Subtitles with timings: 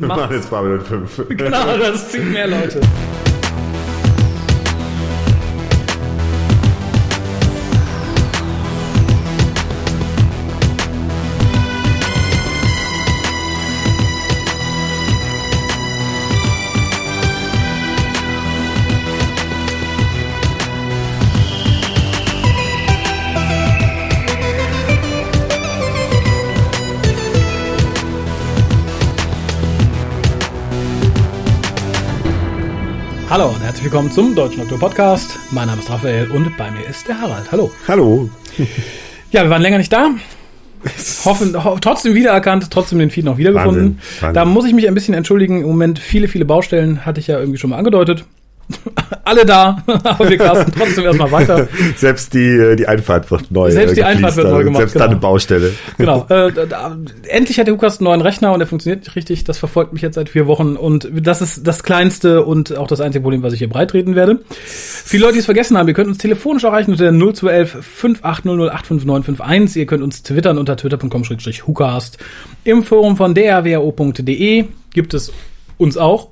[0.00, 1.28] Wir machen jetzt Babylon 5.
[1.28, 2.80] Genau, das zieht mehr Leute.
[33.90, 35.36] Willkommen zum Deutschen Doktor Podcast.
[35.50, 37.50] Mein Name ist Raphael und bei mir ist der Harald.
[37.50, 37.72] Hallo.
[37.88, 38.30] Hallo.
[39.32, 40.10] Ja, wir waren länger nicht da.
[41.24, 43.98] Hoffen, ho trotzdem wiedererkannt, trotzdem den Feed noch wiedergefunden.
[43.98, 44.34] Wahnsinn, Wahnsinn.
[44.34, 45.62] Da muss ich mich ein bisschen entschuldigen.
[45.62, 48.24] Im Moment viele, viele Baustellen hatte ich ja irgendwie schon mal angedeutet.
[49.24, 51.68] Alle da, aber wir casten trotzdem erstmal weiter.
[51.96, 53.70] Selbst die, äh, die Einfahrt wird neu.
[53.70, 55.04] Selbst die äh, Einfahrt wird neu also gemacht, Selbst genau.
[55.04, 55.72] da eine Baustelle.
[55.98, 56.26] Genau.
[56.28, 56.96] Äh, da, da,
[57.28, 59.44] endlich hat der Lukas einen neuen Rechner und er funktioniert nicht richtig.
[59.44, 63.00] Das verfolgt mich jetzt seit vier Wochen und das ist das kleinste und auch das
[63.00, 64.40] einzige Problem, was ich hier breitreten werde.
[64.50, 69.76] Viele Leute, die es vergessen haben, ihr könnt uns telefonisch erreichen unter der 0211 5800
[69.76, 72.18] Ihr könnt uns twittern unter twitter.com-hucast.
[72.64, 75.32] Im Forum von drwo.de gibt es
[75.78, 76.28] uns auch.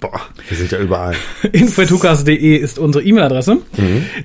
[0.00, 1.14] Boah, wir sind ja überall.
[1.52, 3.58] info.hucast.de ist unsere E-Mail-Adresse.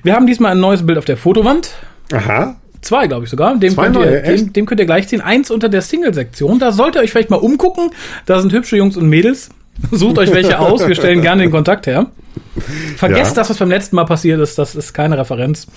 [0.04, 1.72] Wir haben diesmal ein neues Bild auf der Fotowand.
[2.12, 2.58] Aha.
[2.82, 3.56] Zwei, glaube ich sogar.
[3.58, 4.46] Dem Zwei könnt, ihr, neue, echt?
[4.48, 5.22] dem, dem könnt ihr gleich ziehen.
[5.22, 6.60] Eins unter der Single-Sektion.
[6.60, 7.92] Da sollt ihr euch vielleicht mal umgucken.
[8.26, 9.50] Da sind hübsche Jungs und Mädels.
[9.92, 10.86] Sucht euch welche aus.
[10.88, 12.08] Wir stellen gerne den Kontakt her.
[12.98, 13.42] Vergesst Ja.
[13.42, 14.58] das, was beim letzten Mal passiert ist.
[14.58, 15.68] Das ist keine Referenz.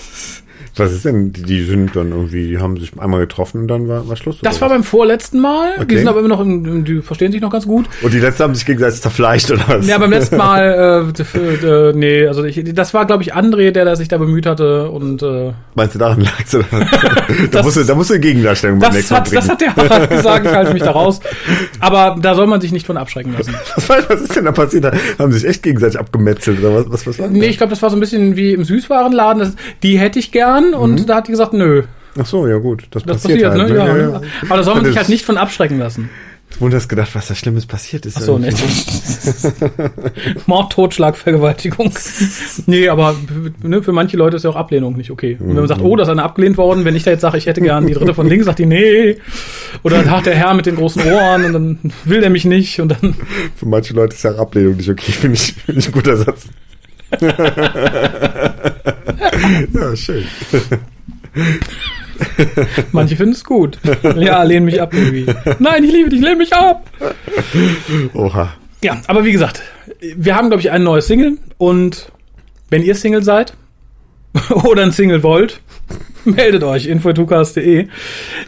[0.76, 1.32] Was ist denn?
[1.32, 4.38] Die, die sind dann irgendwie, die haben sich einmal getroffen und dann war, war Schluss.
[4.42, 4.74] Das war was?
[4.76, 5.74] beim vorletzten Mal.
[5.78, 5.98] Die Okay.
[5.98, 7.86] sind aber immer noch, im, die verstehen sich noch ganz gut.
[8.02, 9.86] Und die letzten haben sich gegenseitig zerfleischt oder was?
[9.86, 11.12] Ja, beim letzten Mal,
[11.62, 14.46] äh, äh, nee, also ich, das war, glaube ich, André, der, der sich da bemüht
[14.46, 16.64] hatte und äh, Meinst du, daran lag's oder?
[16.80, 16.86] da,
[17.52, 19.60] Das- musst du, da musst du eine Gegendarstellung beim das nächsten Mal hat, das hat
[19.60, 21.20] der Harald gesagt, ich halte mich da raus.
[21.80, 23.54] Aber da soll man sich nicht von abschrecken lassen.
[23.86, 24.84] was, ist denn da passiert?
[24.84, 26.84] Da haben sich echt gegenseitig abgemetzelt oder was?
[26.88, 29.38] Was, was war Nee, ich glaube, das war so ein bisschen wie im Süßwarenladen.
[29.40, 29.52] Das,
[29.82, 31.82] die hätte ich gern und da hat die gesagt, nö,
[32.16, 32.84] Ach so, ja gut.
[32.92, 33.72] Das, das passiert, passiert, halt.
[33.72, 33.92] ne?
[33.92, 34.00] ne?
[34.12, 36.10] Ja, Aber da soll man Das- sich halt nicht von abschrecken lassen.
[36.60, 38.16] Wunders gedacht, was da Schlimmes passiert ist.
[38.16, 38.50] Ach so, ne.
[40.46, 41.92] Mord, Totschlag, Vergewaltigung.
[42.66, 43.16] nee, aber
[43.62, 45.36] ne, für manche Leute ist ja auch Ablehnung nicht okay.
[45.40, 47.38] Und wenn man sagt, oh, da ist eine abgelehnt worden, wenn ich da jetzt sage,
[47.38, 49.16] ich hätte gern die dritte von links, sagt die, nee.
[49.82, 52.78] Oder dann hat der Herr mit den großen Ohren und dann will der mich nicht
[52.80, 53.16] und dann
[53.56, 55.10] Für manche Leute ist ja Ablehnung nicht okay.
[55.10, 56.44] Finde ich, finde ich ein guter Satz.
[59.72, 60.24] ja, schön.
[62.92, 63.78] manche finden es gut.
[64.16, 65.26] Ja, lehn mich ab irgendwie.
[65.58, 66.88] Nein, ich liebe dich, lehn mich ab.
[68.14, 68.54] Oha.
[68.82, 69.62] Ja, aber wie gesagt,
[70.00, 72.10] wir haben, glaube ich, ein neues Single und
[72.70, 73.54] wenn ihr Single seid
[74.64, 75.60] oder ein Single wollt,
[76.24, 77.88] meldet euch info.tukas.de.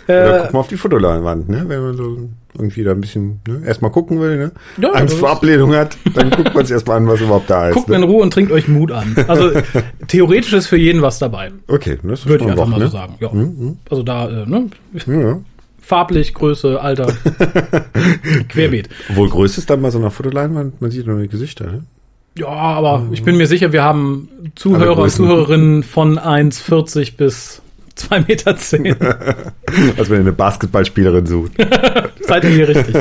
[0.08, 1.64] Oder Äh, guck mal auf die Fotoleinwand, ne?
[1.66, 2.28] Wenn man so
[2.58, 3.62] irgendwie da ein bisschen ne?
[3.66, 4.52] erstmal gucken will, ne?
[4.80, 7.74] Ja, Angst vor Ablehnung hat, dann guckt man sich erstmal an, was überhaupt da ist.
[7.74, 8.06] guckt in Ne?
[8.06, 9.14] Ruhe und trinkt euch Mut an.
[9.28, 9.50] Also
[10.08, 11.52] theoretisch ist für jeden was dabei.
[11.68, 12.86] Okay, das ist Würde ich einfach Bock, mal ne?
[12.86, 13.14] so sagen.
[13.20, 13.30] Ja.
[13.90, 14.66] Also da, äh, ne?
[15.06, 15.38] Ja.
[15.80, 17.06] Farblich, Größe, Alter.
[18.48, 18.88] Querbeet.
[19.10, 21.84] Obwohl größtes ist dann mal so eine Fotoleinwand, man sieht nur die Gesichter, ne?
[22.38, 25.10] Ja, aber ich bin mir sicher, wir haben Zuhörer und.
[25.10, 27.62] Zuhörerinnen von 1,40 bis
[27.98, 28.56] 2,10 Meter.
[28.56, 28.96] Zehn.
[29.96, 31.52] Als wenn ihr eine Basketballspielerin sucht.
[32.20, 32.96] Seid ihr hier richtig.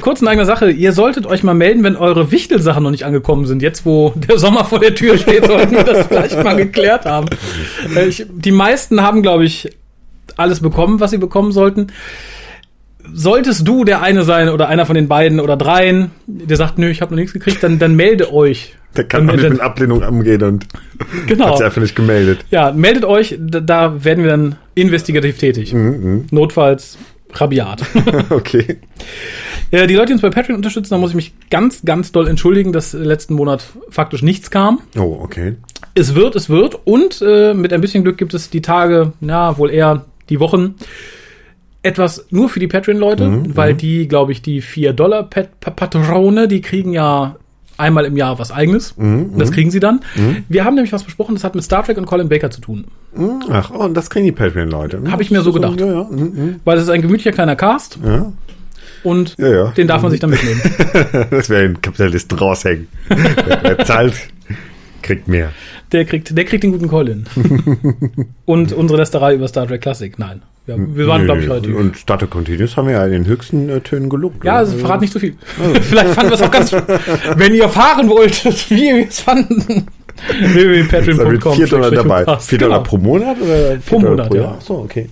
[0.00, 3.46] Kurz in eigener Sache, ihr solltet euch mal melden, wenn eure Wichtelsachen noch nicht angekommen
[3.46, 3.62] sind.
[3.62, 7.28] Jetzt, wo der Sommer vor der Tür steht, sollten wir das vielleicht mal geklärt haben.
[7.96, 9.70] Äh, Ich, die meisten haben, glaube ich,
[10.36, 11.88] alles bekommen, was sie bekommen sollten.
[13.12, 16.88] Solltest du der eine sein oder einer von den beiden oder dreien, der sagt, nö,
[16.90, 18.74] ich habe noch nichts gekriegt, dann, dann melde euch.
[18.96, 20.66] Der kann auch Dann- nicht dann- mit Ablehnung umgehen und
[21.26, 21.46] Genau.
[21.50, 22.44] hat sich einfach nicht gemeldet.
[22.50, 25.72] Ja, meldet euch, da, da werden wir dann investigativ tätig.
[25.74, 26.98] Mhm, Notfalls
[27.34, 27.82] rabiat.
[28.30, 28.78] okay.
[29.70, 32.26] Ja, die Leute, die uns bei Patreon unterstützen, da muss ich mich ganz, ganz doll
[32.26, 34.80] entschuldigen, dass letzten Monat faktisch nichts kam.
[34.96, 35.56] Oh, okay.
[35.94, 36.78] Es wird, es wird.
[36.86, 40.76] Und äh, mit ein bisschen Glück gibt es die Tage, na, wohl eher die Wochen,
[41.82, 46.48] etwas nur für die Patreon-Leute, weil die, glaube ich, die 4 Dollar Pat Pa- Patrone,
[46.48, 47.36] die kriegen ja
[47.76, 48.94] einmal im Jahr was eigenes.
[49.36, 50.00] Das kriegen sie dann.
[50.48, 52.86] Wir haben nämlich was besprochen, das hat mit Star Trek und Colin Baker zu tun.
[53.50, 55.00] Ach, oh, und das kriegen die Patreon-Leute.
[55.00, 55.12] ne?
[55.12, 55.80] Hab ich mir so gedacht.
[55.80, 56.04] Ja, ja.
[56.10, 58.32] mhm, Weil es ist ein gemütlicher kleiner Cast ja.
[59.04, 60.60] und den darf man sich dann mitnehmen.
[61.30, 62.88] Das wäre ein Kapitalisten raushängen.
[63.08, 63.18] wer,
[63.62, 64.14] wer zahlt,
[65.02, 65.52] kriegt mehr.
[65.92, 67.24] Der kriegt, der kriegt den guten Colin.
[68.44, 70.18] und unsere Lästerei über Star Trek Classic.
[70.18, 70.42] Nein.
[70.68, 71.74] Ja, wir waren, glaube ich, relativ.
[71.74, 74.44] Und Starter Continuous haben wir ja in den höchsten äh, Tönen gelobt.
[74.44, 75.34] Ja, also verrat nicht zu viel.
[75.82, 76.72] Vielleicht fanden wir es auch ganz,
[77.36, 79.86] wenn ihr erfahren wolltet, wie wir es fanden.
[80.28, 81.54] Da www.patreon.com.
[81.54, 82.36] 4 Dollar dabei.
[82.38, 82.88] 4 Dollar Genau.
[82.88, 84.54] pro Monat oder 4 Pro Monat, ja.
[84.58, 85.08] Ach so, okay.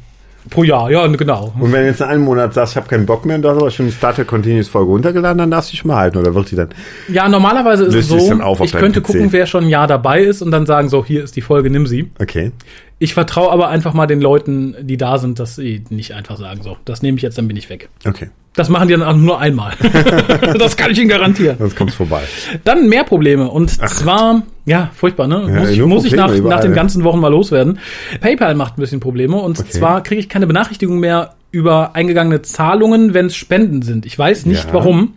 [0.51, 1.53] Pro Jahr, ja, genau.
[1.59, 3.49] Und wenn du jetzt in einem Monat sagst, ich habe keinen Bock mehr und du
[3.49, 6.19] hast aber schon die Star Trek Continuous Folge runtergeladen, dann darfst du dich mal halten
[6.19, 6.69] oder wird die dann?
[7.09, 9.07] Ja, normalerweise ist es so, auf ich könnte PC?
[9.07, 11.69] gucken, wer schon ein Jahr dabei ist und dann sagen, so, hier ist die Folge,
[11.69, 12.11] nimm sie.
[12.21, 12.53] Okay.
[12.99, 16.63] Ich vertraue aber einfach mal den Leuten, die da sind, dass sie nicht einfach sagen,
[16.63, 17.89] so, das nehme ich jetzt, dann bin ich weg.
[18.07, 18.31] Okay.
[18.55, 19.75] Das machen die dann auch nur einmal.
[20.59, 21.57] das kann ich Ihnen garantieren.
[21.59, 22.23] Sonst kommt's vorbei.
[22.65, 23.51] Dann mehr Probleme.
[23.51, 25.45] Und zwar, ja, furchtbar, ne?
[25.47, 27.79] Ja, muss ich, muss ich nach, überall, nach den ganzen Wochen mal loswerden.
[28.23, 29.37] PayPal macht ein bisschen Probleme.
[29.37, 29.69] Und Okay.
[29.73, 34.07] zwar kriege ich keine Benachrichtigung mehr über eingegangene Zahlungen, wenn es Spenden sind.
[34.07, 34.73] Ich weiß nicht Ja.
[34.73, 35.13] warum.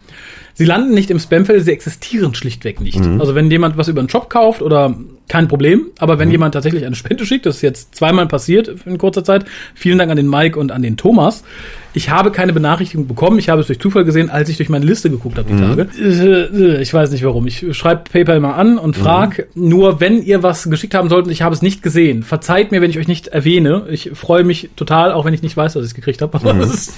[0.60, 3.00] Sie landen nicht im Spamfeld, sie existieren schlichtweg nicht.
[3.00, 3.22] Mhm.
[3.22, 4.94] Also wenn jemand was über einen Shop kauft oder
[5.30, 6.20] kein Problem, aber Mhm.
[6.20, 9.46] wenn jemand tatsächlich eine Spende schickt, das ist jetzt zweimal passiert in kurzer Zeit.
[9.74, 11.46] Vielen Dank an den Mike und an den Thomas.
[11.94, 13.40] Ich habe keine Benachrichtigung bekommen.
[13.40, 15.60] Ich habe es durch Zufall gesehen, als ich durch meine Liste geguckt habe die Mhm.
[15.62, 15.88] Tage.
[16.00, 17.48] Äh, Ich weiß nicht warum.
[17.48, 21.42] Ich schreibe PayPal mal an und frag nur, wenn ihr was geschickt haben solltet, ich
[21.42, 22.22] habe es nicht gesehen.
[22.24, 23.88] Verzeiht mir, wenn ich euch nicht erwähne.
[23.90, 26.38] Ich freue mich total, auch wenn ich nicht weiß, dass ich es gekriegt habe.
[26.38, 26.94] Aber es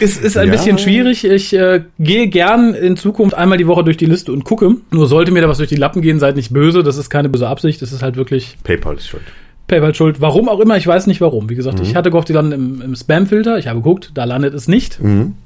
[0.00, 0.52] ist, ist ein Ja.
[0.52, 1.24] bisschen schwierig.
[1.24, 4.76] Ich äh, gehe gern in Zukunft einmal die Woche durch die Liste und gucke.
[4.90, 6.82] Nur sollte mir da was durch die Lappen gehen, seid nicht böse.
[6.82, 7.82] Das ist keine böse Absicht.
[7.82, 9.22] Das ist halt wirklich PayPal ist schuld.
[9.68, 10.20] PayPal schuld.
[10.20, 11.48] Warum auch immer, ich weiß nicht warum.
[11.48, 13.58] Wie gesagt, ich hatte gehofft, die landen im, im Spam-Filter.
[13.58, 14.98] Ich habe geguckt, da landet es nicht.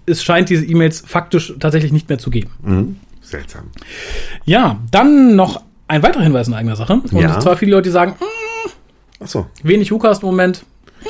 [0.07, 2.51] Es scheint diese E-Mails faktisch tatsächlich nicht mehr zu geben.
[2.63, 2.97] Mhm.
[3.21, 3.65] Seltsam.
[4.45, 6.95] Ja, dann noch ein weiterer Hinweis in eigener Sache.
[6.95, 7.39] Und Ja.
[7.41, 8.73] zwar viele Leute, die sagen, hm,
[9.23, 9.47] Ach so.
[9.63, 10.65] wenig WhoCast im Moment.
[11.03, 11.09] Hm,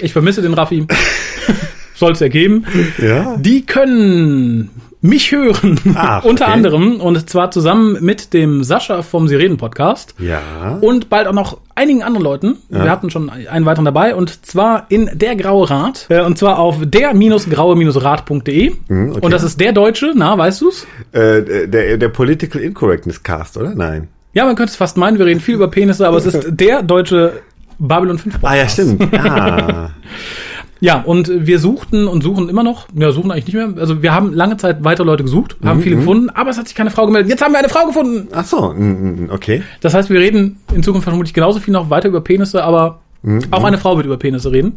[0.00, 0.86] Ich vermisse den Raffi.
[1.94, 2.64] Soll es ergeben.
[2.98, 3.36] Ja.
[3.38, 4.70] Die können
[5.06, 5.78] mich hören.
[5.94, 6.52] Ach, Unter okay.
[6.54, 7.00] anderem.
[7.00, 10.14] Und zwar zusammen mit dem Sascha vom Sirenen Podcast.
[10.18, 10.78] Ja.
[10.80, 12.56] Und bald auch noch einigen anderen Leuten.
[12.68, 14.14] Wir hatten schon einen weiteren dabei.
[14.14, 16.06] Und zwar in der Graue Rat.
[16.08, 18.72] Äh, Und zwar auf der-graue-rat.de.
[18.88, 19.20] Mhm, okay.
[19.22, 20.12] Und das ist der Deutsche.
[20.14, 20.86] Na, weißt du's?
[21.12, 23.74] Äh, der, der Political Incorrectness Cast, oder?
[23.74, 24.08] Nein.
[24.32, 25.18] Ja, man könnte es fast meinen.
[25.18, 27.40] Wir reden viel über Penisse, aber es ist der deutsche
[27.78, 28.52] Babylon 5 Podcast.
[28.52, 29.12] Ah, ja, stimmt.
[29.18, 29.90] Ah.
[30.80, 32.86] Ja, und wir suchten und suchen immer noch.
[32.94, 33.68] Ja, suchen eigentlich nicht mehr.
[33.80, 36.68] Also wir haben lange Zeit weitere Leute gesucht, Mhm, haben viele gefunden, aber es hat
[36.68, 37.30] sich keine Frau gemeldet.
[37.30, 38.28] Jetzt haben wir eine Frau gefunden.
[38.32, 38.74] Ach so,
[39.30, 39.62] okay.
[39.80, 43.00] Das heißt, wir reden in Zukunft vermutlich genauso viel noch weiter über Penisse, aber
[43.50, 44.74] auch eine Frau wird über Penisse reden.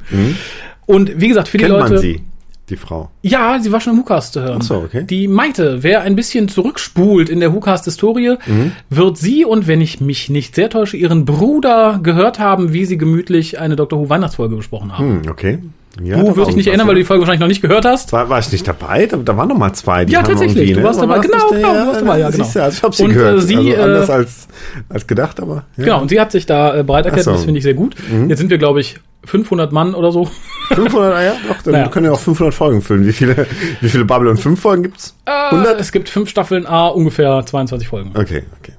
[0.86, 1.94] Und wie gesagt, für die Mhm, Kennt Leute.
[1.94, 2.22] man sie,
[2.70, 3.10] die Frau?
[3.22, 4.58] Ja, sie war schon im WhoCast zu hören.
[4.62, 5.04] Ach so, okay.
[5.04, 8.72] Die Maite, wer ein bisschen zurückspult in der WhoCast-Historie, Mhm.
[8.90, 12.98] wird sie und wenn ich mich nicht sehr täusche, ihren Bruder gehört haben, wie sie
[12.98, 14.00] gemütlich eine Dr.
[14.00, 15.24] Who Weihnachtsfolge besprochen haben.
[15.24, 15.60] Hm, okay.
[16.04, 17.04] Ja, du wirst dich nicht erinnern, weil du ja.
[17.04, 18.12] die Folge wahrscheinlich noch nicht gehört hast.
[18.14, 19.06] War, war ich nicht dabei?
[19.06, 20.06] Da, da waren noch mal zwei.
[20.06, 20.58] Die Ja, tatsächlich.
[20.70, 21.20] irgendwie, Du warst War dabei.
[21.20, 22.48] Genau, genau, du warst dabei, ja, genau.
[22.54, 23.42] du, also ich hab sie Und, äh, gehört.
[23.44, 24.48] sie, also äh, anders als,
[24.90, 25.64] als gedacht, aber.
[25.78, 25.84] Ja.
[25.86, 27.32] Genau, und sie hat sich da äh, bereit erklärt, so.
[27.32, 27.36] Mhm.
[27.36, 27.96] das finde ich sehr gut.
[28.28, 30.30] Jetzt sind wir, glaube ich, 500 Mann oder so.
[30.74, 31.88] 500, ah ja, doch, dann Naja.
[31.90, 33.06] können wir auch 500 Folgen füllen.
[33.06, 33.46] Wie viele,
[33.82, 35.16] wie viele Babylon 5 Folgen gibt's?
[35.26, 35.80] Äh, 100?
[35.80, 38.12] es gibt fünf Staffeln, A, ungefähr 22 Folgen.
[38.16, 38.74] Okay, okay.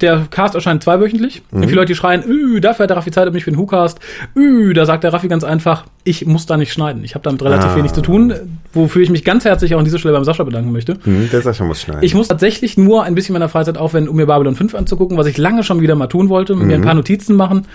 [0.00, 1.42] Der Cast erscheint zweiwöchentlich.
[1.50, 1.58] Mhm.
[1.58, 3.98] Und viele Leute, die schreien, üh, dafür hat der Raffi Zeit, mich für den WhoCast.
[4.34, 7.02] Üh, da sagt der Raffi ganz einfach, ich muss da nicht schneiden.
[7.04, 7.76] Ich habe damit relativ Ah.
[7.76, 8.34] wenig zu tun,
[8.72, 10.98] wofür ich mich ganz herzlich auch an dieser Stelle beim Sascha bedanken möchte.
[11.04, 12.02] Hm, der Sascha muss schneiden.
[12.02, 15.26] Ich muss tatsächlich nur ein bisschen meiner Freizeit aufwenden, um mir Babylon 5 anzugucken, was
[15.26, 16.84] ich lange schon wieder mal tun wollte, mir ein Mhm.
[16.84, 17.66] paar Notizen machen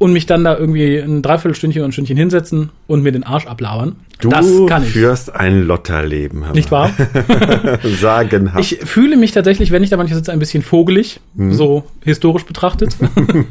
[0.00, 3.46] und mich dann da irgendwie ein Dreiviertelstündchen oder ein Stündchen hinsetzen und mir den Arsch
[3.46, 3.96] ablabern.
[4.22, 4.88] du das kann ich.
[4.92, 6.46] führst ein Lotterleben.
[6.46, 6.90] hör Nicht wahr?
[8.00, 8.60] Sagenhaft.
[8.60, 11.52] Ich fühle mich tatsächlich, wenn ich da manchmal sitze, ein bisschen vogelig, Mhm.
[11.52, 12.96] so historisch betrachtet.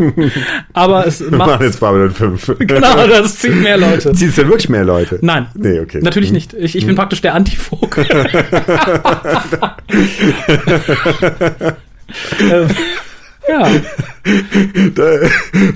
[0.73, 2.55] Aber es Wir machen macht, jetzt Babylon 5.
[2.59, 4.11] genau, das zieht mehr Leute.
[4.13, 5.19] Zieht es denn wirklich mehr Leute?
[5.21, 5.45] Nein.
[5.53, 5.99] Nee, okay.
[6.01, 6.55] Natürlich nicht.
[6.55, 8.07] Ich, ich bin praktisch der Antivogel.
[13.49, 13.67] Ja,
[14.95, 15.03] Da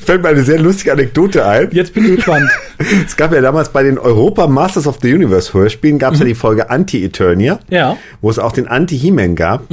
[0.06, 1.70] fällt mir eine sehr lustige Anekdote ein.
[1.72, 2.50] jetzt bin ich gespannt.
[3.08, 6.26] Es gab ja damals bei den Europa Masters of the Universe Hörspielen gab es ja
[6.26, 7.98] die Folge Anti-Eternia, Ja.
[8.22, 9.64] wo es auch den Anti-He-Man gab.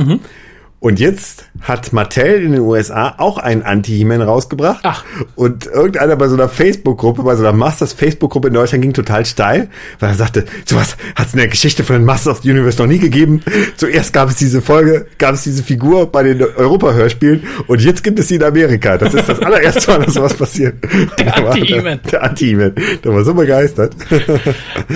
[0.81, 4.81] Und jetzt hat Mattel in den USA auch einen Anti-He-Man rausgebracht.
[4.83, 5.05] Ach.
[5.37, 9.27] Und irgendeiner bei so einer Facebook-Gruppe, bei so einer Masters Facebook-Gruppe in Deutschland ging total
[9.27, 9.69] steil,
[9.99, 12.79] weil er sagte, sowas hat es in der Geschichte von den Masters of the Universe
[12.79, 13.43] noch nie gegeben.
[13.77, 18.19] Zuerst gab es diese Folge, gab es diese Figur bei den Europa-Hörspielen und jetzt gibt
[18.19, 18.97] es sie in Amerika.
[18.97, 20.77] Das ist das allererste Mal, dass sowas passiert.
[21.19, 22.01] Der Anti-He-Man.
[22.11, 22.75] Der Anti-He-Man.
[23.05, 23.95] Der war so begeistert.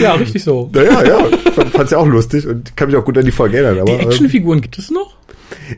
[0.01, 0.71] Ja, richtig so.
[0.73, 1.19] Naja, ja,
[1.53, 3.83] fand es ja auch lustig und kann mich auch gut an die Folge erinnern.
[3.83, 5.15] Aber Die Actionfiguren gibt es noch?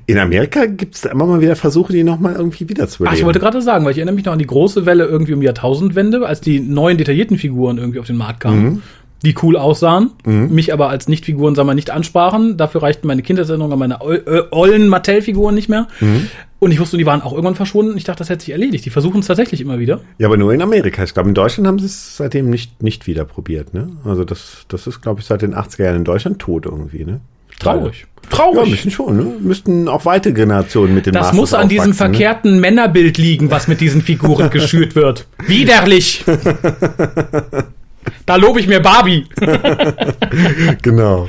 [0.06, 3.14] In Amerika gibt es immer mal wieder Versuche, die nochmal irgendwie wiederzubeleben.
[3.14, 5.34] Ach, ich wollte gerade sagen, weil ich erinnere mich noch an die große Welle irgendwie
[5.34, 8.62] um die Jahrtausendwende, als die neuen detaillierten Figuren irgendwie auf den Markt kamen.
[8.62, 8.82] Mhm.
[9.24, 12.58] Die cool aussahen, mich aber als Nicht-Figuren, sagen wir, nicht ansprachen.
[12.58, 15.88] Dafür reichten meine Kindheitserinnerungen an meine äh, ollen Mattel-Figuren nicht mehr.
[16.00, 16.28] Mhm.
[16.58, 17.96] Und ich wusste, die waren auch irgendwann verschwunden.
[17.96, 18.84] Ich dachte, das hätte sich erledigt.
[18.84, 20.00] Die versuchen es tatsächlich immer wieder.
[20.18, 21.02] Ja, aber nur in Amerika.
[21.02, 23.74] Ich glaube, in Deutschland haben sie es seitdem nicht, nicht wieder probiert.
[23.74, 23.90] Ne?
[24.04, 27.04] Also das, das ist, glaube ich, seit den 80er Jahren in Deutschland tot irgendwie.
[27.04, 27.20] Ne?
[27.58, 28.06] Traurig.
[28.22, 28.70] Ja, Traurig.
[28.70, 29.32] müssen schon, ne?
[29.40, 31.94] Müssten auch weitere Generationen mit den das Masters muss an diesem ne?
[31.94, 35.26] verkehrten Männerbild liegen, was mit diesen Figuren geschürt wird.
[35.46, 36.24] Widerlich.
[38.24, 39.24] Da lobe ich mir Barbie.
[40.82, 41.28] Genau.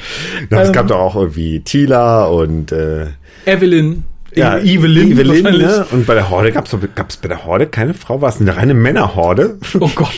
[0.49, 3.07] Ja, es Ähm, gab doch auch irgendwie Tila und äh,
[3.45, 4.03] Evelyn.
[4.35, 5.11] ja, Evelyn.
[5.11, 5.67] Evelyn wahrscheinlich.
[5.67, 5.85] ne?
[5.91, 8.55] Und bei der Horde gab's doch gab's bei der Horde keine Frau, war es eine
[8.55, 9.57] reine Männerhorde?
[9.79, 10.09] Oh Gott.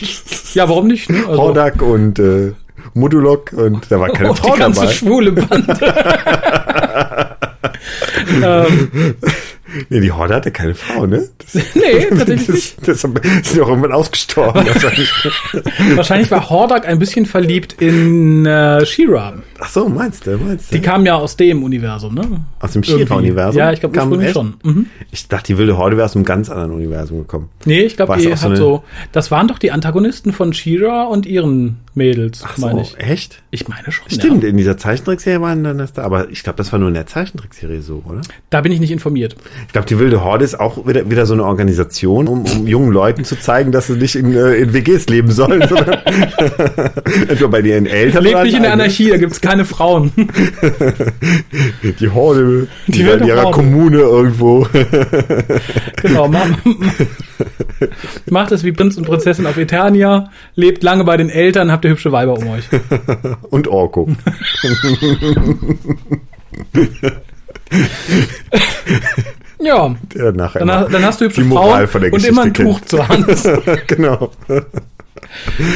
[0.54, 1.08] Ja, warum nicht?
[1.10, 1.18] Ne?
[1.26, 2.52] Also, Hordak und äh,
[2.94, 4.92] Modulok und da war keine oh, Frau die ganze dabei.
[4.92, 5.76] schwule Bande.
[8.42, 9.14] ähm,
[9.88, 11.28] Nee, die Horde hatte keine Frau, ne?
[11.60, 12.76] Das, nee, tatsächlich nicht.
[12.88, 14.66] das, das sind auch irgendwann ausgestorben.
[14.68, 15.12] wahrscheinlich.
[15.96, 19.34] Wahrscheinlich war Hordak ein bisschen verliebt in äh, She-Ra.
[19.58, 20.76] Ach so, meinst du, meinst du?
[20.76, 22.22] Die kam ja aus dem Universum, ne?
[22.60, 23.04] Aus dem Irgendwie.
[23.06, 23.58] Shira-Universum?
[23.58, 24.54] Ja, ich glaube ursprünglich schon.
[24.62, 24.86] Mhm.
[25.10, 27.48] Ich dachte, die wilde Horde wäre aus einem ganz anderen Universum gekommen.
[27.64, 28.84] Nee, ich glaube, die auch so hat eine- so.
[29.12, 32.96] Das waren doch die Antagonisten von She-Ra und ihren Mädels, Ach so, meine ich.
[32.98, 33.42] echt?
[33.50, 34.08] Ich meine schon.
[34.08, 34.48] Stimmt, Ja.
[34.48, 37.06] in dieser Zeichentrickserie waren dann das da, aber ich glaube, das war nur in der
[37.06, 38.20] Zeichentrickserie so, oder?
[38.48, 39.34] Da bin ich nicht informiert.
[39.66, 42.92] Ich glaube, die wilde Horde ist auch wieder, wieder so eine Organisation, um, um jungen
[42.92, 45.98] Leuten zu zeigen, dass sie nicht in, äh, in WGs leben sollen, sondern
[47.28, 48.72] entweder bei ihren Eltern Lebt nicht in der.
[48.72, 50.12] Anarchie, da gibt's keine Frauen.
[52.00, 53.56] Die Horde, die, Die in ihrer Horde.
[53.56, 54.66] Kommune irgendwo.
[56.02, 56.46] genau, ma-
[58.30, 61.90] macht es wie Prinz und Prinzessin auf Eternia, lebt lange bei den Eltern, habt ihr
[61.92, 62.64] hübsche Weiber um euch.
[63.50, 64.08] Und Orko.
[69.62, 72.68] Ja, Der nachher dann, dann hast du hübsche Frauen und Geschichte immer ein kennt.
[72.68, 73.26] Tuch zur Hand.
[73.86, 74.30] genau.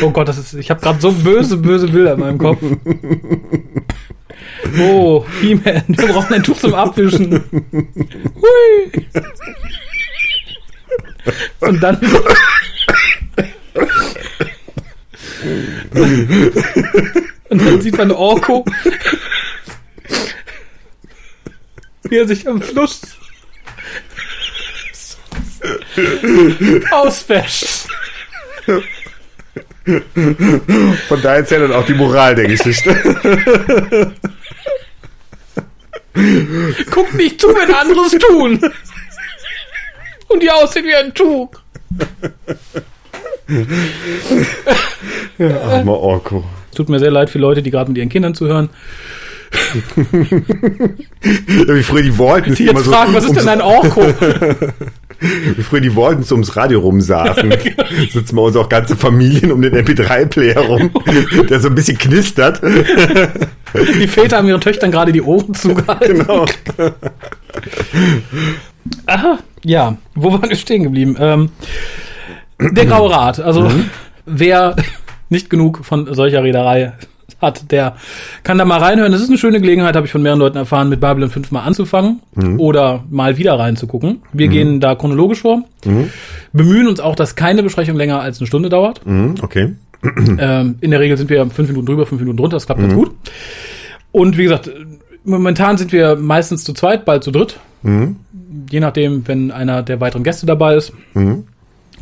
[0.03, 2.63] Oh Gott, das ist, ich habe gerade so böse, böse Bilder in meinem Kopf.
[4.81, 7.45] Oh, He-Man, wir brauchen ein Tuch zum Abwischen.
[7.71, 9.07] Hui.
[11.61, 11.99] Und dann.
[17.51, 18.65] Und dann sieht man Orko,
[22.05, 23.01] wie er sich am Fluss
[26.91, 27.87] auswäscht.
[31.09, 32.95] Von daher erzählt dann auch die Moral der Geschichte.
[36.91, 38.61] Guckt nicht zu, wenn anderes tun.
[40.29, 41.51] Und die aussehen wie ein Tuch.
[45.39, 46.45] Armer Orko.
[46.75, 48.71] Tut mir sehr leid für Leute, die gerade mit ihren Kindern zuhören.
[51.21, 54.03] Wie früher die Waltons Die jetzt fragen, was ist denn ein Orko?
[55.21, 57.49] Wie früher die Waltons ums Radio rumsaßen.
[57.49, 57.85] genau.
[58.11, 60.91] Sitzen bei uns auch ganze Familien um den MP3-Player rum,
[61.49, 62.61] der so ein bisschen knistert.
[62.63, 66.19] Die Väter haben ihren Töchtern gerade die Ohren zugehalten.
[66.19, 66.45] Genau.
[69.07, 69.97] Aha, ja.
[70.15, 71.17] Wo waren wir stehen geblieben?
[71.19, 71.51] Ähm,
[72.59, 73.41] der Graue Rat.
[73.41, 73.71] Also,
[74.27, 74.77] wer
[75.29, 76.93] nicht genug von solcher Reederei
[77.41, 77.97] hat, der
[78.43, 79.13] kann da mal reinhören.
[79.13, 81.63] Das ist eine schöne Gelegenheit, habe ich von mehreren Leuten erfahren, mit Babylon 5 mal
[81.63, 82.21] anzufangen
[82.59, 84.23] oder mal wieder reinzugucken.
[84.33, 85.63] Wir gehen da chronologisch vor,
[86.53, 89.05] bemühen uns auch, dass keine Besprechung länger als eine Stunde dauert.
[89.07, 89.75] Mhm, okay.
[90.39, 92.93] Ähm, in der Regel sind wir fünf Minuten drüber, fünf Minuten drunter, das klappt ganz
[92.93, 93.11] gut.
[94.13, 94.71] Und wie gesagt,
[95.25, 97.59] momentan sind wir meistens zu zweit, bald zu dritt.
[98.71, 100.93] Je nachdem, wenn einer der weiteren Gäste dabei ist.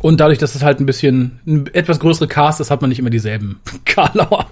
[0.01, 2.99] Und dadurch, dass es halt ein bisschen ein etwas größere Cast ist, hat man nicht
[2.99, 4.47] immer dieselben Karlauer.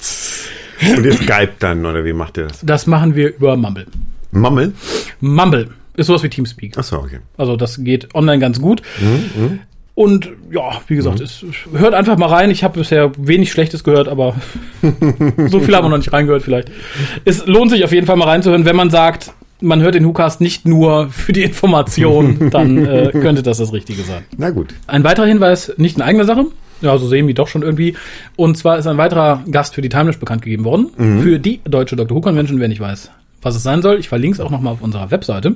[0.81, 2.61] Und ihr Skype dann, oder wie macht ihr das?
[2.63, 3.85] Das machen wir über Mumble.
[4.31, 4.73] Mammel?
[5.19, 6.77] Mumble ist sowas wie Teamspeak.
[6.77, 7.19] Achso, okay.
[7.37, 8.81] Also das geht online ganz gut.
[9.93, 12.49] Und ja, wie gesagt, es, hört einfach mal rein.
[12.49, 14.35] Ich habe bisher wenig Schlechtes gehört, aber
[15.47, 16.71] so viel haben wir noch nicht reingehört vielleicht.
[17.25, 20.41] Es lohnt sich auf jeden Fall mal reinzuhören, wenn man sagt, man hört den WhoCast
[20.41, 24.23] nicht nur für die Information, dann äh, könnte das das Richtige sein.
[24.37, 24.73] Na gut.
[24.87, 26.45] Ein weiterer Hinweis, nicht in eigener Sache,
[26.81, 27.95] ja, so sehen wir doch schon irgendwie.
[28.35, 30.87] Und zwar ist ein weiterer Gast für die Timeless bekannt gegeben worden.
[31.21, 32.17] Für die deutsche Dr.
[32.17, 33.11] Who Convention, wer nicht weiß,
[33.41, 33.99] was es sein soll.
[33.99, 35.55] Ich verlinke es auch nochmal auf unserer Webseite.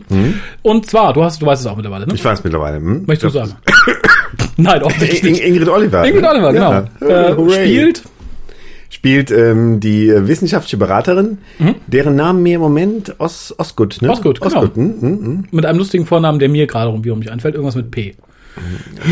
[0.61, 2.13] Und zwar, du hast, du weißt es auch mittlerweile, ne?
[2.13, 2.77] Ich weiß mittlerweile.
[2.77, 3.03] Hm?
[3.07, 3.55] Möchtest du sagen?
[4.57, 5.43] Nein, offensichtlich In, nicht.
[5.43, 6.05] Ingrid Oliver.
[6.05, 6.71] Ingrid Oliver, genau.
[7.01, 7.29] Ja.
[7.29, 8.03] Äh, spielt
[8.95, 11.39] Spielt ähm, die wissenschaftliche Beraterin,
[11.87, 14.09] deren Namen mir im Moment Os, Osgood, ne?
[14.09, 14.55] Osgood, genau.
[14.55, 15.43] Osgood, hm, hm.
[15.51, 18.15] mit einem lustigen Vornamen, der mir gerade irgendwie um mich einfällt, irgendwas mit P.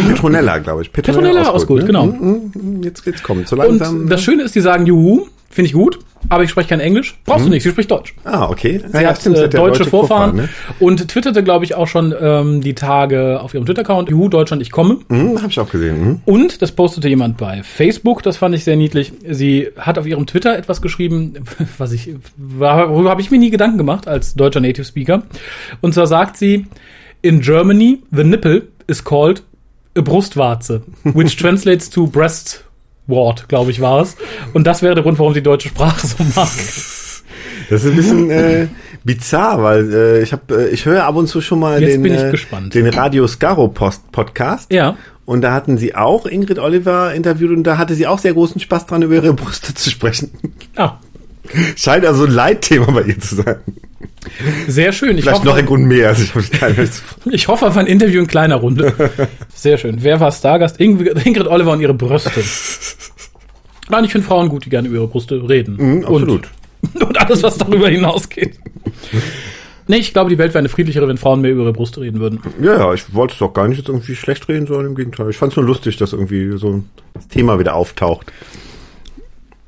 [0.08, 0.92] Petronella, glaube ich.
[0.92, 2.04] Petronella Osgood, genau.
[2.04, 4.10] Hm, hm, hm, Jetzt, jetzt kommt so Und langsam.
[4.10, 7.18] das Schöne ist, die sagen Juhu, finde ich gut, aber ich spreche kein Englisch.
[7.26, 8.16] Brauchst du nicht, sie spricht Deutsch.
[8.24, 8.82] ah, okay.
[8.86, 10.50] Sie ja, hat stimmt, äh, ja deutsche Vorfahren ne?
[10.80, 14.72] und twitterte, glaube ich, auch schon ähm, die Tage auf ihrem Twitter-Account, Juhu, Deutschland, ich
[14.72, 15.00] komme.
[15.10, 15.96] Hm, hab ich auch gesehen.
[15.96, 16.22] Hm.
[16.26, 19.14] Und das postete jemand bei Facebook, das fand ich sehr niedlich.
[19.30, 21.36] Sie hat auf ihrem Twitter etwas geschrieben,
[21.78, 25.24] was ich, worüber habe ich mir nie Gedanken gemacht als deutscher Native Speaker.
[25.82, 26.66] Und zwar sagt sie,
[27.22, 29.44] in Germany, the nipple is called
[29.96, 32.64] a Brustwarze, which translates to breast
[33.08, 34.16] wart, glaube ich, war es.
[34.54, 36.50] Und das wäre der Grund, warum sie deutsche Sprache so mag.
[37.70, 38.68] Das ist ein bisschen äh,
[39.04, 42.06] bizarr, weil äh, ich habe, äh, ich höre ab und zu schon mal Jetzt den,
[42.06, 44.72] äh, den Radio Scaro Post Podcast.
[44.72, 44.98] Ja.
[45.26, 48.60] Und da hatten sie auch Ingrid Oliver interviewt und da hatte sie auch sehr großen
[48.60, 50.32] Spaß dran, über ihre Brüste zu sprechen.
[50.76, 51.00] Ah,
[51.76, 53.58] Scheint also ein Leitthema bei ihr zu sein.
[54.68, 55.18] Sehr schön.
[55.18, 56.10] Ich Vielleicht hoffe, noch ein Grund mehr.
[56.10, 56.50] Also ich,
[57.32, 58.94] ich hoffe auf ein Interview in kleiner Runde.
[59.54, 59.98] Sehr schön.
[60.02, 60.80] Wer war Stargast?
[60.80, 62.32] Ingrid, Ingrid Oliver und ihre Brüste.
[63.90, 65.76] Nein, ich finde Frauen gut, die gerne über ihre Brüste reden.
[65.78, 66.50] Mhm, absolut.
[66.94, 68.58] Und, und alles, was darüber hinausgeht.
[69.88, 72.20] Nee, ich glaube, die Welt wäre eine friedlichere, wenn Frauen mehr über ihre Brüste reden
[72.20, 72.40] würden.
[72.62, 75.30] Ja, ja, ich wollte es doch gar nicht jetzt irgendwie schlecht reden, sondern im Gegenteil.
[75.30, 76.90] Ich fand es nur lustig, dass irgendwie so ein
[77.30, 78.32] Thema wieder auftaucht.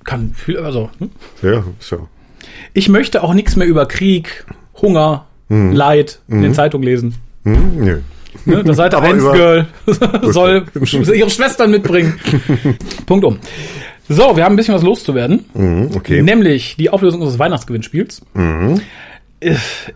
[0.06, 0.90] Kann viel, also.
[1.00, 1.10] hm?
[1.42, 2.08] Ja, so.
[2.74, 4.46] Ich möchte auch nichts mehr über Krieg,
[4.82, 7.16] Hunger, Leid in den Zeitungen lesen.
[7.44, 8.00] Hm, nö.
[8.46, 8.64] Ne?
[8.64, 9.68] Das Seite Aber 1 über- Girl
[10.32, 10.66] soll
[11.14, 12.20] ihre Schwestern mitbringen.
[13.06, 13.38] Punkt um.
[14.10, 15.46] So, wir haben ein bisschen was loszuwerden.
[15.54, 16.22] Hm, okay.
[16.22, 18.22] Nämlich die Auflösung unseres Weihnachtsgewinnspiels.
[18.34, 18.82] Mhm.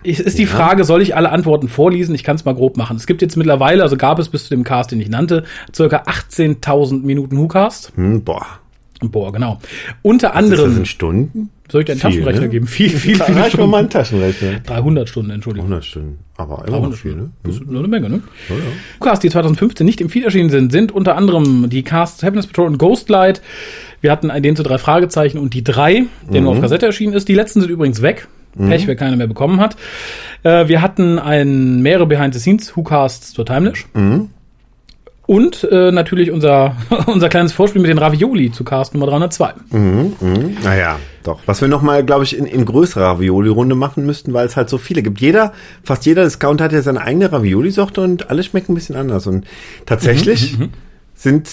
[0.03, 2.13] Ist die Frage, soll ich alle Antworten vorlesen?
[2.13, 2.97] Ich kann es mal grob machen.
[2.97, 6.03] Es gibt jetzt mittlerweile, also gab es bis zu dem Cast, den ich nannte, circa
[6.03, 7.93] 18.000 Minuten WhoCast.
[7.95, 8.45] Hm, boah.
[9.01, 9.59] Boah, genau.
[10.01, 11.49] Unter Ist das anderem, in Stunden?
[11.71, 12.49] Soll ich dir einen viel, Taschenrechner ne?
[12.49, 12.67] geben?
[12.67, 13.69] Viel, viel, viel Stunden.
[13.69, 14.59] mal ein Taschenrechner.
[14.65, 15.67] 300 Stunden, Entschuldigung.
[15.67, 16.19] 100 Stunden.
[16.37, 17.29] Aber immer noch 300 viel, ne?
[17.43, 18.21] Das ist nur eine Menge, ne?
[18.99, 22.67] Casts, die 2015 nicht im Feed erschienen sind, sind unter anderem die Casts Happiness Patrol
[22.67, 23.41] und Ghostlight.
[24.01, 26.45] Wir hatten den zu drei Fragezeichen und die drei, der Mhm.
[26.45, 27.27] nur auf Kassette erschienen ist.
[27.27, 28.27] Die letzten sind übrigens weg.
[28.57, 29.75] Pech, wer keiner mehr bekommen hat.
[30.43, 33.85] Äh, wir hatten ein mehrere Behind the Scenes Who-Casts zur Timelash.
[33.93, 34.29] Mhm.
[35.29, 39.53] Und äh, natürlich unser, unser kleines Vorspiel mit den Ravioli zu Cast Nummer 302.
[39.69, 40.13] Mhm.
[40.63, 41.39] Naja, doch.
[41.45, 44.79] Was wir nochmal, glaube ich, in, in größerer Ravioli-Runde machen müssten, weil es halt so
[44.79, 45.21] viele gibt.
[45.21, 49.27] Jeder, fast jeder Discount hat ja seine eigene Ravioli-Sorte und alle schmecken ein bisschen anders.
[49.27, 49.45] Und
[49.85, 50.57] tatsächlich
[51.13, 51.47] sind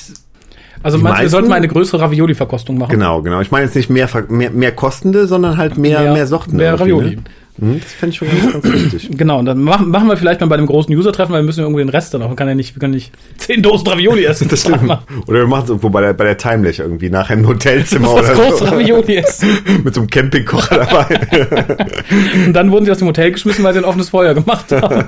[0.82, 2.92] Also meinst, du, wir meisten- sollten mal eine größere Ravioli-Verkostung machen.
[2.92, 3.42] Genau, genau.
[3.42, 6.56] Ich meine jetzt nicht mehr, mehr, mehr kostende, sondern halt mehr, Mehr- mehr, Sorten.
[6.56, 7.16] mehr Ravioli.
[7.16, 7.22] Ne?
[7.58, 9.10] Hm, Das fände ich schon ganz, ganz lustig.
[9.16, 11.60] Genau, und dann machen, machen wir vielleicht mal bei dem großen User-Treffen, weil wir müssen
[11.60, 12.28] irgendwie den Rest dann auch.
[12.28, 14.48] Man kann ja nicht, wir können nicht zehn Dosen Ravioli essen.
[14.48, 14.82] Das stimmt.
[15.26, 18.30] Oder wir machen es irgendwo bei der, bei der Timelech irgendwie, nachher im Hotelzimmer Das
[18.30, 18.64] oder große so.
[18.66, 19.48] Ravioli essen.
[19.84, 21.20] Mit so einem Campingkocher dabei.
[22.46, 25.04] Und dann wurden sie aus dem Hotel geschmissen, weil sie ein offenes Feuer gemacht haben.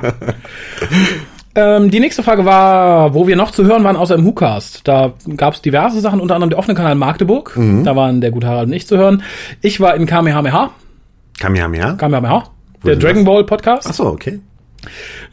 [1.55, 4.83] ähm, die nächste Frage war, wo wir noch zu hören waren, außer im WhoCast.
[4.87, 7.57] Da gab es diverse Sachen, unter anderem der offene Kanal Magdeburg.
[7.57, 7.85] Mhm.
[7.85, 9.23] Da waren der gute Harald und ich zu hören.
[9.61, 10.70] Ich war in Kamehameha.
[11.38, 11.92] Kamehameha?
[11.92, 12.44] Kamehameha.
[12.85, 13.87] Der Dragon Ball Podcast.
[13.88, 14.40] Ach so, okay.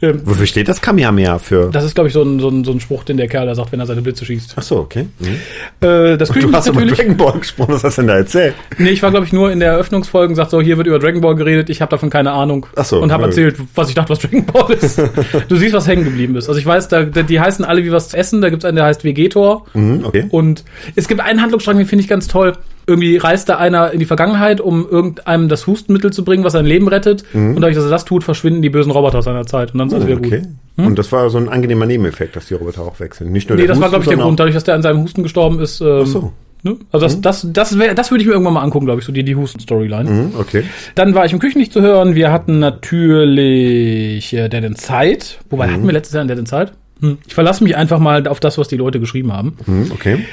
[0.02, 1.70] Ähm, Wofür steht das Kamehameha für?
[1.70, 3.54] das ist, glaube ich, so ein, so, ein, so ein Spruch, den der Kerl da
[3.54, 4.54] sagt, wenn er seine Blitze schießt.
[4.56, 5.06] Ach so, okay.
[5.18, 5.86] Mhm.
[5.86, 6.98] Äh, das Du hast aber natürlich.
[6.98, 8.54] Dragon Ball gesprochen, was hast du denn da erzählt?
[8.78, 10.98] Nee, ich war, glaube ich, nur in der Eröffnungsfolge und gesagt, so, hier wird über
[10.98, 12.66] Dragon Ball geredet, ich habe davon keine Ahnung.
[12.76, 15.00] Ach so, und habe erzählt, was ich dachte, was Dragon Ball ist.
[15.48, 16.48] du siehst, was hängen geblieben ist.
[16.48, 18.40] Also ich weiß, da, da, die heißen alle wie was zu essen.
[18.40, 19.64] Da gibt's einen, der heißt Vegetor.
[19.74, 20.26] Mhm, okay.
[20.30, 20.64] Und
[20.96, 22.54] es gibt einen Handlungsstrang, den finde ich ganz toll.
[22.86, 26.66] Irgendwie reist da einer in die Vergangenheit, um irgendeinem das Hustenmittel zu bringen, was sein
[26.66, 27.24] Leben rettet.
[27.34, 29.72] Und dadurch, dass er das tut, verschwinden die bösen Roboter seiner Zeit.
[29.72, 30.24] Und dann ist alles wieder Mhm.
[30.24, 30.42] okay.
[30.76, 30.86] gut.
[30.86, 33.32] Und das war so ein angenehmer Nebeneffekt, dass die Roboter auch wechseln.
[33.32, 35.00] Nicht nur Nee, das war, Husten, glaube ich, der Grund, dadurch, dass der an seinem
[35.02, 35.80] Husten gestorben ist.
[35.80, 36.32] Ähm, Ach so.
[36.62, 36.76] Ne?
[36.92, 39.12] Also das, das, das, wär, das würde ich mir irgendwann mal angucken, glaube ich, so
[39.12, 40.10] die, die Husten-Storyline.
[40.10, 40.64] Mhm, okay.
[40.94, 42.14] Dann war ich im Küchen nicht zu hören.
[42.14, 45.38] Wir hatten natürlich äh, Dead in Zeit.
[45.50, 46.72] Wobei hatten wir letztes Jahr in Dead in Zeit?
[47.00, 47.18] Hm.
[47.26, 49.56] Ich verlasse mich einfach mal auf das, was die Leute geschrieben haben.
[49.66, 50.24] Mhm, okay.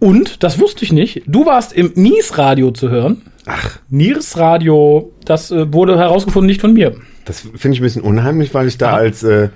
[0.00, 3.22] Und, das wusste ich nicht, du warst im Nies-Radio zu hören.
[3.46, 6.94] Ach, Nies-Radio, das äh, wurde herausgefunden, nicht von mir.
[7.24, 9.48] das finde ich ein bisschen unheimlich, weil ich da als äh,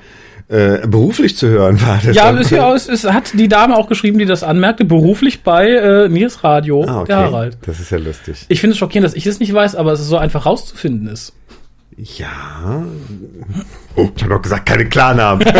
[0.48, 2.00] äh, beruflich zu hören war.
[2.12, 5.68] Ja, ist ja aus, es hat die Dame auch geschrieben, die das anmerkte, beruflich bei
[5.70, 7.06] äh, Nies-Radio, Ah, okay.
[7.08, 7.58] der Harald.
[7.64, 8.44] Das ist ja lustig.
[8.48, 11.06] Ich finde es schockierend, dass ich es nicht weiß, aber es ist so einfach rauszufinden
[11.08, 11.32] ist.
[11.96, 12.82] Ja.
[13.96, 15.46] Oh, ich habe doch gesagt, keine Klarnamen.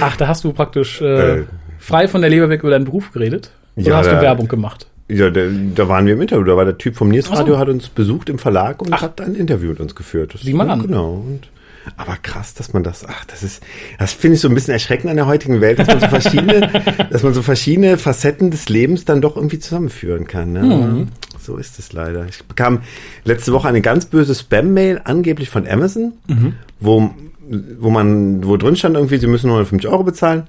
[0.00, 1.44] Ach, da hast du praktisch äh, Äh.
[1.82, 3.50] Frei von der Leber weg über deinen Beruf geredet.
[3.76, 4.86] Oder Ja, hast du Werbung gemacht?
[5.08, 5.40] ja, da,
[5.74, 6.44] da waren wir im Interview.
[6.44, 7.38] Da war der Typ vom Niers Ach so.
[7.40, 9.02] Radio, hat uns besucht im Verlag und Ach.
[9.02, 10.32] hat ein Interview mit uns geführt.
[10.34, 10.82] Das, Sieh mal an.
[10.82, 11.14] Genau.
[11.26, 11.48] Und,
[11.96, 13.60] aber krass, dass man das, ach, das ist,
[13.98, 16.70] das finde ich so ein bisschen erschreckend an der heutigen Welt, dass man so verschiedene,
[17.10, 20.52] dass man so verschiedene Facetten des Lebens dann doch irgendwie zusammenführen kann.
[20.52, 20.62] Ne?
[20.62, 21.08] Mhm.
[21.40, 22.24] So ist es leider.
[22.28, 22.82] Ich bekam
[23.24, 26.54] letzte Woche eine ganz böse Spam-Mail, angeblich von Amazon, Mhm.
[26.78, 27.10] wo,
[27.80, 30.44] wo man, wo drin stand irgendwie, sie müssen 150 Euro bezahlen.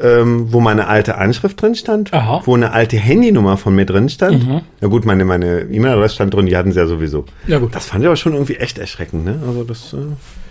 [0.00, 2.42] Ähm, wo meine alte Anschrift drin stand, Aha.
[2.44, 4.44] wo eine alte Handynummer von mir drin stand.
[4.80, 7.26] Ja gut, meine meine E-Mail-Adresse stand drin, die hatten sie ja sowieso.
[7.46, 7.72] Ja, gut.
[7.76, 9.38] Das fand ich aber schon irgendwie echt erschreckend, ne?
[9.46, 9.98] Also das, äh,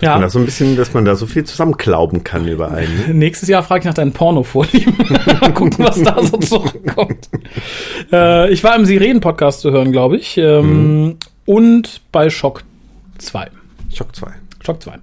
[0.06, 0.12] Ja.
[0.14, 2.96] man da so ein bisschen, dass man da so viel zusammenklauben kann über einen.
[3.08, 3.14] Ne?
[3.16, 4.96] Nächstes Jahr frage ich nach deinen Porno-Vorlieben.
[5.42, 7.28] Mal gucken, was da so zurückkommt.
[8.14, 10.38] äh, ich war im Sirenen-Podcast zu hören, glaube ich.
[10.38, 12.64] Ähm, Und bei Schock
[13.18, 13.48] 2.
[13.94, 14.28] Schock 2.
[14.64, 14.94] Schock 2.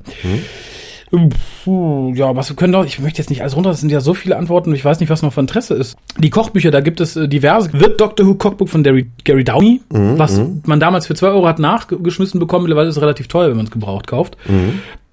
[1.64, 4.00] Puh, ja, was wir können doch, ich möchte jetzt nicht alles runter, das sind ja
[4.00, 5.96] so viele Antworten, ich weiß nicht, was noch von Interesse ist.
[6.18, 7.70] Die Kochbücher, da gibt es äh, diverse.
[7.72, 11.58] The Doctor Who Cookbook von Gary, Gary Downey, was man damals für 2 Euro hat
[11.58, 14.36] nachgeschmissen bekommen, mittlerweile ist es relativ teuer, wenn man es gebraucht kauft.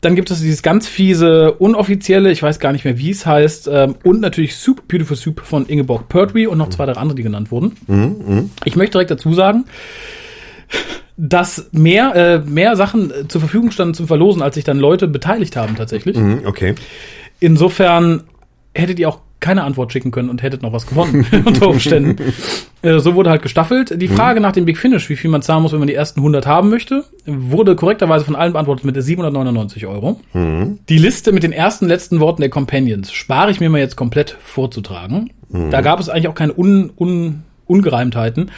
[0.01, 3.67] Dann gibt es dieses ganz fiese, unoffizielle, ich weiß gar nicht mehr, wie es heißt,
[3.73, 7.23] ähm, und natürlich Soup, Beautiful Soup von Ingeborg Pertwee und noch zwei, drei andere, die
[7.23, 7.75] genannt wurden.
[8.65, 9.65] Ich möchte direkt dazu sagen,
[11.17, 15.07] dass mehr, äh, mehr Sachen äh, zur Verfügung standen zum Verlosen, als sich dann Leute
[15.07, 16.15] beteiligt haben tatsächlich.
[16.15, 16.75] Mhm, okay.
[17.39, 18.23] Insofern
[18.73, 22.33] hättet ihr auch keine Antwort schicken können und hättet noch was gewonnen unter Umständen.
[22.83, 23.99] Äh, so wurde halt gestaffelt.
[23.99, 26.19] Die Frage nach dem Big Finish, wie viel man zahlen muss, wenn man die ersten
[26.19, 30.19] 100 haben möchte, wurde korrekterweise von allen beantwortet mit 799 Euro.
[30.33, 34.37] Die Liste mit den ersten letzten Worten der Companions spare ich mir mal jetzt komplett
[34.43, 35.31] vorzutragen.
[35.49, 38.51] Da gab es eigentlich auch keine un, un, Ungereimtheiten.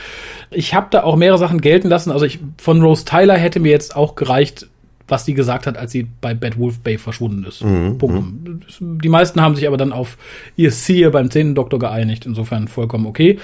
[0.52, 2.12] Ich habe da auch mehrere Sachen gelten lassen.
[2.12, 4.68] Also ich von Rose Tyler hätte mir jetzt auch gereicht,
[5.08, 7.60] was sie gesagt hat, als sie bei Bad Wolf Bay verschwunden ist.
[7.98, 8.72] Punkt.
[8.80, 10.18] Die meisten haben sich aber dann auf
[10.56, 12.26] ihr Seer beim zehnten Doktor geeinigt.
[12.26, 13.40] Insofern vollkommen okay.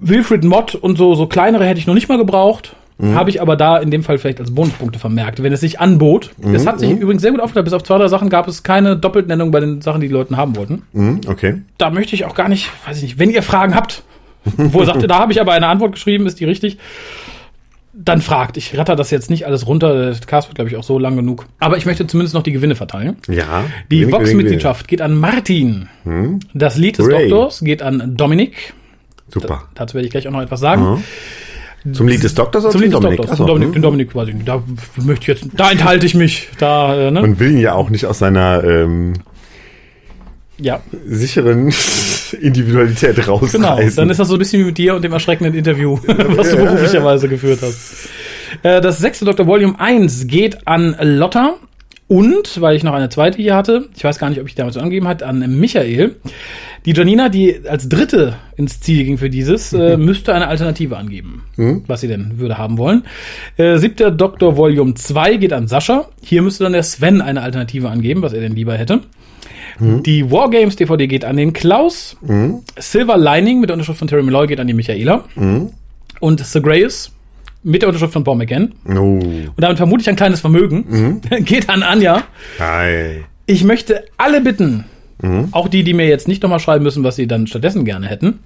[0.00, 2.74] Wilfred Mott und so, so kleinere hätte ich noch nicht mal gebraucht.
[2.98, 6.30] Habe ich aber da in dem Fall vielleicht als Bonuspunkte vermerkt, wenn es sich anbot.
[6.52, 7.66] Es hat sich übrigens sehr gut aufgeteilt.
[7.66, 10.34] Bis auf zwei, drei Sachen gab es keine Doppeltnennung bei den Sachen, die die Leute
[10.36, 10.82] haben wollten.
[10.94, 11.60] Mhm, okay.
[11.76, 14.02] Da möchte ich auch gar nicht, weiß ich nicht, wenn ihr Fragen habt,
[14.56, 16.78] wo ihr sagt, da habe ich aber eine Antwort geschrieben, ist die richtig?
[17.92, 18.56] Dann fragt.
[18.58, 20.10] Ich ratter das jetzt nicht alles runter.
[20.10, 21.46] Der Cast wird, glaube ich, auch so lang genug.
[21.58, 23.16] Aber ich möchte zumindest noch die Gewinne verteilen.
[23.26, 23.64] Ja.
[23.90, 25.88] Die Vox-Mitgliedschaft geht an Martin.
[26.52, 27.28] Das Lied des Hooray.
[27.28, 28.74] Doktors geht an Dominik.
[29.28, 29.64] Super.
[29.74, 31.02] Dazu werde ich gleich auch noch etwas sagen.
[31.92, 33.16] Zum Lied des Doktors oder Zum Lied des Dominik?
[33.18, 33.32] Doktors.
[33.32, 33.74] Achso, Zum Dominik, hm.
[33.74, 34.48] den Dominik weiß ich nicht.
[34.48, 34.62] Da
[34.96, 36.48] möchte ich jetzt, da enthalte ich mich.
[36.58, 37.20] Da, äh, ne?
[37.20, 39.14] Man will ihn ja auch nicht aus seiner ähm,
[40.58, 41.72] ja, sicheren
[42.32, 43.36] Individualität genau.
[43.36, 43.96] rausreißen.
[43.96, 46.56] Dann ist das so ein bisschen wie mit dir und dem erschreckenden Interview, was du
[46.56, 48.08] beruflicherweise geführt hast.
[48.62, 49.46] Äh, Das sechste Dr.
[49.46, 51.56] Volume 1 geht an Lotta
[52.08, 54.76] und, weil ich noch eine zweite hier hatte, ich weiß gar nicht, ob ich damals
[54.76, 56.16] angegeben hat, an Michael.
[56.84, 61.42] Die Janina, die als dritte ins Ziel ging für dieses, äh, müsste eine Alternative angeben,
[61.88, 63.02] was sie denn würde haben wollen.
[63.56, 64.56] Äh, siebter Dr.
[64.56, 66.08] Volume 2 geht an Sascha.
[66.22, 69.00] Hier müsste dann der Sven eine Alternative angeben, was er denn lieber hätte.
[69.80, 72.16] Die Wargames DVD geht an den Klaus.
[72.78, 75.24] Silver Lining mit der Unterschrift von Terry Malloy geht an die Michaela.
[76.20, 77.12] Und The Greyes
[77.62, 78.72] mit der Unterschrift von Paul McGann.
[78.88, 78.92] Oh.
[79.18, 81.20] Und damit vermute ich ein kleines Vermögen.
[81.40, 82.22] geht an Anja.
[82.58, 83.24] Hi.
[83.46, 84.84] Ich möchte alle bitten,
[85.52, 88.40] auch die, die mir jetzt nicht nochmal schreiben müssen, was sie dann stattdessen gerne hätten,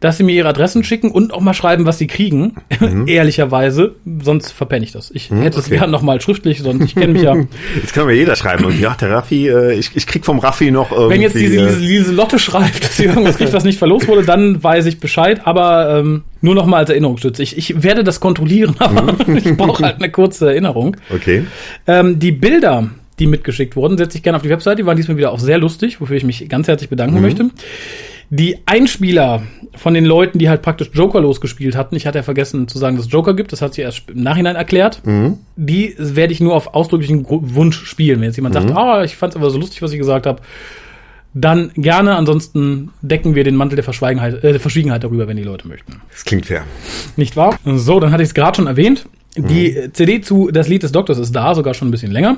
[0.00, 2.54] dass sie mir ihre Adressen schicken und auch mal schreiben, was sie kriegen.
[3.06, 5.10] Ehrlicherweise, sonst verpenne ich das.
[5.10, 5.78] Ich hätte es okay.
[5.78, 7.34] gern nochmal schriftlich, sonst ich kenne mich ja.
[7.76, 8.64] Jetzt kann mir jeder schreiben.
[8.64, 11.14] Und ja, der Raffi, äh, ich, ich krieg vom Raffi noch irgendwie.
[11.14, 14.08] Wenn jetzt diese, äh, diese, diese Lotte schreibt, dass sie irgendwas kriegt, was nicht verlost
[14.08, 15.42] wurde, dann weiß ich Bescheid.
[15.44, 17.42] Aber ähm, nur noch mal als Erinnerungsstütze.
[17.42, 20.96] Ich, ich werde das kontrollieren, aber ich brauche halt eine kurze Erinnerung.
[21.14, 21.44] Okay.
[21.86, 24.76] Ähm, die Bilder, die mitgeschickt wurden, setze ich gerne auf die Webseite.
[24.76, 27.50] Die waren diesmal wieder auch sehr lustig, wofür ich mich ganz herzlich bedanken möchte.
[28.30, 29.42] Die Einspieler
[29.76, 32.96] von den Leuten, die halt praktisch Joker losgespielt hatten, ich hatte ja vergessen zu sagen,
[32.96, 35.02] dass es Joker gibt, das hat sie erst im Nachhinein erklärt.
[35.56, 38.20] Die werde ich nur auf ausdrücklichen Wunsch spielen.
[38.20, 40.40] Wenn jetzt jemand sagt, ah, ich fand es aber so lustig, was ich gesagt habe,
[41.34, 42.16] dann gerne.
[42.16, 46.00] Ansonsten decken wir den Mantel der Verschweigenheit, äh, der Verschwiegenheit darüber, wenn die Leute möchten.
[46.10, 46.62] Das klingt fair.
[47.16, 47.58] Nicht wahr?
[47.64, 49.06] So, dann hatte ich es gerade schon erwähnt.
[49.36, 52.36] Die CD zu Das Lied des Doktors ist da, sogar schon ein bisschen länger.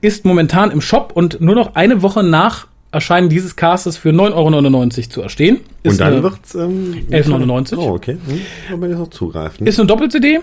[0.00, 4.32] Ist momentan im Shop und nur noch eine Woche nach Erscheinen dieses Castes für 9,99
[4.34, 5.58] Euro zu erstehen.
[5.82, 7.76] Ist Und dann wird's ähm, 11,99.
[7.76, 8.12] Oh, okay.
[8.26, 9.66] Hm, kann man jetzt noch zugreifen.
[9.66, 10.40] Ist eine Doppel-CD.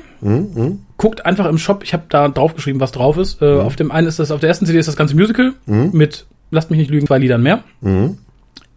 [0.97, 1.81] Guckt einfach im Shop.
[1.83, 3.41] Ich habe da draufgeschrieben, was drauf ist.
[3.41, 6.25] Äh, Auf dem einen ist das, auf der ersten CD ist das ganze Musical mit,
[6.51, 7.63] lasst mich nicht lügen, zwei Liedern mehr.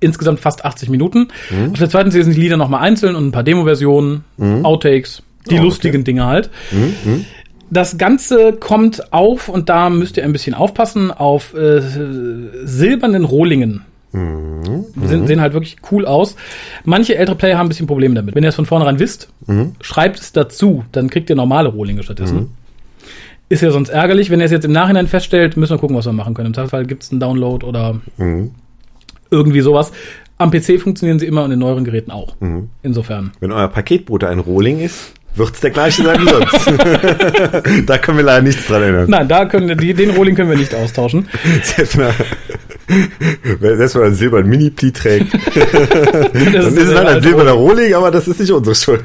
[0.01, 1.29] Insgesamt fast 80 Minuten.
[1.73, 4.25] Auf der zweiten CD sind die Lieder nochmal einzeln und ein paar Demo-Versionen,
[4.63, 5.65] Outtakes, die Oh, okay.
[5.67, 6.51] lustigen Dinge halt.
[7.71, 11.81] Das Ganze kommt auf, und da müsst ihr ein bisschen aufpassen, auf äh,
[12.65, 13.83] silbernen Rohlingen.
[14.11, 16.35] Sind, sehen halt wirklich cool aus.
[16.85, 18.35] Manche ältere Player haben ein bisschen Probleme damit.
[18.35, 19.29] Wenn ihr es von vornherein wisst,
[19.83, 22.53] schreibt es dazu, dann kriegt ihr normale Rohlinge stattdessen.
[23.51, 24.31] Ist ja sonst ärgerlich.
[24.31, 26.49] Wenn ihr es jetzt im Nachhinein feststellt, müssen wir gucken, was wir machen können.
[26.49, 28.01] Im Zweifelsfall gibt es einen Download oder
[29.31, 29.93] irgendwie sowas.
[30.39, 32.35] Am PC funktionieren sie immer und in neueren Geräten auch.
[32.83, 33.33] Insofern.
[33.41, 37.87] Wenn euer Paketbote ein Rohling ist, wird's der gleiche sein wie sonst.
[37.87, 39.11] da können wir leider nichts dran ändern.
[39.11, 41.29] Nein, da können die, den Rohling können wir nicht austauschen.
[43.61, 47.53] Selbst wenn er einen silbernen Mini-Pli trägt, Das dann ist es halt ein alte silberner
[47.53, 49.03] Rohling, aber das ist nicht unsere Schuld.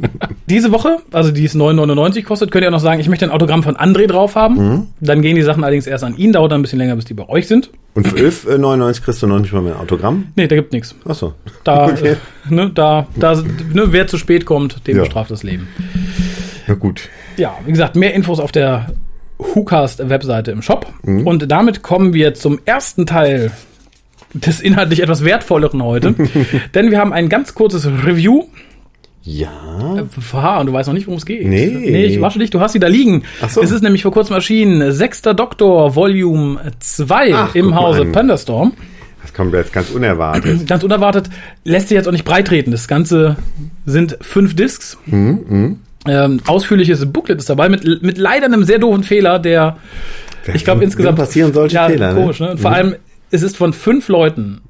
[0.48, 3.30] Diese Woche, also die es 9,99 kostet, könnt ihr auch noch sagen, ich möchte ein
[3.30, 4.88] Autogramm von André drauf haben.
[5.00, 7.14] Dann gehen die Sachen allerdings erst an ihn, dauert dann ein bisschen länger, bis die
[7.14, 7.70] bei euch sind.
[7.94, 10.26] Und für 11,99 kriegst du noch nicht mal mehr ein Autogramm?
[10.36, 10.94] Nee, da gibt nichts.
[11.04, 11.34] Achso.
[11.64, 12.16] Da, Okay.
[12.50, 13.34] äh, ne, da, da,
[13.72, 15.02] ne, wer zu spät kommt, dem Ja.
[15.04, 15.68] bestraft das Leben.
[16.66, 17.08] Na gut.
[17.36, 18.86] Ja, wie gesagt, mehr Infos auf der
[19.38, 20.86] WhoCast-Webseite im Shop.
[21.04, 23.50] Und damit kommen wir zum ersten Teil
[24.32, 26.14] des inhaltlich etwas wertvolleren heute.
[26.74, 28.44] Denn wir haben ein ganz kurzes Review.
[29.22, 29.48] Ja.
[30.32, 31.46] Aha, und du weißt noch nicht, worum es geht.
[31.46, 31.66] Nee.
[31.66, 33.22] Nee, ich wasche dich, du hast sie da liegen.
[33.40, 33.62] Ach so.
[33.62, 34.92] Es ist nämlich vor kurzem erschienen.
[34.92, 38.12] Sechster Doktor, Volume 2 Ach, im Hause an.
[38.12, 38.72] Pandastorm.
[39.22, 40.66] Das kommt jetzt ganz unerwartet.
[40.66, 41.30] Ganz unerwartet,
[41.64, 42.70] lässt sich jetzt auch nicht breitreten.
[42.70, 43.36] Das Ganze
[43.86, 44.98] sind fünf Discs.
[45.06, 49.78] Mhm, Ähm, ausführliches Booklet ist dabei, mit, mit leider einem sehr doofen Fehler, der,
[50.52, 51.18] ich glaube, insgesamt.
[51.18, 52.20] passieren solche ja, Fehler, ne?
[52.20, 52.50] Komisch, ne?
[52.52, 52.96] Und vor allem,
[53.30, 54.60] es ist von fünf Leuten,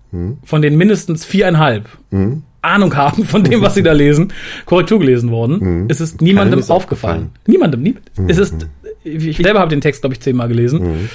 [0.44, 1.88] von denen mindestens viereinhalb
[2.62, 4.32] Ahnung haben von dem, was sie da lesen,
[4.64, 5.86] Korrektur gelesen worden.
[5.88, 7.30] Es ist niemandem ist aufgefallen.
[7.46, 7.96] Niemandem, nie,
[8.28, 8.68] Es ist,
[9.02, 11.08] ich selber habe den Text, glaube ich, zehnmal gelesen.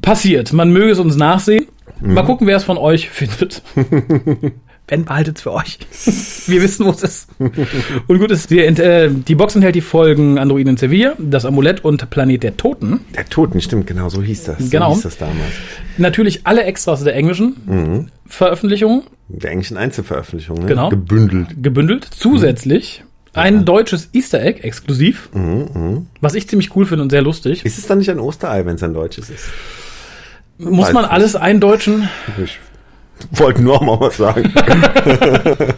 [0.00, 0.52] Passiert.
[0.52, 1.66] Man möge es uns nachsehen.
[2.00, 3.62] Mal gucken, wer es von euch findet.
[4.88, 5.78] Wenn, behaltet's für euch.
[6.46, 7.28] Wir wissen, wo es ist.
[7.38, 11.44] Und gut ist, wir, ent- äh, die Box enthält die Folgen Androiden in Sevilla, das
[11.44, 13.00] Amulett und Planet der Toten.
[13.16, 14.70] Der Toten, stimmt, genau, so hieß das.
[14.70, 14.90] Genau.
[14.90, 15.52] So hieß das damals.
[15.98, 20.66] Natürlich alle Extras der englischen Veröffentlichungen Der englischen Einzelveröffentlichung, ne?
[20.66, 20.88] Genau.
[20.90, 21.48] Gebündelt.
[21.60, 22.06] gebündelt.
[22.10, 25.28] Zusätzlich ein deutsches Easter Egg exklusiv,
[26.20, 27.64] was ich ziemlich cool finde und sehr lustig.
[27.66, 29.44] Ist es dann nicht ein Osterei, wenn es ein deutsches ist?
[30.58, 31.12] Muss weiß man nicht.
[31.12, 32.08] alles eindeutschen?
[32.42, 32.58] Ich
[33.32, 34.52] wollte nur mal was sagen.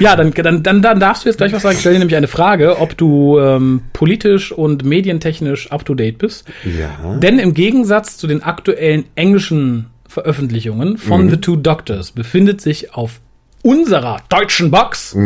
[0.00, 1.74] Ja, dann, dann, dann, dann darfst du jetzt gleich was sagen.
[1.74, 6.18] Ich stelle dir nämlich eine Frage, ob du ähm, politisch und medientechnisch up to date
[6.18, 6.44] bist.
[6.64, 7.16] ja.
[7.16, 13.20] Denn im Gegensatz zu den aktuellen englischen Veröffentlichungen von The Two Doctors befindet sich auf
[13.62, 15.16] unserer deutschen Box,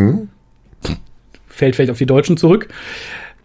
[1.49, 2.69] fällt vielleicht auf die Deutschen zurück,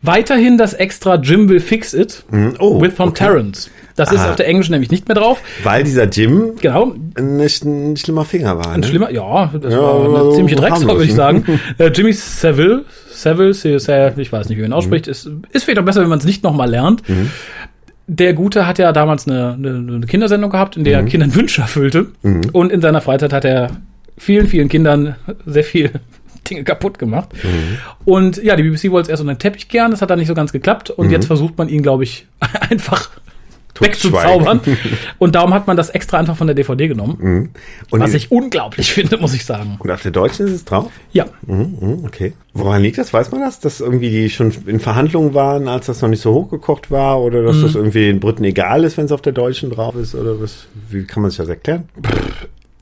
[0.02, 2.24] weiterhin das extra Jim Will Fix It
[2.60, 3.26] Oh, with Tom okay.
[3.26, 3.70] Terrence.
[4.02, 4.30] Das ist Aha.
[4.32, 5.42] auf der englischen nämlich nicht mehr drauf.
[5.64, 8.72] Weil dieser Jim Genau, nicht ein schlimmer Finger war.
[8.72, 8.88] ein Ne?
[8.88, 11.44] schlimmer, ja, das Ja, war eine aber ziemliche Drecksau, würde ich sagen.
[11.78, 15.12] Äh, Jimmy Savile, Savile, Se- ich weiß nicht, wie man ihn ausspricht, Mhm.
[15.12, 17.04] ist, ist vielleicht auch besser, wenn man es nicht nochmal lernt.
[18.08, 21.08] Der Gute hat ja damals eine, eine, eine Kindersendung gehabt, in der Mhm.
[21.08, 22.08] er Kindern Wünsche erfüllte.
[22.52, 23.70] Und in seiner Freizeit hat er
[24.18, 25.92] vielen, vielen Kindern sehr viel
[26.50, 27.30] Dinge kaputt gemacht.
[27.44, 27.78] Mhm.
[28.06, 30.28] Und ja, die BBC wollte es erst unter den Teppich kehren, das hat dann nicht
[30.28, 30.90] so ganz geklappt.
[30.90, 31.12] Und Mhm.
[31.14, 32.26] jetzt versucht man ihn, glaube ich,
[32.70, 33.10] einfach.
[33.80, 34.60] Wegzuzaubern.
[35.18, 37.50] Und darum hat man das extra einfach von der DVD genommen.
[37.90, 39.78] Und, Was ich unglaublich finde, muss ich sagen.
[39.80, 40.92] und auf der deutschen ist es drauf?
[41.14, 42.34] Ja, Mhm, mhm, okay.
[42.54, 43.14] Woran liegt das?
[43.14, 43.60] Weiß man das?
[43.60, 47.22] Dass irgendwie die schon in Verhandlungen waren, als das noch nicht so hochgekocht war?
[47.22, 47.62] Oder dass Mhm.
[47.64, 50.16] das irgendwie den Briten egal ist, wenn es auf der deutschen drauf ist?
[50.16, 50.68] Oder was?
[50.90, 51.84] Wie kann man sich das erklären?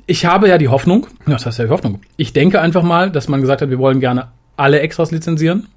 [0.08, 2.00] ich habe ja die Hoffnung, das heißt ja die Hoffnung.
[2.18, 5.68] Ich denke einfach mal, dass man gesagt hat, wir wollen gerne alle Extras lizenzieren.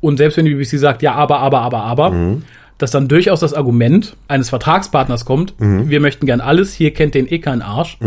[0.00, 2.36] Und selbst wenn die BBC sagt, ja, aber, aber, aber, aber,
[2.78, 7.30] dass dann durchaus das Argument eines Vertragspartners kommt, wir möchten gern alles, hier kennt den
[7.30, 7.98] eh keinen Arsch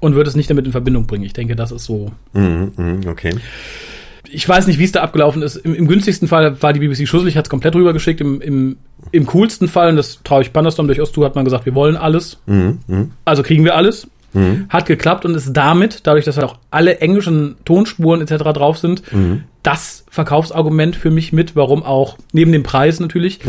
[0.00, 1.24] und wird es nicht damit in Verbindung bringen.
[1.24, 2.12] Ich denke, das ist so.
[2.32, 3.34] Mhm, mhm, okay.
[4.28, 5.56] Ich weiß nicht, wie es da abgelaufen ist.
[5.56, 8.20] Im, im günstigsten Fall war die BBC schusselig, hat es komplett rübergeschickt.
[8.20, 8.76] Im, im,
[9.12, 11.96] Im coolsten Fall, und das traue ich Pandastorm durchaus zu, hat man gesagt, wir wollen
[11.96, 12.38] alles.
[13.24, 14.08] Also kriegen wir alles.
[14.68, 18.44] Hat geklappt und ist damit, dadurch, dass halt auch alle englischen Tonspuren etc.
[18.52, 19.02] drauf sind,
[19.66, 23.40] das Verkaufsargument für mich mit, warum auch, neben dem Preis natürlich,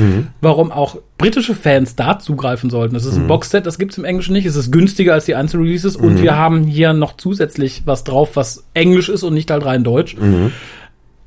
[0.42, 2.96] warum auch britische Fans da zugreifen sollten.
[2.96, 4.48] Das ist ein Boxset, das gibt's im Englischen nicht.
[4.48, 8.64] Es ist günstiger als die Einzelreleases und wir haben hier noch zusätzlich was drauf, was
[8.74, 10.16] Englisch ist und nicht halt rein Deutsch.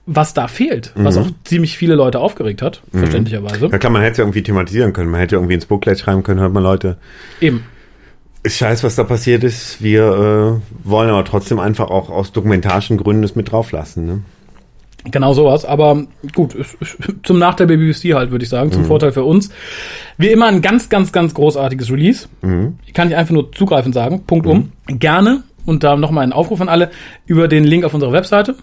[0.07, 3.69] Was da fehlt, was auch ziemlich viele Leute aufgeregt hat, verständlicherweise.
[3.69, 5.11] Ja klar, man hätte es ja irgendwie thematisieren können.
[5.11, 6.97] Man hätte irgendwie ins Booklet schreiben können, hört mal Leute,
[7.41, 7.63] Eben.
[8.43, 9.81] ist scheiß, was da passiert ist.
[9.81, 14.07] Wir äh, wollen aber trotzdem einfach auch aus dokumentarischen Gründen es mit drauf lassen.
[14.07, 14.23] Ne?
[15.05, 16.55] Genau sowas, aber gut,
[17.23, 19.49] zum Nachteil der BBC halt, würde ich sagen, zum Vorteil für uns.
[20.19, 22.29] Wie immer ein ganz, ganz, ganz großartiges Release.
[22.87, 24.73] Ich kann ich einfach nur zugreifend sagen, Punkt um.
[24.87, 26.91] Gerne, und da nochmal ein Aufruf an alle,
[27.27, 28.57] über den Link auf unserer Webseite,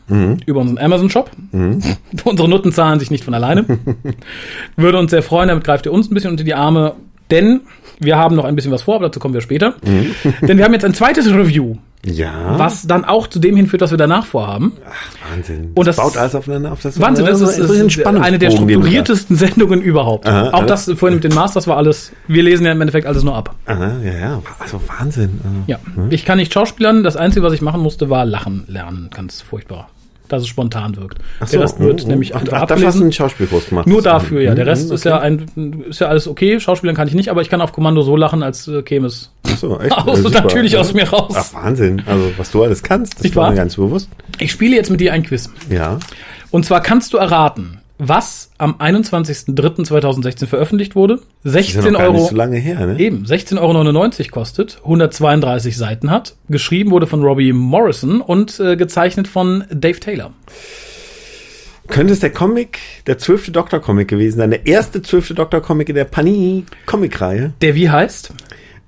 [0.45, 1.32] über unseren Amazon-Shop.
[2.23, 3.65] Unsere Nutten zahlen sich nicht von alleine.
[4.76, 6.95] Würde uns sehr freuen, damit greift ihr uns ein bisschen unter die Arme,
[7.32, 7.62] denn
[8.00, 9.76] wir haben noch ein bisschen was vor, aber dazu kommen wir später.
[10.41, 11.76] denn wir haben jetzt ein zweites Review,
[12.08, 12.58] Ja.
[12.58, 14.74] was dann auch zu dem hinführt, was wir danach vorhaben.
[15.30, 15.72] Wahnsinn.
[15.76, 19.82] Und das- baut alles aufeinander auf das Wahnsinn, das ist, ist eine der strukturiertesten Sendungen
[19.82, 20.26] überhaupt.
[20.28, 23.24] Aha, auch das vorhin mit den Masters war alles, wir lesen ja im Endeffekt alles
[23.24, 23.56] nur ab.
[23.65, 24.41] Aha, ja, ja.
[24.60, 25.39] Also Wahnsinn.
[25.67, 25.78] Ja,
[26.10, 29.89] ich kann nicht schauspielern, das Einzige, was ich machen musste, war lachen lernen, ganz furchtbar.
[30.29, 31.19] Dass es spontan wirkt.
[31.39, 32.09] Ach der Rest wird oh, oh.
[32.09, 33.87] nämlich Ach, ach, dafür hast du einen Schauspielkurs gemacht.
[33.87, 34.53] Nur dafür, ja.
[34.55, 36.59] Der Mhm, Rest ist ja ein, ist ja alles okay.
[36.59, 39.31] Schauspielern kann ich nicht, aber ich kann auf Kommando so lachen, als äh, käme es
[39.45, 39.91] Ach so, echt?
[39.91, 40.41] aus, Ja, super.
[40.41, 41.33] natürlich aus mir raus.
[41.35, 42.01] Ach, Wahnsinn.
[42.05, 43.51] Also, was du alles kannst, das Nicht war wahr?
[43.51, 44.09] mir ganz bewusst.
[44.39, 45.49] Ich spiele jetzt mit dir ein Quiz.
[45.69, 45.97] Ja.
[46.51, 51.15] Und zwar kannst du erraten, was am 21.03.2016 veröffentlicht wurde.
[51.43, 52.25] Ist ja 16 noch gar Euro.
[52.25, 52.99] so lange her, ne?
[52.99, 59.27] Eben, 16,99 Euro kostet, 132 Seiten hat, geschrieben wurde von Robbie Morrison und äh, gezeichnet
[59.27, 60.31] von Dave Taylor.
[61.88, 66.03] Könnte es der Comic, der zwölfte Doktor-Comic gewesen sein, der erste zwölfte Doktor-Comic in der
[66.03, 67.53] Panini-Comic-Reihe?
[67.62, 68.33] Der wie heißt?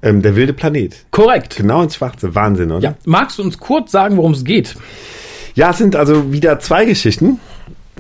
[0.02, 1.06] Ähm, der wilde Planet.
[1.12, 1.56] Korrekt.
[1.56, 2.36] Genau ins Schwarze.
[2.36, 2.90] Wahnsinn, oder?
[2.90, 2.96] Ja.
[3.06, 4.76] Magst du uns kurz sagen, worum es geht?
[5.56, 7.40] Ja, es sind also wieder zwei Geschichten.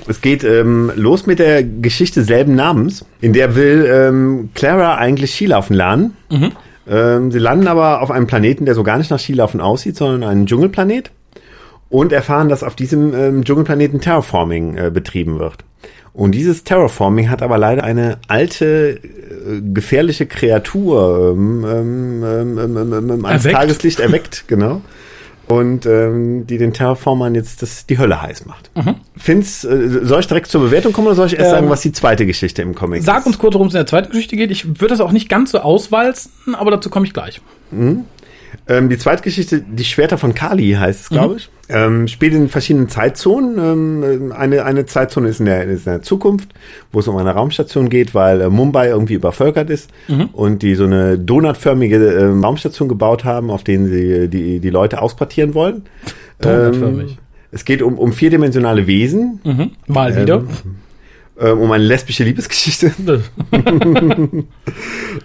[0.07, 3.05] Es geht ähm, los mit der Geschichte selben Namens.
[3.21, 6.17] In der will ähm, Clara eigentlich Skilaufen lernen.
[6.89, 10.29] Ähm, sie landen aber auf einem Planeten, der so gar nicht nach Skilaufen aussieht, sondern
[10.29, 11.11] einen Dschungelplanet.
[11.89, 15.63] Und erfahren, dass auf diesem ähm, Dschungelplaneten Terraforming äh, betrieben wird.
[16.13, 22.77] Und dieses Terraforming hat aber leider eine alte, äh, gefährliche Kreatur ähm, ähm, ähm, ähm,
[22.77, 23.55] ähm, ähm, ans Erweckt.
[23.55, 24.81] Tageslicht erweckt, genau.
[25.49, 28.69] Und ähm, die den Terraformern jetzt das, die Hölle heiß macht.
[29.17, 31.81] Find's, äh, soll ich direkt zur Bewertung kommen oder soll ich erst Ähm, sagen, was
[31.81, 33.25] die zweite Geschichte im Comic Sag ist?
[33.25, 34.51] uns kurz, worum es in der zweiten Geschichte geht.
[34.51, 37.41] Ich würde das auch nicht ganz so auswalzen, aber dazu komme ich gleich.
[38.67, 41.49] Ähm, die zweite Geschichte, die Schwerter von Kali heißt es, glaube ich.
[41.69, 43.57] Ähm, spielt in verschiedenen Zeitzonen.
[44.03, 46.49] Ähm, eine, eine Zeitzone ist in, der, ist in der Zukunft,
[46.91, 49.89] wo es um eine Raumstation geht, weil äh, Mumbai irgendwie übervölkert ist
[50.33, 54.69] und die so eine donutförmige ähm, Raumstation gebaut haben, auf denen sie äh, die, die
[54.71, 55.83] Leute auspartieren wollen.
[56.41, 57.11] Donutförmig.
[57.11, 57.17] Ähm,
[57.51, 59.71] es geht um, um vierdimensionale Wesen, Mhm.
[59.87, 60.43] Mal wieder.
[61.39, 62.91] ähm, um eine lesbische Liebesgeschichte.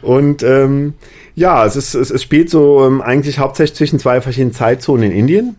[0.03, 0.95] Und ähm,
[1.37, 5.19] ja, es, ist, es, es spielt so ähm, eigentlich hauptsächlich zwischen zwei verschiedenen Zeitzonen in
[5.19, 5.57] Indien.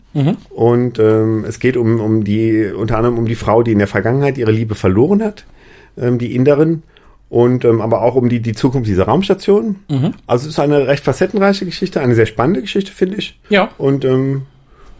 [0.49, 3.87] Und ähm, es geht um, um die, unter anderem um die Frau, die in der
[3.87, 5.45] Vergangenheit ihre Liebe verloren hat,
[5.97, 6.83] ähm, die Inderin.
[7.27, 9.77] Und ähm, aber auch um die, die Zukunft dieser Raumstation.
[10.27, 13.39] Also es ist eine recht facettenreiche Geschichte, eine sehr spannende Geschichte, finde ich.
[13.49, 13.71] Ja.
[13.77, 14.43] Und ähm,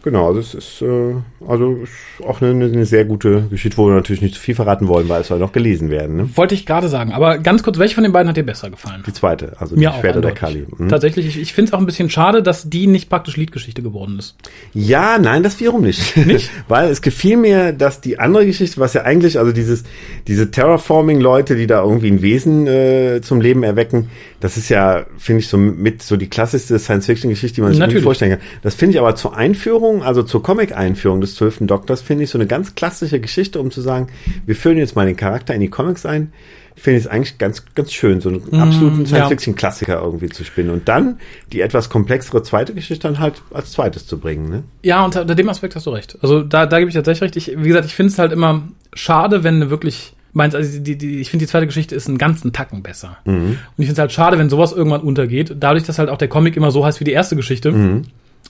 [0.06, 1.14] genau, also es ist äh,
[1.48, 1.78] also
[2.24, 5.22] auch eine, eine sehr gute Geschichte, wo wir natürlich nicht zu viel verraten wollen, weil
[5.22, 6.16] es soll noch gelesen werden.
[6.16, 6.30] Ne?
[6.36, 7.12] Wollte ich gerade sagen.
[7.12, 9.02] Aber ganz kurz, welche von den beiden hat dir besser gefallen?
[9.04, 10.32] Die zweite, also Mir die Schwerter der.
[10.32, 10.64] Kali.
[10.78, 10.88] Mhm.
[10.88, 14.16] Tatsächlich, ich, ich finde es auch ein bisschen schade, dass die nicht praktisch Liedgeschichte geworden
[14.18, 14.36] ist.
[14.72, 16.16] Ja, nein, das wiederum nicht.
[16.16, 16.50] Nicht?
[16.68, 19.82] Weil es gefiel mir, dass die andere Geschichte, was ja eigentlich, also dieses,
[20.28, 25.40] diese Terraforming-Leute, die da irgendwie ein Wesen äh, zum Leben erwecken, das ist ja, finde
[25.40, 28.40] ich, so mit so die klassischste Science-Fiction-Geschichte, die man sich vorstellen kann.
[28.62, 32.38] Das finde ich aber zur Einführung, also zur Comic-Einführung des zwölften Doktors, finde ich so
[32.38, 34.08] eine ganz klassische Geschichte, um zu sagen,
[34.44, 36.32] wir führen jetzt mal den Charakter in die Comics ein.
[36.74, 39.06] Ich finde es eigentlich ganz, ganz schön, so einen absoluten Mm, ja.
[39.06, 40.70] Science-Fiction-Klassiker irgendwie zu spinnen.
[40.70, 41.18] Und dann
[41.52, 44.62] die etwas komplexere zweite Geschichte dann halt als zweites zu bringen, ne?
[44.82, 46.18] Ja, unter, unter dem Aspekt hast du recht.
[46.20, 47.36] Also da, da gebe ich tatsächlich recht.
[47.36, 50.98] Ich, wie gesagt, ich finde es halt immer schade, wenn eine wirklich meinst, also die,
[50.98, 53.16] die, ich finde die zweite Geschichte ist einen ganzen Tacken besser.
[53.24, 53.34] Mhm.
[53.34, 55.56] Und ich finde es halt schade, wenn sowas irgendwann untergeht.
[55.58, 57.72] Dadurch, dass halt auch der Comic immer so heißt wie die erste Geschichte.
[57.72, 58.02] Mhm.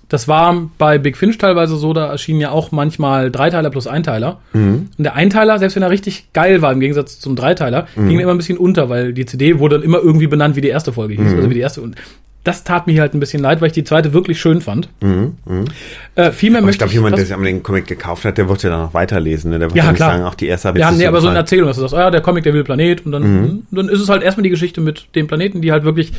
[0.09, 4.39] Das war bei Big Finch teilweise so, da erschienen ja auch manchmal Dreiteiler plus Einteiler.
[4.53, 4.89] Mhm.
[4.97, 8.09] Und der Einteiler, selbst wenn er richtig geil war, im Gegensatz zum Dreiteiler, Mhm.
[8.11, 10.69] ging immer ein bisschen unter, weil die CD wurde dann immer irgendwie benannt, wie die
[10.69, 11.33] erste Folge hieß.
[11.33, 11.37] Mhm.
[11.39, 11.81] Also wie die erste.
[11.83, 11.97] Und
[12.45, 14.89] das tat mir halt ein bisschen leid, weil ich die zweite wirklich schön fand.
[15.03, 18.39] Äh, viel mehr Mhm, Aber ich möchte glaube, jemand, der sich den Comic gekauft hat,
[18.39, 19.51] der wird ja dann noch weiterlesen.
[19.51, 19.59] Ne?
[19.59, 20.13] Der wird Ja, ja, nicht klar.
[20.13, 21.39] sagen, auch die erste habe Ja, jetzt nee, aber so eine.
[21.39, 23.63] Erzählung, dass du sagst, oh ja, der Comic, der will Planet und dann, Mhm.
[23.73, 26.13] dann ist es halt erstmal die Geschichte mit dem Planeten, die halt wirklich,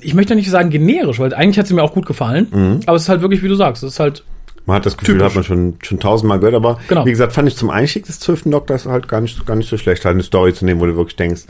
[0.00, 2.80] ich möchte nicht sagen generisch, weil eigentlich hat sie mir auch gut gefallen, Mhm.
[2.86, 4.24] aber es ist halt wirklich, wie du sagst, es ist halt,
[4.66, 5.26] Man hat das Gefühl, Typisch.
[5.28, 7.04] hat man schon, schon tausendmal gehört, aber Genau.
[7.06, 9.76] wie gesagt, fand ich zum Einstieg des zwölften Doktors halt gar nicht, gar nicht so
[9.78, 11.42] schlecht, halt eine Story zu nehmen, wo du wirklich denkst,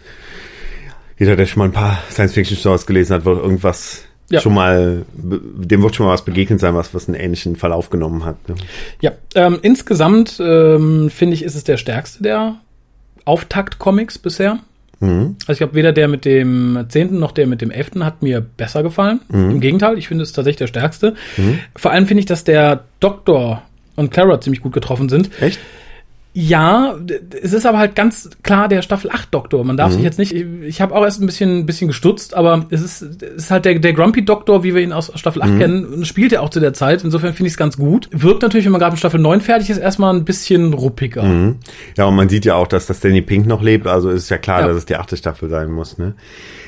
[1.18, 4.40] jeder, der schon mal ein paar Science-Fiction-Stories gelesen hat, wird irgendwas Ja.
[4.40, 8.24] schon mal, dem wird schon mal was begegnet sein, was, was einen ähnlichen Verlauf genommen
[8.24, 8.48] hat.
[8.48, 8.54] Ne?
[9.00, 12.54] ja, ähm, insgesamt ähm, finde ich, ist es der stärkste der
[13.24, 14.60] Auftakt-Comics bisher.
[15.00, 15.36] Mhm.
[15.40, 18.40] Also ich glaube, weder der mit dem zehnten noch der mit dem elften hat mir
[18.40, 19.20] besser gefallen.
[19.28, 19.50] Mhm.
[19.50, 21.14] Im Gegenteil, ich finde es tatsächlich der stärkste.
[21.74, 23.62] Vor allem finde ich, dass der Doktor
[23.96, 25.30] und Clara ziemlich gut getroffen sind.
[25.40, 25.58] Echt?
[26.32, 26.94] Ja,
[27.42, 29.64] es ist aber halt ganz klar der Staffel 8 Doktor.
[29.64, 32.34] Man darf sich jetzt nicht, ich, ich habe auch erst ein bisschen, ein bisschen gestutzt,
[32.34, 35.42] aber es ist, es ist halt der, der Grumpy Doktor, wie wir ihn aus Staffel
[35.42, 37.02] 8 kennen, und spielt er auch zu der Zeit.
[37.02, 38.08] Insofern finde ich es ganz gut.
[38.12, 41.24] Wirkt natürlich, wenn man gerade mit Staffel 9 fertig ist, erstmal ein bisschen ruppiger.
[41.24, 41.56] Mhm.
[41.96, 44.38] Ja, und man sieht ja auch, dass das Danny Pink noch lebt, also ist ja
[44.38, 44.68] klar, Ja.
[44.68, 45.98] dass es die achte Staffel sein muss.
[45.98, 46.14] Ne?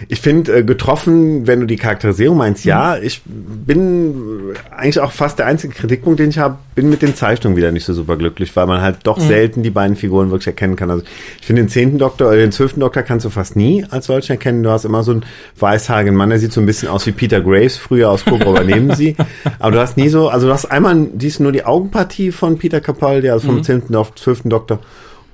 [0.09, 3.07] Ich finde, äh, getroffen, wenn du die Charakterisierung meinst, ja, Mhm.
[3.07, 7.57] ich bin eigentlich auch fast der einzige Kritikpunkt, den ich habe, bin mit den Zeichnungen
[7.57, 9.29] wieder nicht so super glücklich, weil man halt doch Mhm.
[9.29, 10.91] selten die beiden Figuren wirklich erkennen kann.
[10.91, 11.05] Also
[11.41, 14.33] ich finde den zehnten Doktor, äh, den zwölften Doktor kannst du fast nie als solchen
[14.33, 14.63] erkennen.
[14.63, 15.25] Du hast immer so einen
[15.59, 18.95] weißhaarigen Mann, der sieht so ein bisschen aus wie Peter Graves, früher aus Cobra übernehmen
[18.95, 19.17] sie.
[19.59, 22.81] Aber du hast nie so, also du hast einmal, dies nur die Augenpartie von Peter
[22.81, 24.81] Capaldi, also vom zehnten auf zwölften Doktor.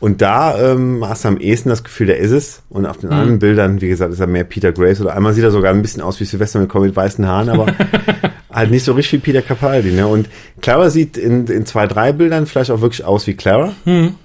[0.01, 2.63] Und da ähm, hast du am ehesten das Gefühl, der ist es.
[2.69, 5.01] Und auf den anderen Bildern, wie gesagt, ist er mehr Peter Grace.
[5.01, 7.67] Oder einmal sieht er sogar ein bisschen aus wie Sylvester McCoy mit weißen Haaren, aber
[8.51, 9.91] halt nicht so richtig wie Peter Capaldi.
[9.91, 10.07] Ne?
[10.07, 10.29] Und
[10.61, 13.75] Clara sieht in, in zwei, drei Bildern vielleicht auch wirklich aus wie Clara.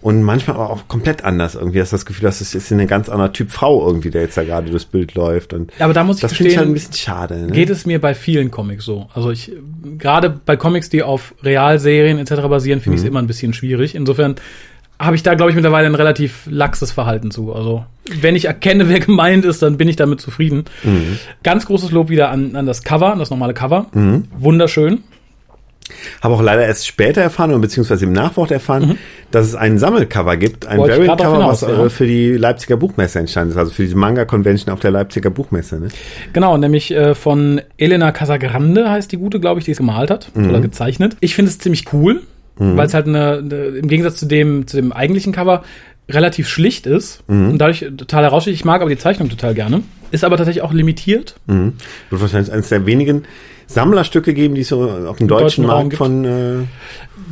[0.02, 1.56] Und manchmal aber auch komplett anders.
[1.56, 4.22] Irgendwie hast du das Gefühl, dass es ist ein ganz anderer Typ Frau irgendwie, der
[4.22, 5.54] jetzt da gerade durchs Bild läuft.
[5.54, 7.38] Und Aber da muss ich das finde ich halt ein bisschen schade.
[7.38, 7.52] Ne?
[7.52, 9.08] geht es mir bei vielen Comics so.
[9.14, 9.52] Also ich,
[9.98, 12.48] gerade bei Comics, die auf Realserien etc.
[12.48, 13.96] basieren, finde ich es immer ein bisschen schwierig.
[13.96, 14.36] Insofern
[15.04, 17.54] habe ich da, glaube ich, mittlerweile ein relativ laxes Verhalten zu.
[17.54, 17.86] Also,
[18.22, 20.66] wenn ich erkenne, wer gemeint ist, dann bin ich damit zufrieden.
[20.84, 21.18] Mhm.
[21.44, 23.88] Ganz großes Lob wieder an, an das Cover, an das normale Cover.
[24.38, 25.04] Wunderschön.
[26.22, 28.98] Habe auch leider erst später erfahren, oder beziehungsweise im Nachwort erfahren,
[29.32, 30.84] dass es ein Sammelcover gibt, ein Mhm.
[30.84, 34.80] Variant-Cover, was hinaus, äh, für die Leipziger Buchmesse entstanden ist, also für diese Manga-Convention auf
[34.80, 35.80] der Leipziger Buchmesse.
[35.82, 35.90] Ne?
[36.32, 40.32] Genau, nämlich äh, von Elena Casagrande heißt die gute, glaube ich, die es gemalt hat
[40.36, 41.18] oder gezeichnet.
[41.20, 42.22] Ich finde es ziemlich cool,
[42.58, 45.64] weil es halt eine, eine, im Gegensatz zu dem, zu dem eigentlichen Cover
[46.10, 48.56] relativ schlicht ist und dadurch total heraussticht.
[48.60, 49.82] Ich mag aber die Zeichnung total gerne.
[50.12, 51.36] Ist aber tatsächlich auch limitiert.
[51.48, 51.74] Mhm.
[52.10, 53.24] Wird wahrscheinlich eines der wenigen
[53.68, 55.98] Sammlerstücke geben, die es so auf dem deutschen deutschen Markt gibt.
[55.98, 56.26] von.
[56.26, 56.62] Äh,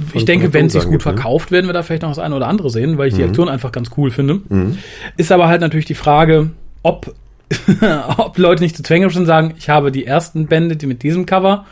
[0.07, 1.11] Ich von- denke, von wenn es sich gut gibt, ne?
[1.13, 3.49] verkauft, werden wir da vielleicht noch das eine oder andere sehen, weil ich die Aktion
[3.49, 4.39] einfach ganz cool finde.
[5.17, 6.51] Ist aber halt natürlich die Frage,
[6.81, 7.13] ob,
[8.17, 11.25] ob Leute nicht zu zwängerisch sind sagen, ich habe die ersten Bände die mit diesem
[11.25, 11.65] Cover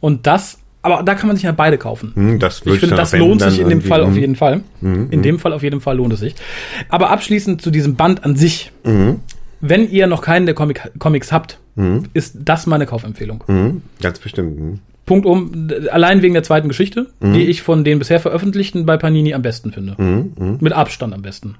[0.00, 2.12] und das, aber da kann man sich ja beide kaufen.
[2.14, 4.18] Hm, das würde Ich finde, das lohnt sich in dem Fall auf hm.
[4.18, 4.62] jeden Fall.
[4.80, 6.34] In dem Fall auf jeden Fall lohnt es sich.
[6.88, 8.72] Aber abschließend zu diesem Band an sich.
[9.62, 11.58] Wenn ihr noch keinen der Comic Comics habt,
[12.14, 13.44] ist das meine Kaufempfehlung.
[13.46, 14.80] Hm, ganz bestimmt.
[15.06, 19.34] Punkt um, allein wegen der zweiten Geschichte, die ich von den bisher veröffentlichten bei Panini
[19.34, 19.96] am besten finde.
[20.60, 21.56] Mit Abstand am besten.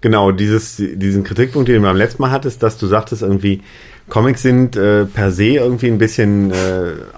[0.00, 3.62] Genau, dieses, diesen Kritikpunkt, den du beim letzten Mal hattest, dass du sagtest, irgendwie
[4.08, 6.54] Comics sind äh, per se irgendwie ein bisschen äh,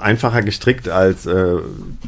[0.00, 1.56] einfacher gestrickt als äh,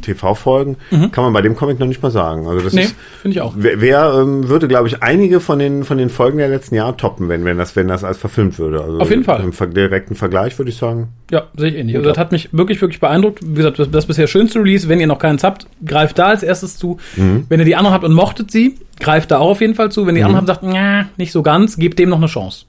[0.02, 0.76] TV-Folgen,
[1.12, 2.46] kann man bei dem Comic noch nicht mal sagen.
[2.46, 2.86] Also das Nee,
[3.22, 3.54] finde ich auch.
[3.56, 6.96] wer, wer ähm, würde, glaube ich, einige von den von den Folgen der letzten Jahre
[6.96, 8.82] toppen, wenn wenn das wenn das als verfilmt würde.
[8.82, 9.42] Also Auf jeden Fall.
[9.42, 11.08] Im ver- direkten Vergleich würde ich sagen.
[11.30, 11.96] Ja, sehe ich ähnlich.
[11.96, 13.40] Also das hat mich wirklich, wirklich beeindruckt.
[13.44, 14.88] Wie gesagt, das, das bisher schönste Release.
[14.88, 16.98] Wenn ihr noch keins habt, greift da als erstes zu.
[17.16, 20.06] Wenn ihr die anderen habt und mochtet sie, greift da auch auf jeden Fall zu.
[20.06, 22.66] Wenn die anderen habt und sagt, "Nja, nicht so ganz, gebt dem noch eine Chance.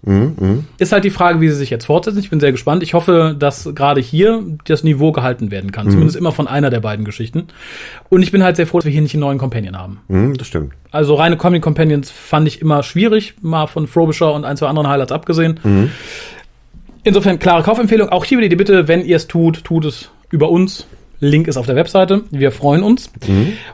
[0.77, 2.19] Ist halt die Frage, wie sie sich jetzt fortsetzen.
[2.19, 2.83] Ich bin sehr gespannt.
[2.83, 5.89] Ich hoffe, dass gerade hier das Niveau gehalten werden kann.
[5.91, 7.47] Zumindest immer von einer der beiden Geschichten.
[8.09, 9.99] Und ich bin halt sehr froh, dass wir hier nicht einen neuen Companion haben.
[10.09, 10.73] Hm, das stimmt.
[10.91, 14.87] Also reine Comic Companions fand ich immer schwierig, mal von Frobisher und ein, zwei anderen
[14.87, 15.59] Highlights abgesehen.
[17.03, 18.09] Insofern klare Kaufempfehlung.
[18.09, 20.87] Auch hier wieder die Bitte, wenn ihr es tut, tut es über uns.
[21.19, 22.21] Link ist auf der Webseite.
[22.31, 23.09] Wir freuen uns.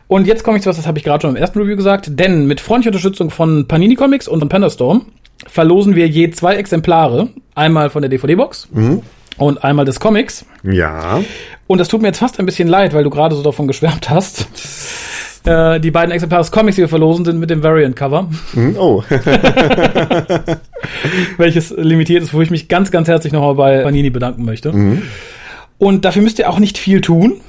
[0.07, 2.11] Und jetzt komme ich zu was, das habe ich gerade schon im ersten Review gesagt.
[2.19, 5.05] Denn mit freundlicher Unterstützung von Panini Comics und von Pandastorm
[5.47, 7.29] verlosen wir je zwei Exemplare.
[7.55, 8.69] Einmal von der DVD-Box
[9.37, 10.45] und einmal des Comics.
[10.63, 11.21] Ja.
[11.67, 14.09] Und das tut mir jetzt fast ein bisschen leid, weil du gerade so davon geschwärmt
[14.09, 14.47] hast.
[15.45, 19.03] Äh, die beiden Exemplare des Comics, die wir verlosen, sind mit dem Variant-Cover, Hm, oh.
[21.37, 24.71] welches limitiert ist, wo ich mich ganz, ganz herzlich nochmal bei Panini bedanken möchte.
[25.83, 27.41] Und dafür müsst ihr auch nicht viel tun.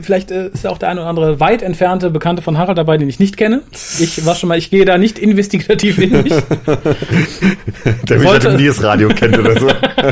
[0.00, 3.08] Vielleicht äh, ist auch der eine oder andere weit entfernte Bekannte von Harald dabei, den
[3.08, 3.62] ich nicht kenne.
[3.98, 6.32] Ich war schon mal, ich gehe da nicht investigativ in mich.
[8.08, 9.66] Der mich Sollte- halt im Nies-Radio kennt oder so.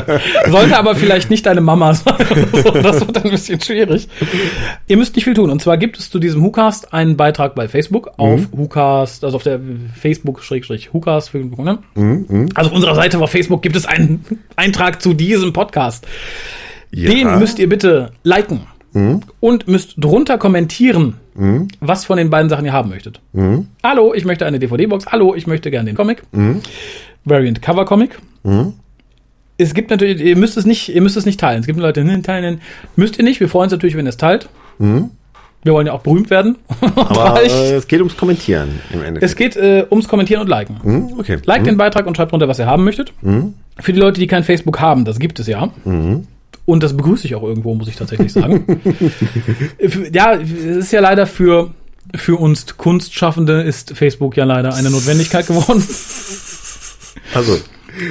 [0.51, 2.15] Sollte aber vielleicht nicht deine Mama sein.
[2.51, 2.71] so.
[2.71, 4.09] Das wird dann ein bisschen schwierig.
[4.87, 5.49] Ihr müsst nicht viel tun.
[5.51, 9.43] Und zwar gibt es zu diesem WhoCast einen Beitrag bei Facebook auf WhoCast, also auf
[9.43, 9.59] der
[9.95, 11.33] Facebook-WhoCast.
[11.35, 11.79] Ne?
[12.55, 14.25] Also auf unserer Seite auf Facebook gibt es einen
[14.57, 16.05] Eintrag zu diesem Podcast.
[16.91, 17.09] Ja.
[17.09, 18.61] Den müsst ihr bitte liken
[19.39, 21.15] und müsst drunter kommentieren,
[21.81, 23.21] was von den beiden Sachen ihr haben möchtet.
[23.83, 25.07] Hallo, ich möchte eine DVD-Box.
[25.07, 26.23] Hallo, ich möchte gerne den Comic.
[27.25, 28.17] Variant Cover Comic.
[29.59, 31.59] Es gibt natürlich, ihr müsst es nicht, ihr müsst es nicht teilen.
[31.61, 32.61] Es gibt Leute, ne, teilen.
[32.95, 33.39] Müsst ihr nicht.
[33.39, 34.49] Wir freuen uns natürlich, wenn ihr es teilt.
[35.63, 36.55] Wir wollen ja auch berühmt werden.
[36.95, 39.23] Aber äh, es geht ums Kommentieren im Endeffekt.
[39.23, 40.77] es geht äh, ums Kommentieren und Liken.
[40.81, 41.37] Hm, okay.
[41.45, 43.11] Like den Beitrag und schreibt drunter, was ihr haben möchtet.
[43.79, 45.69] Für die Leute, die kein Facebook haben, das gibt es ja.
[46.67, 48.65] Und das begrüße ich auch irgendwo, muss ich tatsächlich sagen.
[50.13, 51.71] Ja, es ist ja leider für,
[52.13, 55.81] für uns Kunstschaffende ist Facebook ja leider eine Notwendigkeit geworden.
[57.33, 57.57] Also,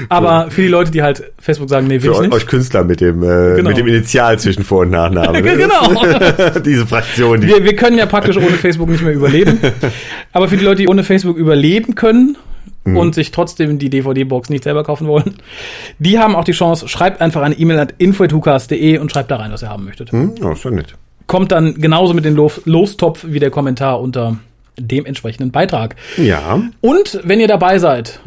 [0.08, 2.32] Aber für die Leute, die halt Facebook sagen, nee, will für ich nicht.
[2.32, 3.68] euch Künstler mit dem, äh, Genau.
[3.68, 5.42] mit dem Initial zwischen Vor- und Nachname.
[5.42, 5.56] ne?
[5.56, 6.60] genau.
[6.64, 9.58] Diese Fraktion, die Wir, wir können ja praktisch ohne Facebook nicht mehr überleben.
[10.32, 12.36] Aber für die Leute, die ohne Facebook überleben können
[12.94, 15.34] und sich trotzdem die DVD-Box nicht selber kaufen wollen,
[15.98, 19.52] die haben auch die Chance, schreibt einfach eine E-Mail an info.hukas.de und schreibt da rein,
[19.52, 20.12] was ihr haben möchtet.
[20.12, 20.94] Hm, oh, ist doch nett.
[21.26, 24.36] Kommt dann genauso mit dem Lo Lostopf wie der Kommentar unter
[24.78, 25.96] dem entsprechenden Beitrag.
[26.16, 26.62] Ja.
[26.80, 28.20] Und wenn ihr dabei seid,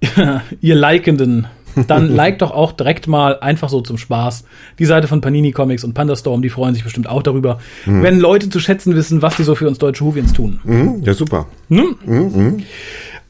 [0.60, 1.46] ihr Likenden,
[1.86, 4.44] dann liked doch auch direkt mal einfach so zum Spaß
[4.78, 8.50] die Seite von Panini Comics und Pandastorm, die freuen sich bestimmt auch darüber, wenn Leute
[8.50, 10.60] zu schätzen wissen, was die so für uns deutsche Huvians tun.
[10.64, 11.46] Hm, ja, super.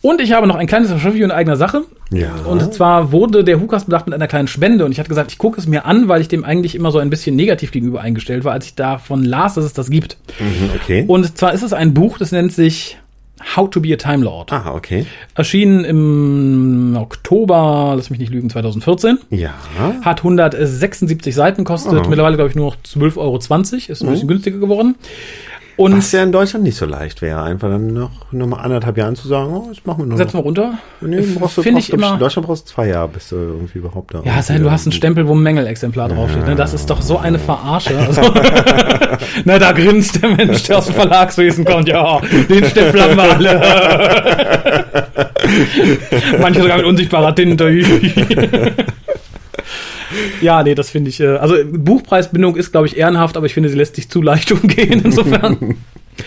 [0.01, 1.83] Und ich habe noch ein kleines Review in eigener Sache.
[2.11, 2.33] Ja.
[2.47, 5.39] Und zwar wurde der Hukas bedacht mit einer kleinen Spende und ich hatte gesagt, ich
[5.39, 8.45] gucke es mir an, weil ich dem eigentlich immer so ein bisschen negativ gegenüber eingestellt
[8.45, 10.17] war, als ich davon las, dass es das gibt.
[10.39, 11.05] Mhm, okay.
[11.07, 12.97] Und zwar ist es ein Buch, das nennt sich
[13.57, 14.53] How to be a Time Lord.
[14.53, 15.07] ah, okay.
[15.37, 19.19] Erschienen im Oktober, lass mich nicht lügen, 2014.
[19.31, 19.55] Ja.
[20.03, 22.09] Hat 176 Seiten, kostet Oh.
[22.09, 23.37] mittlerweile, glaube ich, nur noch 12,20 Euro.
[23.93, 24.97] Ist ein bisschen günstiger geworden.
[25.79, 28.99] Und Was ja in Deutschland nicht so leicht wäre, einfach dann noch, noch mal anderthalb
[28.99, 30.35] Jahren zu sagen, oh, das machen wir noch.
[30.35, 30.75] wir runter.
[31.01, 32.15] Nee, brauchst du, Finde brauchst, ich immer.
[32.15, 34.23] In Deutschland brauchst du zwei Jahre, bis du irgendwie überhaupt da.
[34.25, 36.49] Ja, sein, du hast einen Stempel, wo ein Mängelexemplar draufsteht.
[36.49, 36.57] Ne?
[36.57, 37.97] Das ist doch so eine Verarsche.
[38.09, 38.23] Also,
[39.45, 41.89] na, da grinst der Mensch, der aus dem Verlagswesen kommt.
[41.89, 44.85] Ja, den Stempel haben wir alle.
[46.41, 47.69] Manche sogar mit unsichtbarer Tinte.
[50.41, 51.21] Ja, nee, das finde ich.
[51.21, 54.51] Äh, also Buchpreisbindung ist, glaube ich, ehrenhaft, aber ich finde, sie lässt sich zu leicht
[54.53, 55.01] umgehen.
[55.05, 55.77] Insofern.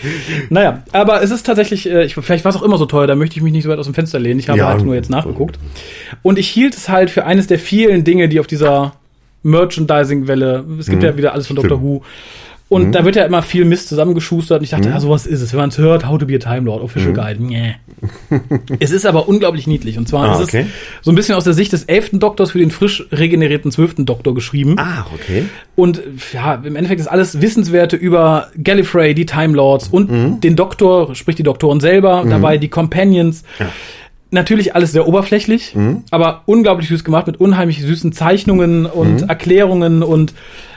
[0.50, 3.14] naja, aber es ist tatsächlich, äh, ich, vielleicht war es auch immer so teuer, da
[3.14, 4.40] möchte ich mich nicht so weit aus dem Fenster lehnen.
[4.40, 4.68] Ich habe Ja.
[4.68, 5.58] halt nur jetzt nachgeguckt.
[6.22, 8.92] Und ich hielt es halt für eines der vielen Dinge, die auf dieser
[9.42, 12.00] Merchandising-Welle, es gibt ja wieder alles von Doctor Mhm.
[12.72, 12.80] Stimmt.
[12.84, 12.86] Mhm.
[12.88, 14.58] Und da wird ja immer viel Mist zusammengeschustert.
[14.60, 15.52] Und ich dachte, ja, sowas ist es.
[15.52, 17.42] Wenn man es hört, How to be a Time Lord, Official Guide.
[17.42, 17.74] Nee.
[18.80, 19.98] es ist aber unglaublich niedlich.
[19.98, 20.32] Und zwar Mhm.
[20.32, 20.60] Ah, ist okay.
[20.68, 24.06] es so ein bisschen aus der Sicht des elften Doktors für den frisch regenerierten zwölften
[24.06, 24.76] Doktor geschrieben.
[24.78, 25.44] Ah, okay.
[25.76, 26.02] Und
[26.32, 30.40] ja, im Endeffekt ist alles Wissenswerte über Gallifrey, die Time Lords und Mhm.
[30.40, 33.42] den Doktor, sprich die Doktoren selber, dabei die Companions.
[34.34, 36.04] Natürlich alles sehr oberflächlich, Mhm.
[36.10, 38.86] aber unglaublich süß gemacht mit unheimlich süßen Zeichnungen Mhm.
[38.86, 40.32] und Erklärungen und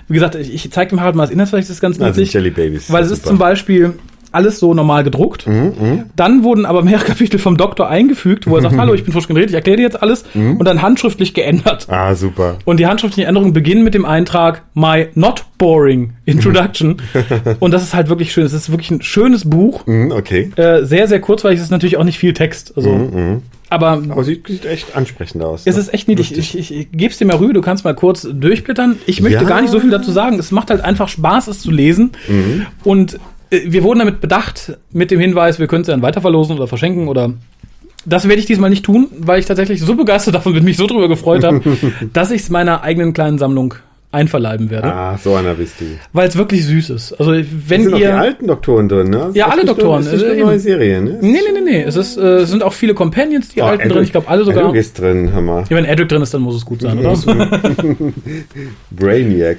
[0.07, 2.33] wie gesagt, ich, ich zeige dem Harald mal das Inhaltsverzeichnis, das ist ganz Also niedlich.
[2.33, 2.91] Jelly Babies.
[2.91, 3.93] Weil es ist zum Beispiel
[4.31, 5.47] alles so normal gedruckt.
[5.47, 9.13] Mhm, Dann wurden aber mehrere Kapitel vom Doktor eingefügt, wo er sagt, hallo, ich bin
[9.13, 10.57] frisch generiert, ich erkläre dir jetzt alles Mhm.
[10.57, 11.87] und dann handschriftlich geändert.
[11.89, 12.57] Ah, super.
[12.65, 16.97] Und die handschriftlichen Änderungen beginnen mit dem Eintrag My Not Boring Introduction.
[17.61, 18.45] und das ist halt wirklich schön.
[18.45, 19.87] Es ist wirklich ein schönes Buch.
[19.87, 20.51] Mhm, okay.
[20.57, 21.59] Äh, sehr, sehr kurzweilig.
[21.59, 22.73] Es ist natürlich auch nicht viel Text.
[22.75, 25.63] Also, Mhm, aber Aber sieht, sieht echt ansprechend aus.
[25.65, 26.37] es ist echt niedlich.
[26.37, 27.53] Ich, ich, ich gebe es dir mal rüber.
[27.53, 28.97] Du kannst mal kurz durchblättern.
[29.05, 29.49] Ich möchte Ja.
[29.49, 30.37] gar nicht so viel dazu sagen.
[30.39, 32.11] Es macht halt einfach Spaß, es zu lesen.
[32.27, 32.65] Mhm.
[32.83, 36.67] Und äh, wir wurden damit bedacht, mit dem Hinweis, wir können es dann weiterverlosen oder
[36.67, 37.33] verschenken oder
[38.07, 40.85] das werde ich diesmal nicht tun, weil ich tatsächlich so begeistert davon bin, mich so
[40.85, 41.61] drüber gefreut habe,
[42.13, 43.73] dass ich es meiner eigenen kleinen Sammlung
[44.15, 44.91] einverleiben werde.
[44.91, 45.85] Ah, so einer bist du.
[46.13, 47.13] Weil es wirklich süß ist.
[47.13, 48.17] Also Sind wenn noch die ihr.
[48.17, 49.29] alten Doktoren drin, ne?
[49.33, 50.03] Ja, alle Das ist nicht Doktoren.
[50.03, 50.59] Nur, das ist Also eine neue.
[50.59, 51.17] Serie, ne?
[51.21, 51.83] Nee, nee, nee, nee.
[51.83, 53.91] Es, ist, äh, sind auch viele Companions, die Oh, alten drin.
[53.99, 54.63] Edric- Ich glaube alle sogar.
[54.63, 55.63] Edric ist drin, hör mal.
[55.69, 57.15] Ja, wenn Edric drin ist, dann muss es gut sein, oder?
[58.91, 59.57] Brainiac.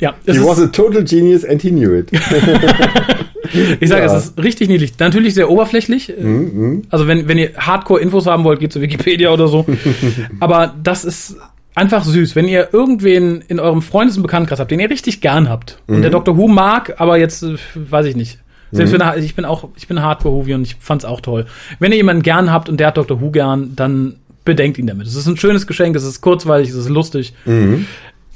[0.00, 2.08] ja, es He was ist, a total genius and he knew it.
[3.80, 4.14] ich sage, ja.
[4.16, 4.92] es ist richtig niedlich.
[4.98, 6.12] Natürlich sehr oberflächlich.
[6.20, 9.66] Mhm, Also wenn, wenn ihr Hardcore-Infos haben wollt, geht zu Wikipedia oder so.
[10.40, 11.36] Aber das ist
[11.78, 12.36] einfach süß.
[12.36, 15.98] Wenn ihr irgendwen in eurem Freundes- und Bekanntenkreis habt, den ihr richtig gern habt und
[15.98, 16.02] Mhm.
[16.02, 16.36] der Dr.
[16.36, 18.38] Who mag, aber jetzt, äh, weiß ich nicht.
[18.70, 21.46] Selbst wenn er, ich bin auch, ich bin Hardcore-Whovi und ich fand's auch toll.
[21.78, 23.18] Wenn ihr jemanden gern habt und der hat Dr.
[23.22, 25.06] Who gern, dann bedenkt ihn damit.
[25.06, 27.32] Es ist ein schönes Geschenk, es ist kurzweilig, es ist lustig.
[27.46, 27.86] Mhm.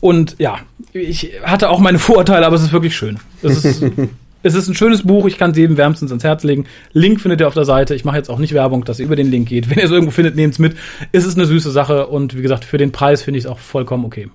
[0.01, 0.57] Und ja,
[0.95, 3.18] ich hatte auch meine Vorurteile, aber es ist wirklich schön.
[3.43, 3.84] Es ist,
[4.43, 6.66] es ist ein schönes Buch, ich kann es jedem wärmstens ans Herz legen.
[6.93, 7.95] Link findet ihr auf der Seite.
[7.95, 9.70] Ich mache jetzt auch nicht Werbung, dass ihr über den Link geht.
[9.70, 10.76] Wenn ihr es irgendwo findet, nehmt es mit.
[11.12, 13.59] Es ist eine süße Sache und wie gesagt, für den Preis finde ich es auch
[13.59, 14.28] vollkommen okay.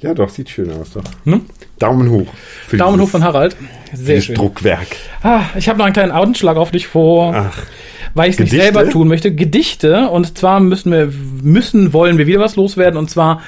[0.00, 1.04] Ja, doch, sieht schön aus, doch.
[1.24, 1.46] Hm?
[1.78, 2.26] Daumen hoch.
[2.76, 3.56] Daumen hoch von Harald.
[3.94, 4.34] Sehr schön.
[4.34, 4.88] Druckwerk.
[5.22, 7.58] Ah, ich habe noch einen kleinen Augenschlag auf dich vor, Ach,
[8.12, 9.34] weil ich es nicht selber tun möchte.
[9.34, 11.10] Gedichte und zwar müssen wir,
[11.42, 13.40] müssen, wollen wir wieder was loswerden und zwar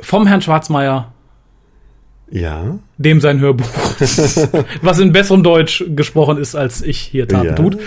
[0.00, 1.12] vom Herrn Schwarzmeier
[2.30, 2.78] ja.
[2.98, 3.66] dem sein Hörbuch,
[4.82, 7.52] was in besserem Deutsch gesprochen ist, als ich hier Taten Ja.
[7.54, 7.78] tut.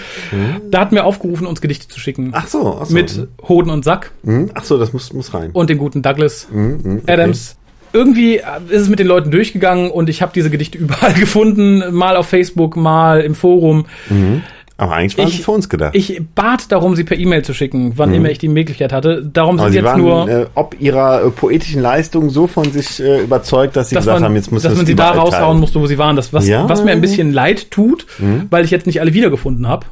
[0.72, 2.30] Da hat mir aufgerufen, uns Gedichte zu schicken.
[2.34, 2.94] Ach so, ach so.
[2.94, 4.50] mit Hoden und Sack Hm?
[4.54, 5.50] Ach so, das muss, muss rein.
[5.54, 7.12] und den guten Douglas Hm, hm, okay.
[7.12, 7.56] Adams.
[7.92, 12.16] Irgendwie ist es mit den Leuten durchgegangen und ich habe diese Gedichte überall gefunden, mal
[12.18, 13.88] auf Facebook, mal im Forum.
[14.80, 15.96] Aber eigentlich waren Ich- sie für uns gedacht.
[15.96, 19.22] Ich bat darum, sie per E-Mail zu schicken, wann immer ich die Möglichkeit hatte.
[19.32, 19.60] Darum Mhm.
[19.60, 23.00] Aber sind sie jetzt waren nur, äh, ob ihrer äh, poetischen Leistung so von sich
[23.00, 24.96] äh, überzeugt, dass sie dass gesagt man, haben, jetzt müssen dass wir man es sie
[24.96, 26.16] da raushauen musste, wo sie waren.
[26.16, 26.64] Das, was, Ja.
[26.64, 26.70] Mhm.
[26.70, 28.06] was mir ein bisschen leid tut,
[28.50, 29.86] weil ich jetzt nicht alle wiedergefunden habe.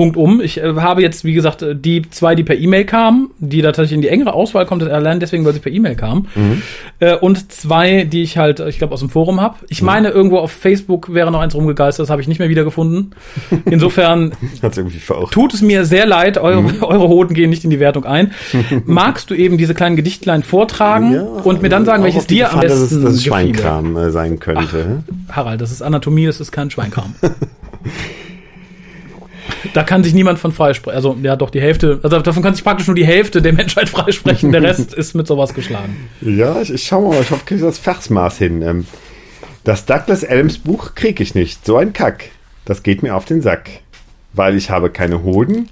[0.00, 0.40] Punkt um.
[0.40, 3.68] Ich äh, habe jetzt, wie gesagt, äh, die zwei, die per E-Mail kamen, die da
[3.68, 6.26] tatsächlich in die engere Auswahl kommt, allein deswegen, weil sie per E-Mail kamen.
[6.34, 6.62] Mhm.
[7.00, 9.56] Äh, und zwei, die ich halt, äh, ich glaube, aus dem Forum habe.
[9.68, 13.14] Ich meine, irgendwo auf Facebook wäre noch eins rumgegeistert, das habe ich nicht mehr wiedergefunden.
[13.66, 14.32] Insofern
[15.32, 18.32] tut es mir sehr leid, eure, eure Hoden gehen nicht in die Wertung ein.
[18.86, 22.62] Magst du eben diese kleinen Gedichtlein vortragen und mir dann sagen, welches dir am Gefahr,
[22.62, 23.24] dass besten es, dass es?
[23.24, 25.02] Schweinkram äh, sein könnte.
[25.30, 27.14] Harald, das ist Anatomie, das ist kein Schweinkram.
[29.74, 30.96] Da kann sich niemand von freisprechen.
[30.96, 33.88] Also, ja, doch, die Hälfte, also davon kann sich praktisch nur die Hälfte der Menschheit
[33.88, 34.52] freisprechen.
[34.52, 36.08] Der Rest ist mit sowas geschlagen.
[36.20, 38.62] Ja, ich, ich schau mal, ich hoffe, ich kriege das Versmaß hin.
[38.62, 38.86] Ähm,
[39.64, 41.66] das Douglas Adams Buch krieg ich nicht.
[41.66, 42.30] So ein Kack.
[42.64, 43.68] Das geht mir auf den Sack.
[44.32, 45.68] Weil ich habe keine Hoden,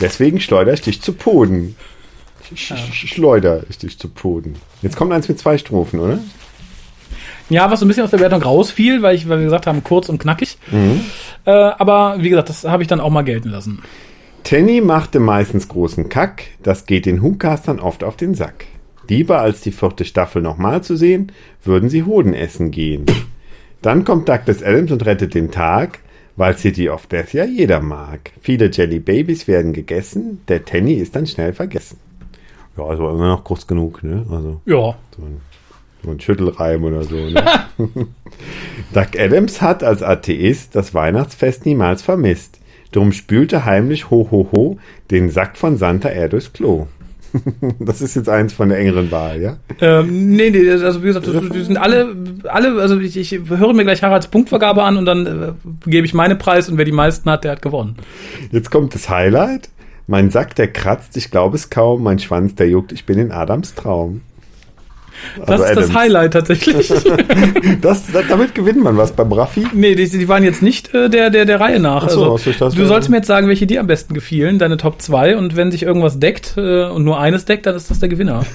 [0.00, 1.76] deswegen schleudere ich dich zu Poden.
[2.54, 4.56] Sch sch Schleuder ich dich zu Poden.
[4.82, 6.18] Jetzt kommt eins mit zwei Strophen, oder?
[7.48, 9.84] Ja, was so ein bisschen aus der Wertung rausfiel, weil, ich, weil wir gesagt haben,
[9.84, 10.58] kurz und knackig.
[11.44, 13.82] Äh, aber wie gesagt, das habe ich dann auch mal gelten lassen.
[14.42, 18.66] Tenny machte meistens großen Kack, das geht den Hukastern oft auf den Sack.
[19.08, 21.32] Lieber als die vierte Staffel nochmal zu sehen,
[21.64, 23.06] würden sie Hoden essen gehen.
[23.82, 26.00] Dann kommt Douglas Adams und rettet den Tag,
[26.36, 28.32] weil City of Death ja jeder mag.
[28.40, 31.98] Viele Jelly Babies werden gegessen, der Tenny ist dann schnell vergessen.
[32.76, 34.26] Ja, also immer noch kurz genug, ne?
[34.30, 34.96] Also Ja.
[35.16, 35.40] so ein,
[36.06, 37.16] so ein Schüttelreim oder so.
[37.16, 37.44] Ne?
[38.94, 42.58] Doug Adams hat als Atheist das Weihnachtsfest niemals vermisst.
[42.92, 44.78] Drum spülte heimlich ho ho ho
[45.10, 46.86] den Sack von Santa er durchs Klo.
[47.80, 49.56] Das ist jetzt eins von der engeren Wahl, ja?
[49.80, 53.84] Ähm, nee, nee, also wie gesagt, die sind alle, alle, also ich, ich höre mir
[53.84, 55.52] gleich Haralds Punktvergabe an und dann äh,
[55.90, 57.96] gebe ich meine Preis und wer die meisten hat, der hat gewonnen.
[58.52, 59.68] Jetzt kommt das Highlight.
[60.06, 62.02] Mein Sack, der kratzt, ich glaube es kaum.
[62.02, 64.22] Mein Schwanz, der juckt, ich bin in Adams Traum.
[65.46, 65.94] Das Also ist das.
[65.94, 66.92] Highlight tatsächlich.
[67.80, 69.66] Das, damit gewinnt man was beim Raffi.
[69.72, 72.04] nee, die, die waren jetzt nicht äh, der, der, der Reihe nach.
[72.04, 74.76] Ach so, also, das du sollst mir jetzt sagen, welche dir am besten gefielen, deine
[74.76, 78.00] Top 2 und wenn sich irgendwas deckt äh, und nur eines deckt, dann ist das
[78.00, 78.44] der Gewinner.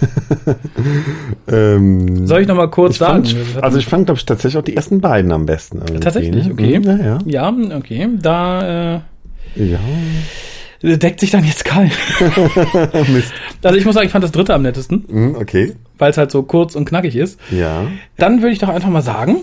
[1.48, 3.26] Ähm, Soll ich nochmal kurz ich sagen?
[3.26, 5.82] fand, also ich fand, glaube ich, tatsächlich auch die ersten beiden am besten.
[6.00, 6.80] Tatsächlich, okay.
[6.80, 9.00] Mhm, Ja, ja, okay, da äh,
[9.56, 9.80] ja.
[10.82, 11.92] Deckt sich dann jetzt Kai.
[13.08, 13.32] Mist.
[13.64, 15.76] Also ich muss sagen, ich fand das dritte am nettesten, Mhm, okay.
[15.98, 17.40] weil es halt so kurz und knackig ist.
[17.52, 17.84] Ja.
[18.18, 19.38] Dann würde ich doch einfach mal sagen,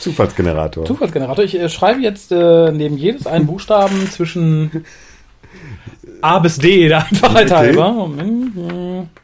[0.00, 0.84] Zufallsgenerator.
[0.84, 4.84] Zufallsgenerator, ich äh, schreibe jetzt äh, neben jedes einen Buchstaben zwischen
[6.22, 7.54] A bis D, der Einfachheit Okay.
[7.54, 7.92] halber.
[7.92, 8.52] Moment.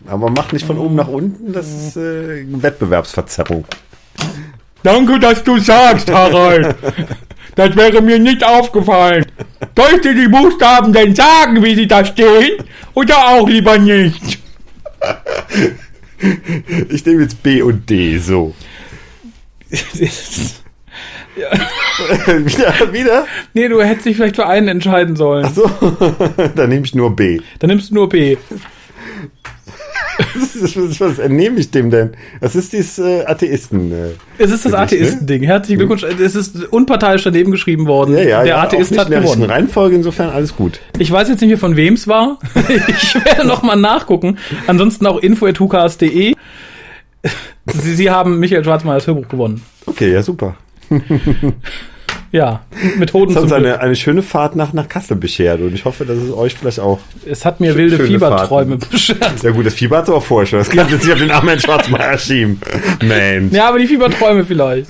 [0.07, 3.65] Aber mach nicht von oben nach unten, das ist äh, Wettbewerbsverzerrung.
[4.83, 6.75] Danke, dass du sagst, Harald.
[7.55, 9.27] Das wäre mir nicht aufgefallen.
[9.77, 12.63] Soll ich dir die Buchstaben denn sagen, wie sie da stehen?
[12.95, 14.39] Oder auch lieber nicht?
[16.89, 18.55] Ich nehme jetzt B und D, so.
[22.27, 23.27] wieder, wieder?
[23.55, 25.49] nee, du hättest dich vielleicht für einen entscheiden sollen.
[25.53, 25.67] So,
[26.55, 27.41] dann nehme ich nur B.
[27.59, 28.37] Dann nimmst du nur B.
[30.35, 32.13] Was, ist- was entnehme ich dem denn?
[32.41, 33.93] Das ist dieses äh, Atheisten.
[33.93, 34.11] Äh.
[34.39, 34.79] Es ist das ne?
[34.79, 35.43] Atheisten-Ding.
[35.43, 36.03] Herzlichen Glückwunsch.
[36.03, 38.15] Es ist unparteiisch daneben geschrieben worden.
[38.17, 39.45] Ja, ja, Der ja, Atheist hat gewonnen.
[39.45, 40.81] Reihenfolge, insofern alles gut.
[40.99, 42.39] Ich weiß jetzt nicht mehr, von wem es war.
[42.89, 44.39] ich werde noch mal nachgucken.
[44.67, 46.35] Ansonsten auch info.hukas.de.
[47.67, 49.63] Sie, Sie haben Michael Schwarzmeier das Hörbuch gewonnen.
[49.87, 50.57] Okay, ja, super.
[52.33, 52.63] Ja,
[52.99, 55.85] Methoden Das hat zum uns eine, eine schöne Fahrt nach, nach Kassel beschert und ich
[55.85, 56.99] hoffe, dass es euch vielleicht auch.
[57.27, 59.43] Es hat mir wilde Fieberträume beschert.
[59.43, 60.59] Ja gut, das Fieber hat es aber vorher schon.
[60.59, 62.59] Das kann jetzt nicht auf den armen Schwarzmeier schieben.
[63.03, 63.53] Mensch.
[63.53, 64.89] Ja, aber die Fieberträume vielleicht.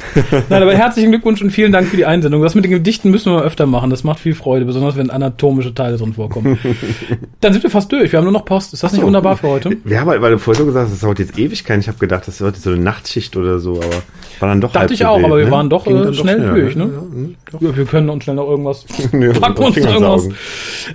[0.49, 2.43] Nein, aber herzlichen Glückwunsch und vielen Dank für die Einsendung.
[2.43, 3.91] Das mit den Gedichten müssen wir öfter machen.
[3.91, 6.61] Das macht viel Freude, besonders wenn anatomische Teile drin vorkommen.
[7.41, 8.13] Dann sind wir fast durch.
[8.13, 8.73] Wir haben nur noch Post.
[8.73, 9.07] Ist das nicht so.
[9.09, 9.77] wunderbar für heute?
[9.83, 11.81] Wir haben halt, weil du vorher so gesagt hast, das dauert jetzt Ewigkeiten.
[11.81, 14.03] Ich habe gedacht, das wird so eine Nachtschicht oder so, aber
[14.43, 15.51] war dann doch Dachte halb ich so auch, wild, aber wir ne?
[15.51, 16.91] waren doch, äh, schnell schneller, durch, ne?
[16.93, 17.61] Ja, hm, doch.
[17.61, 18.85] Ja, wir können uns schnell noch irgendwas.
[19.13, 20.29] Ja, Packen uns noch irgendwas.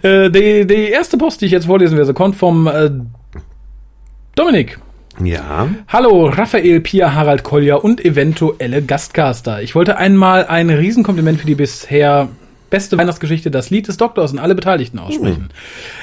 [0.02, 2.90] Äh, die, die erste Post, die ich jetzt vorlesen werde, kommt vom äh,
[4.36, 4.80] Dominik.
[5.24, 5.68] Ja.
[5.88, 9.64] Hallo, Raphael, Pia, Harald Kolja und eventuelle Gastcaster.
[9.64, 12.30] Ich wollte einmal ein Riesenkompliment für die bisher
[12.70, 15.50] beste Weihnachtsgeschichte, das Lied des Doktors und alle Beteiligten aussprechen.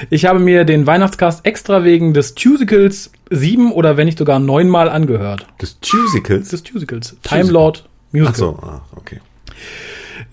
[0.09, 4.89] Ich habe mir den Weihnachtscast extra wegen des Tusicals sieben oder wenn nicht sogar neunmal
[4.89, 5.45] angehört.
[5.59, 6.49] Das Tusicals.
[6.49, 7.15] Des Tusicals.
[7.23, 8.31] Time Lord Musical.
[8.31, 9.19] Ach so, ah, okay.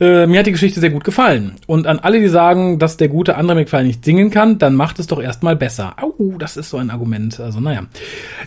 [0.03, 1.53] Äh, mir hat die Geschichte sehr gut gefallen.
[1.69, 4.99] Und an alle, die sagen, dass der gute André McFly nicht singen kann, dann macht
[4.99, 5.95] es doch erstmal besser.
[6.03, 7.39] Au, das ist so ein Argument.
[7.39, 7.85] Also, naja.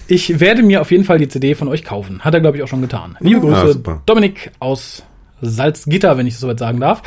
[0.08, 2.20] Ich werde mir auf jeden Fall die CD von euch kaufen.
[2.20, 3.16] Hat er, glaube ich, auch schon getan.
[3.22, 4.02] Liebe Ja, Grüße, super.
[4.06, 5.04] Dominik aus
[5.42, 7.02] Salzgitter, wenn ich das soweit sagen darf.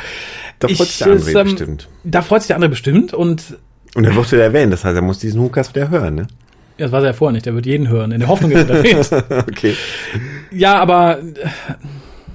[0.57, 1.87] Da freut Ich, sich der André es, ähm, bestimmt.
[2.03, 3.13] Da freut sich der andere bestimmt.
[3.13, 3.55] Und
[3.93, 6.27] Und er wird wieder erwähnt, das heißt, er muss diesen Hukas wieder hören, ne?
[6.79, 7.45] ja, das war er ja vorher nicht.
[7.45, 8.11] Der wird jeden hören.
[8.13, 9.09] In der Hoffnung, dass er erwähnt.
[9.29, 9.75] Okay.
[10.51, 11.19] Ja, aber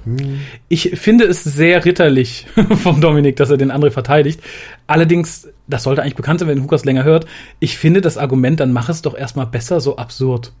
[0.05, 0.37] äh,
[0.67, 2.47] ich finde es sehr ritterlich
[2.83, 4.41] vom Dominik, dass er den André verteidigt.
[4.87, 7.25] Allerdings, das sollte eigentlich bekannt sein, wenn Hukas länger hört.
[7.59, 10.53] Ich finde das Argument, dann mach es doch erstmal besser, so absurd.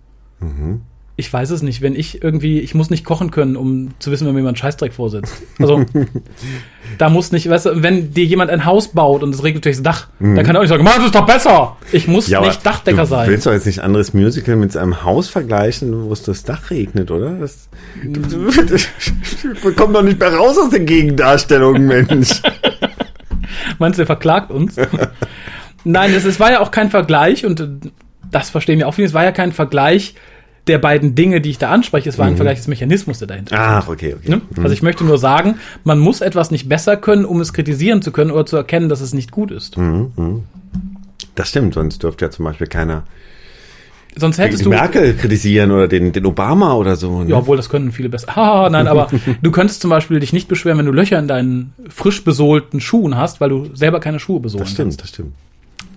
[1.17, 4.27] Ich weiß es nicht, wenn ich irgendwie, ich muss nicht kochen können, um zu wissen,
[4.27, 5.33] wenn mir jemand Scheißdreck vorsetzt.
[5.59, 5.85] Also,
[6.97, 9.81] da muss nicht, weißt du, wenn dir jemand ein Haus baut und es regnet durchs
[9.81, 11.77] Dach, dann kann er auch nicht sagen, mach es doch besser.
[11.93, 13.29] Ich muss Ja, nicht Dachdecker du sein.
[13.29, 17.09] willst doch jetzt nicht anderes Musical mit einem Haus vergleichen, wo es das Dach regnet,
[17.11, 17.31] oder?
[17.35, 17.69] Das,
[18.03, 18.47] du, du,
[19.63, 22.41] wir kommen doch nicht mehr raus aus den Gegendarstellungen, Mensch.
[23.79, 24.75] Meinst du, er verklagt uns?
[25.85, 27.91] Nein, es, war ja auch kein Vergleich und
[28.31, 29.07] das verstehen wir auch viele.
[29.07, 30.15] Es war ja kein Vergleich
[30.67, 32.09] der beiden Dinge, die ich da anspreche.
[32.09, 34.29] Es war ein Vergleich des Mechanismus, der dahinter Ach, okay, okay.
[34.29, 34.41] Ne?
[34.57, 38.11] Also ich möchte nur sagen, man muss etwas nicht besser können, um es kritisieren zu
[38.11, 39.77] können oder zu erkennen, dass es nicht gut ist.
[41.35, 43.03] Das stimmt, sonst dürfte ja zum Beispiel keiner
[44.17, 44.69] Sonst die hättest du.
[44.69, 47.23] Merkel kritisieren oder den, den Obama oder so.
[47.23, 47.31] Ne?
[47.31, 48.25] Ja, obwohl das können viele besser.
[48.35, 49.09] Ah, nein, aber
[49.41, 53.17] du könntest zum Beispiel dich nicht beschweren, wenn du Löcher in deinen frisch besohlten Schuhen
[53.17, 55.01] hast, weil du selber keine Schuhe besohlen das stimmt, kannst.
[55.01, 55.33] das stimmt.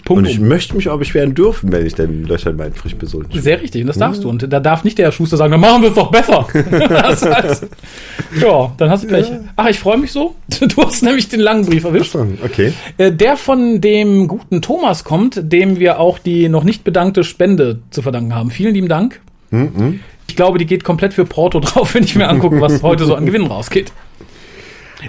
[0.08, 0.22] Punkt.
[0.24, 0.48] Und ich um.
[0.48, 3.82] möchte mich auch beschweren dürfen, wenn ich denn Löcher in meinen frisch besohlten Sehr richtig,
[3.82, 4.30] und das darfst du.
[4.30, 6.46] Und da darf nicht der Schuster sagen, dann machen wir es doch besser.
[6.88, 7.66] das heißt,
[8.40, 9.30] ja, dann hast du gleich.
[9.54, 10.34] Ach, ich freue mich so.
[10.60, 12.16] Du hast nämlich den langen Brief erwischt.
[12.42, 12.72] Okay.
[12.96, 17.80] Äh, Der von dem guten Thomas kommt, dem wir auch die noch nicht bedankte Spende
[17.90, 18.50] zu verdanken haben.
[18.50, 19.20] Vielen lieben Dank.
[19.50, 20.00] Mhm.
[20.26, 23.14] Ich glaube, die geht komplett für Porto drauf, wenn ich mir angucke, was heute so
[23.14, 23.92] an Gewinn rausgeht.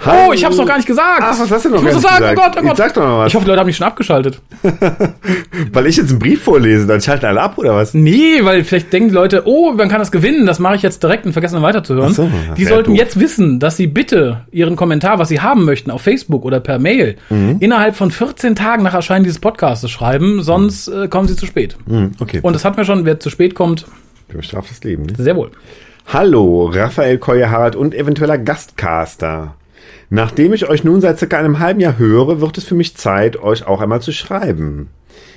[0.06, 1.20] Oh, ich hab's noch gar nicht gesagt.
[1.20, 2.54] Ach, was hast du noch ich gar nicht sagen, oh gesagt?
[2.54, 2.76] Gott, oh Gott.
[2.76, 3.28] sag doch noch was.
[3.28, 4.40] Ich hoffe, die Leute haben mich schon abgeschaltet.
[5.72, 7.92] Weil ich jetzt einen Brief vorlese, dann schalten alle ab, oder was?
[7.94, 11.02] Nee, weil vielleicht denken die Leute, oh, man kann das gewinnen, das mache ich jetzt
[11.02, 12.10] direkt und vergessen dann weiterzuhören.
[12.12, 12.98] Ach so, das die sollten doof.
[12.98, 16.78] jetzt wissen, dass sie bitte ihren Kommentar, was sie haben möchten, auf Facebook oder per
[16.78, 17.56] Mail Mhm.
[17.60, 21.76] innerhalb von 14 Tagen nach Erscheinen dieses Podcasts schreiben, sonst äh, kommen sie zu spät.
[21.88, 22.40] Hm, okay.
[22.42, 23.86] Und das hatten wir schon, wer zu spät kommt,
[24.28, 25.04] bestraftes Leben.
[25.06, 25.14] Ne?
[25.16, 25.50] sehr wohl.
[26.06, 29.54] Hallo, Raphael Keuer-Harald und eventueller Gastcaster.
[30.12, 33.36] Nachdem ich euch nun seit circa einem halben Jahr höre, wird es für mich Zeit,
[33.40, 34.88] euch auch einmal zu schreiben.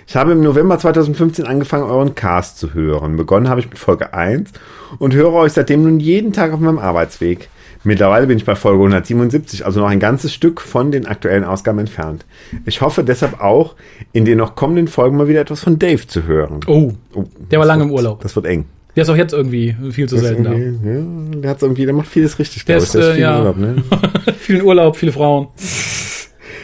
[0.07, 3.15] Ich habe im November 2015 angefangen, euren Cast zu hören.
[3.15, 4.51] Begonnen habe ich mit Folge 1
[4.99, 7.49] und höre euch seitdem nun jeden Tag auf meinem Arbeitsweg.
[7.85, 11.79] Mittlerweile bin ich bei Folge 177, also noch ein ganzes Stück von den aktuellen Ausgaben
[11.79, 12.25] entfernt.
[12.65, 13.75] Ich hoffe deshalb auch,
[14.11, 16.61] in den noch kommenden Folgen mal wieder etwas von Dave zu hören.
[16.67, 18.21] Oh, Oh, der war lange im wird- Urlaub.
[18.21, 18.65] Das wird eng.
[18.95, 20.53] Der ist auch jetzt irgendwie viel zu selten da.
[20.53, 23.01] Ja, der hat's irgendwie, der macht vieles richtig, Der glaube ist, ich.
[23.01, 23.39] Der äh, viel ja.
[23.39, 23.75] Urlaub, ne?
[24.39, 25.47] Vielen Urlaub, viele Frauen.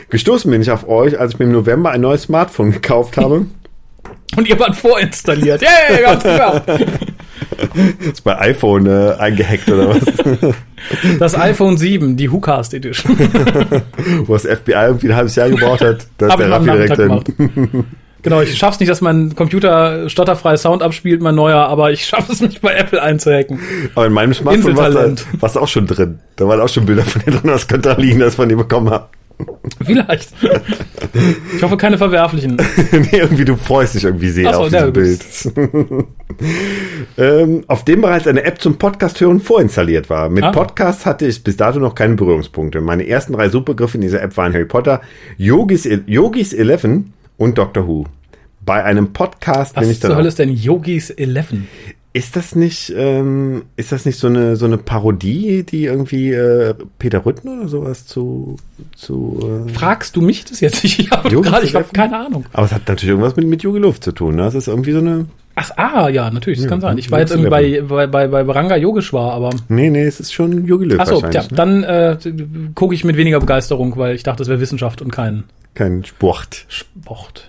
[0.09, 3.45] Gestoßen bin ich auf euch, als ich mir im November ein neues Smartphone gekauft habe.
[4.35, 5.61] Und ihr wart vorinstalliert.
[5.61, 6.61] Yay, ganz klar.
[8.11, 10.01] ist bei iPhone äh, eingehackt oder was?
[11.19, 13.17] Das iPhone 7, die WhoCast Edition.
[14.25, 16.07] Wo das FBI irgendwie ein halbes Jahr gebraucht hat.
[16.17, 17.27] Da ist Hab ich der Raffi direkt gemacht.
[18.21, 22.31] Genau, ich schaff's nicht, dass mein Computer stotterfrei Sound abspielt, mein neuer, aber ich schaffe
[22.31, 23.59] es mich bei Apple einzuhacken.
[23.95, 25.25] Aber in meinem Smartphone war Inseltalent.
[25.41, 26.19] es auch schon drin.
[26.35, 27.41] Da waren auch schon Bilder von dir drin.
[27.49, 29.07] Das könnte da liegen, das von dir bekommen habe.
[29.85, 30.33] Vielleicht.
[31.55, 32.57] Ich hoffe, keine verwerflichen.
[32.91, 35.21] nee, irgendwie du freust dich irgendwie sehr so, auf diesem Bild.
[37.17, 40.29] ähm, auf dem bereits eine App zum Podcast hören vorinstalliert war.
[40.29, 40.51] Mit Ah.
[40.51, 42.81] Podcast hatte ich bis dato noch keine Berührungspunkte.
[42.81, 45.01] Meine ersten drei Suchbegriffe in dieser App waren Harry Potter,
[45.37, 46.83] Yogis, Yogis 11
[47.39, 48.05] und Doctor Who.
[48.61, 51.53] Bei einem Podcast Was ich dann zur auch- Hölle ist denn Yogis 11?
[52.11, 56.73] Ist das nicht, ähm, ist das nicht so eine so eine Parodie, die irgendwie äh,
[56.97, 58.55] Peter Rütten oder sowas zu
[58.95, 60.83] zu äh, Fragst du mich das jetzt?
[60.83, 61.93] Ich habe gerade, ich habe 11?
[61.93, 62.45] keine Ahnung.
[62.51, 64.35] Aber es hat natürlich irgendwas mit mit Yogi Luft zu tun.
[64.35, 64.41] Ne?
[64.41, 65.27] Das ist irgendwie so eine
[65.61, 66.97] Ach, ah, ja, natürlich, das Ja, kann sein.
[66.97, 69.49] Ich war jetzt irgendwie bei, bei, bei, bei Baranga Yogeshwar, aber.
[69.67, 71.47] Nee, nee, es ist schon Yogi Löw Achso, ja, ne?
[71.51, 72.17] dann äh,
[72.75, 75.43] gucke ich mit weniger Begeisterung, weil ich dachte, es wäre Wissenschaft und kein
[75.73, 76.65] Kein Sport.
[76.69, 77.45] Sport.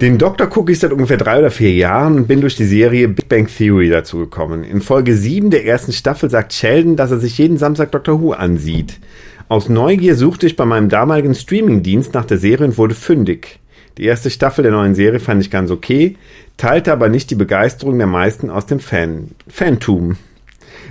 [0.00, 3.06] Den Doktor gucke ich seit ungefähr drei oder vier Jahren und bin durch die Serie
[3.06, 4.64] Big Bang Theory dazu gekommen.
[4.64, 8.32] In Folge 7 der ersten Staffel sagt Sheldon, dass er sich jeden Samstag Doctor Who
[8.32, 8.98] ansieht.
[9.48, 13.60] Aus Neugier suchte ich bei meinem damaligen Streamingdienst nach der Serie und wurde fündig.
[13.98, 16.16] Die erste Staffel der neuen Serie fand ich ganz okay,
[16.56, 20.16] teilte aber nicht die Begeisterung der meisten aus dem Fan Fantum.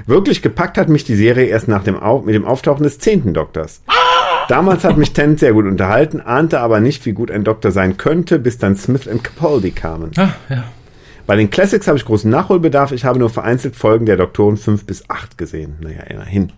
[0.05, 3.33] Wirklich gepackt hat mich die Serie erst nach dem Au mit dem Auftauchen des zehnten
[3.33, 3.81] Doktors.
[4.49, 7.97] Damals hat mich Tennant sehr gut unterhalten, ahnte aber nicht, wie gut ein Doktor sein
[7.97, 10.11] könnte, bis dann Smith und Capaldi kamen.
[10.17, 10.65] Ah, ja.
[11.25, 12.91] Bei den Classics habe ich großen Nachholbedarf.
[12.91, 15.75] Ich habe nur vereinzelt Folgen der Doktoren 5 bis 8 gesehen.
[15.81, 16.53] Naja, immerhin.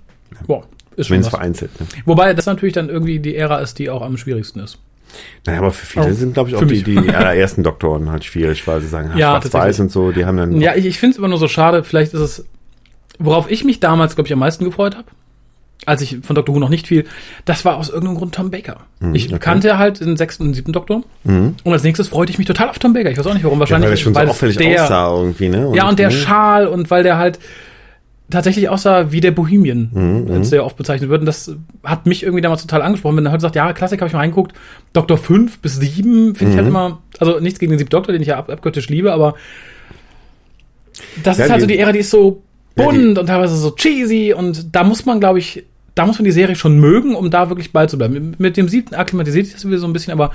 [0.46, 0.64] Boah,
[0.96, 1.30] ist schon was.
[1.30, 1.80] vereinzelt.
[1.80, 1.88] Ne?
[2.06, 4.78] Wobei das natürlich dann irgendwie die Ära ist, die auch am schwierigsten ist.
[5.46, 8.66] Naja, aber für viele Oh, sind, glaube ich, auch die, die allerersten Doktoren halt schwierig,
[8.68, 10.60] weil sie sagen, Ja, schwarz-weiß und so, die haben dann.
[10.62, 11.84] Ja, ich, ich finde es immer nur so schade.
[11.84, 12.46] Vielleicht ist es,
[13.18, 15.08] worauf ich mich damals, glaube ich, am meisten gefreut habe,
[15.86, 16.54] als ich von Dr.
[16.54, 17.06] Who noch nicht viel,
[17.46, 18.82] das war aus irgendeinem Grund Tom Baker.
[19.14, 19.40] ich okay.
[19.40, 21.04] kannte halt den sechsten und siebten Doktor.
[21.24, 23.10] Und als nächstes freute ich mich total auf Tom Baker.
[23.10, 23.58] Ich weiß auch nicht warum.
[23.58, 25.72] ja, Wahrscheinlich, weil der schon so es auffällig der, aussah irgendwie, ne?
[25.74, 26.14] Ja, und der ne?
[26.14, 27.40] Schal und weil der halt
[28.30, 31.22] tatsächlich aussah wie der Bohemian, als der oft bezeichnet wird.
[31.22, 33.18] Und das hat mich irgendwie damals total angesprochen.
[33.18, 34.54] Wenn er heute sagt, ja, Klassik habe ich mal reingeguckt,
[34.94, 38.22] Doktor 5 bis 7 finde ich halt immer, also nichts gegen den siebten Doktor, den
[38.22, 39.36] ich ja ab, abgöttisch liebe, aber
[41.24, 42.42] das Ja, ist halt die- so die Ära, die ist so
[42.78, 45.64] Ja, bunt und teilweise so cheesy und da muss man, glaube ich,
[45.96, 48.36] da muss man die Serie schon mögen, um da wirklich beizubleiben.
[48.38, 50.32] Mit dem siebten akklimatisiert sich das wieder so ein bisschen, aber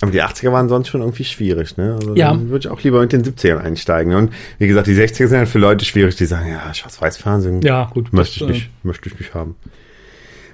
[0.00, 1.96] Aber die 80er waren sonst schon irgendwie schwierig, ne?
[2.00, 2.30] Also Ja.
[2.30, 4.14] dann würde ich auch lieber mit den 70ern einsteigen.
[4.14, 7.90] Und wie gesagt, die 60er sind halt für Leute schwierig, die sagen, ja, Schwarz-Weiß-Fernsehen ja,
[7.92, 8.12] gut.
[8.12, 9.56] möchte ich das, äh, nicht, möchte ich nicht haben.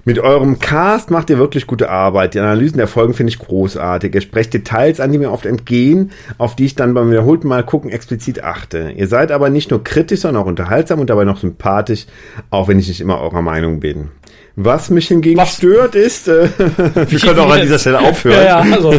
[0.07, 2.35] Mit eurem Cast macht ihr wirklich gute Arbeit.
[2.35, 4.13] Die Analysen der Folgen finde ich großartig.
[4.13, 7.63] Ihr sprecht Details an, die mir oft entgehen, auf die ich dann beim wiederholten Mal
[7.63, 8.91] gucken explizit achte.
[8.95, 12.05] Ihr seid aber nicht nur kritisch, sondern auch unterhaltsam und dabei noch sympathisch,
[12.51, 14.09] auch wenn ich nicht immer eurer Meinung bin.
[14.57, 15.57] Was mich hingegen Was?
[15.57, 18.93] stört ist, äh, wir können auch an dieser Stelle aufhören, Ja, ja, also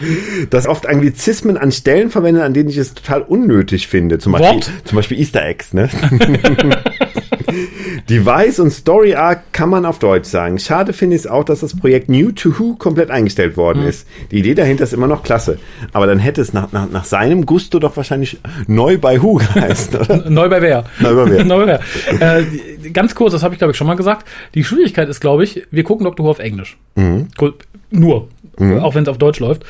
[0.50, 4.18] dass oft Anglizismen an Stellen verwendet, an denen ich es total unnötig finde.
[4.18, 4.70] Zum Beispiel, What?
[4.84, 5.88] zum Beispiel Easter Eggs, ne?
[8.08, 10.58] Device und Story Arc kann man auf Deutsch sagen.
[10.58, 13.88] Schade finde ich es auch, dass das Projekt New to Who komplett eingestellt worden Mhm.
[13.88, 14.06] ist.
[14.30, 15.58] Die Idee dahinter ist immer noch klasse.
[15.92, 19.94] Aber dann hätte es nach, nach, nach seinem Gusto doch wahrscheinlich neu bei Who geheißen,
[20.00, 20.30] oder?
[20.30, 20.84] Neu bei wer?
[21.00, 21.44] Neu bei wer?
[21.46, 21.80] Neu bei
[22.20, 22.38] wer.
[22.38, 22.44] Äh,
[22.90, 24.26] ganz kurz, das habe ich glaube ich schon mal gesagt.
[24.54, 26.76] Die Schwierigkeit ist, glaube ich, wir gucken Doctor Who auf Englisch.
[26.94, 27.28] Mhm.
[27.90, 28.28] Nur.
[28.80, 29.64] Auch wenn es auf Deutsch läuft.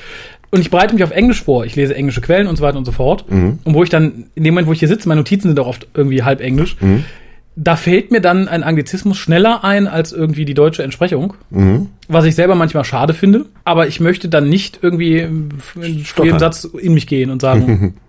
[0.53, 1.65] Und ich bereite mich auf Englisch vor.
[1.67, 3.25] Ich lese englische Quellen und so weiter und so fort.
[3.29, 3.59] Mhm.
[3.65, 5.67] Und wo ich dann, in dem Moment, wo ich hier sitze, meine Notizen sind auch
[5.67, 6.77] oft irgendwie halb Englisch.
[6.81, 7.05] Mhm.
[7.59, 11.35] Da fällt mir dann ein Anglizismus schneller ein als irgendwie die deutsche Entsprechung.
[11.51, 11.89] Mhm.
[12.07, 13.47] Was ich selber manchmal schade finde.
[13.65, 16.39] Aber ich möchte dann nicht irgendwie in jedem.
[16.39, 17.95] Satz in mich gehen und sagen,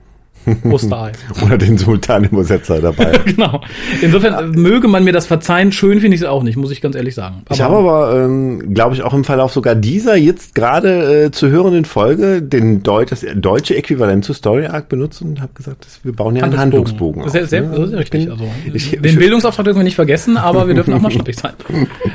[0.64, 1.12] Osterei.
[1.45, 3.12] Oder den Sultan-Übersetzer dabei.
[3.26, 3.62] genau.
[4.02, 5.72] Insofern möge man mir das verzeihen.
[5.72, 7.43] Schön finde ich es auch nicht, muss ich ganz ehrlich sagen.
[7.52, 11.50] Ich habe aber, ähm, glaube ich, auch im Verlauf sogar dieser jetzt gerade äh, zu
[11.50, 16.00] hörenden Folge den Deut das deutsche Äquivalent zu Story Arc benutzt und habe gesagt, dass
[16.04, 17.24] wir bauen ja einen Handlungsbogen.
[17.24, 17.88] auf, Sehr, sehr, ne?
[17.88, 18.30] sehr richtig.
[18.32, 21.38] Also, ich- den ich- Bildungsauftrag dürfen wir nicht vergessen, aber wir dürfen auch mal schlappig
[21.38, 21.54] sein.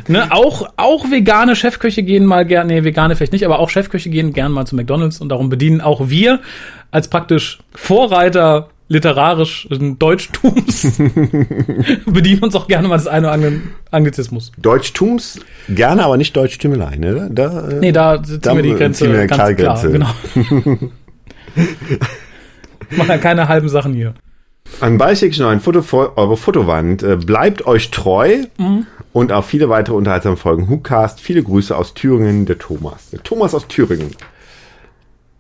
[0.09, 4.11] ne, auch, auch vegane Chefköche gehen mal gerne, nee, vegane vielleicht nicht, aber auch Chefköche
[4.11, 6.41] gehen gern mal zu McDonalds und darum bedienen auch wir
[6.93, 10.83] als praktisch Vorreiter literarischen Deutschtums
[12.07, 13.51] bedienen uns auch gerne mal des einen oder
[13.91, 14.53] Anglizismus.
[14.59, 15.41] Deutschtums
[15.71, 17.31] gerne, aber nicht Deutschtümelei, ne?
[17.33, 19.83] Da, äh, Nee, da ziehen Da wir die Grenze wir eine ganz klare klar.
[19.83, 20.11] Genau.
[22.97, 24.15] Machen ja keine halben Sachen hier.
[24.81, 27.03] An Beischick noch ein Foto vor eure Fotowand.
[27.03, 28.87] Äh, bleibt euch treu Mhm.
[29.13, 30.69] und auf viele weitere unterhaltsame Folgen.
[30.69, 33.11] WhoCast, viele Grüße aus Thüringen, der Thomas.
[33.11, 34.11] Der Thomas aus Thüringen.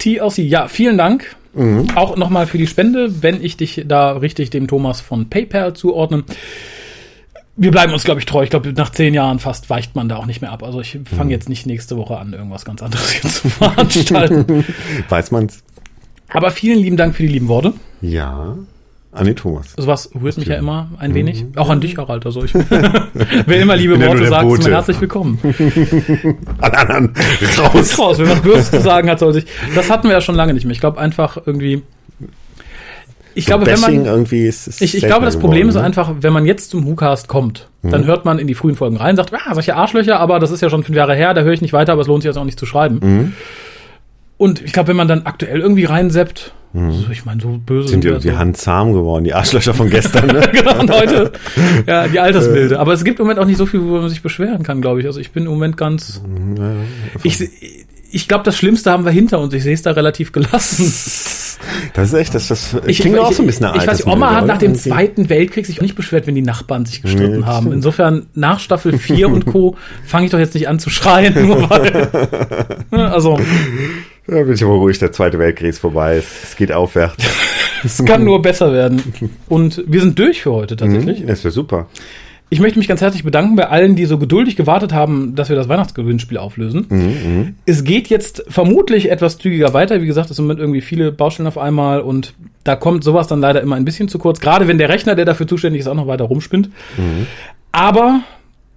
[0.02, 1.36] TLC, ja, vielen Dank.
[1.54, 1.88] Mhm.
[1.94, 6.24] Auch nochmal für die Spende, wenn ich dich da richtig dem Thomas von PayPal zuordne.
[7.56, 8.42] Wir bleiben uns, glaube ich, treu.
[8.42, 10.62] Ich glaube, nach zehn Jahren fast weicht man da auch nicht mehr ab.
[10.62, 11.30] Also ich fange Mhm.
[11.30, 14.64] jetzt nicht nächste Woche an, irgendwas ganz anderes hier zu veranstalten.
[15.10, 15.62] Weiß man's?
[16.30, 17.74] Aber vielen lieben Dank für die lieben Worte.
[18.00, 18.56] Ja.
[19.14, 19.74] An den Thomas.
[19.76, 21.44] Sowas rührt mich ja immer ein wenig.
[21.56, 22.24] Auch an dich, Harald.
[22.24, 22.54] Also ich
[23.46, 24.06] will immer liebe Mhm.
[24.06, 24.68] Worte sagen, Bote.
[24.70, 25.38] mir herzlich willkommen.
[26.60, 27.14] An anderen
[27.58, 27.98] raus.
[27.98, 28.18] Raus.
[28.18, 29.44] Wer was Böses zu sagen hat, soll sich.
[29.74, 30.72] Das hatten wir ja schon lange nicht mehr.
[30.72, 31.82] Ich glaube einfach irgendwie.
[33.34, 34.04] Ich glaube, wenn man.
[34.06, 36.00] irgendwie ist, ist Ich, ich glaube, das seltener Problem ist geworden, ne?
[36.00, 37.90] einfach, wenn man jetzt zum WhoCast kommt, Mhm.
[37.90, 40.60] dann hört man in die frühen Folgen rein, sagt, ah, solche Arschlöcher, aber das ist
[40.62, 42.36] ja schon fünf Jahre her, da höre ich nicht weiter, aber es lohnt sich jetzt
[42.38, 43.00] auch nicht zu schreiben.
[43.02, 43.32] Mhm.
[44.38, 47.90] Und ich glaube, wenn man dann aktuell irgendwie reinseppt, also ich meine, so böse Mhm.
[47.90, 48.38] Sind die irgendwie so.
[48.38, 50.40] handzahm geworden, die Arschlöcher von gestern, ne?
[50.52, 51.32] genau, und heute,
[51.86, 52.80] ja, die Altersbilder.
[52.80, 55.00] Aber es gibt im Moment auch nicht so viel, wo man sich beschweren kann, glaube
[55.00, 55.06] ich.
[55.06, 56.22] Also ich bin im Moment ganz,
[57.22, 57.48] ich,
[58.10, 59.52] ich glaube, das Schlimmste haben wir hinter uns.
[59.54, 60.92] Ich sehe es da relativ gelassen.
[61.94, 64.34] Das ist echt, das, das Ich, klingt auch so ein bisschen ich, ich weiß, Oma
[64.34, 64.88] hat nach dem Irgendwie.
[64.90, 67.70] Zweiten Weltkrieg sich auch nicht beschwert, wenn die Nachbarn sich gestritten Nee, haben.
[67.70, 69.76] Insofern, nach Staffel 4 und Co.
[70.04, 72.08] fange ich doch jetzt nicht an zu schreien, nur weil.
[72.90, 73.38] Ne, also,
[74.28, 77.16] Ja, bin ich aber ruhig, der Zweite Weltkrieg ist vorbei, es, geht aufwärts.
[77.84, 79.02] es kann nur besser werden.
[79.48, 81.20] Und wir sind durch für heute tatsächlich.
[81.22, 81.86] Mhm, Das wäre super.
[82.48, 85.56] Ich möchte mich ganz herzlich bedanken bei allen, die so geduldig gewartet haben, dass wir
[85.56, 86.84] das Weihnachtsgewinnspiel auflösen.
[86.90, 90.02] Mhm, Es geht jetzt vermutlich etwas zügiger weiter.
[90.02, 93.62] Wie gesagt, es sind irgendwie viele Baustellen auf einmal und da kommt sowas dann leider
[93.62, 94.38] immer ein bisschen zu kurz.
[94.38, 96.68] Gerade wenn der Rechner, der dafür zuständig ist, auch noch weiter rumspinnt.
[97.72, 98.20] Aber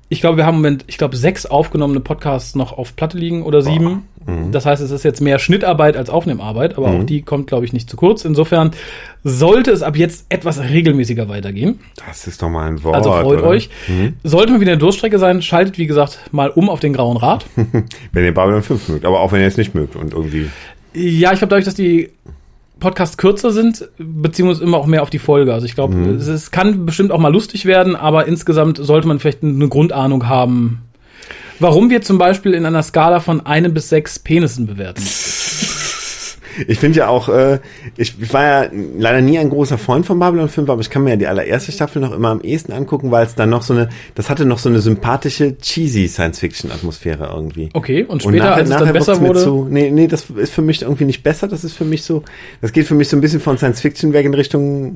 [0.09, 3.43] ich glaube, wir haben im Moment, ich glaube, sechs aufgenommene Podcasts noch auf Platte liegen
[3.43, 4.03] oder sieben.
[4.51, 7.73] Das heißt, es ist jetzt mehr Schnittarbeit als Aufnehmarbeit, aber auch die kommt, glaube ich,
[7.73, 8.25] nicht zu kurz.
[8.25, 8.71] Insofern
[9.23, 11.79] sollte es ab jetzt etwas regelmäßiger weitergehen.
[12.07, 12.95] Das ist doch mal ein Wort.
[12.95, 13.47] Also freut oder?
[13.49, 13.69] euch.
[14.23, 17.45] Sollte mal wieder eine Durststrecke sein, schaltet, wie gesagt, mal um auf den grauen Rad.
[18.13, 20.49] Wenn ihr Babylon 5 mögt, aber auch wenn ihr es nicht mögt und irgendwie.
[20.95, 22.09] ja, ich glaube, dadurch, dass die
[22.79, 25.53] Podcasts kürzer sind, beziehungsweise immer auch mehr auf die Folge.
[25.53, 29.19] Also ich glaube, es, es kann bestimmt auch mal lustig werden, aber insgesamt sollte man
[29.19, 30.81] vielleicht eine Grundahnung haben,
[31.59, 35.03] warum wir zum Beispiel in einer Skala von einem bis sechs Penissen bewerten.
[36.67, 37.59] Ich finde ja auch, äh,
[37.97, 41.03] ich, ich war ja leider nie ein großer Freund von Babylon 5, aber ich kann
[41.03, 43.73] mir ja die allererste Staffel noch immer am ehesten angucken, weil es dann noch so
[43.73, 47.69] eine, das hatte noch so eine sympathische, cheesy Science-Fiction-Atmosphäre irgendwie.
[47.73, 49.43] Okay, und später, als es dann besser wurde.
[49.43, 51.47] Zu, nee, nee, das ist für mich irgendwie nicht besser.
[51.47, 52.23] Das ist für mich so,
[52.61, 54.95] das geht für mich so ein bisschen von Science-Fiction weg in Richtung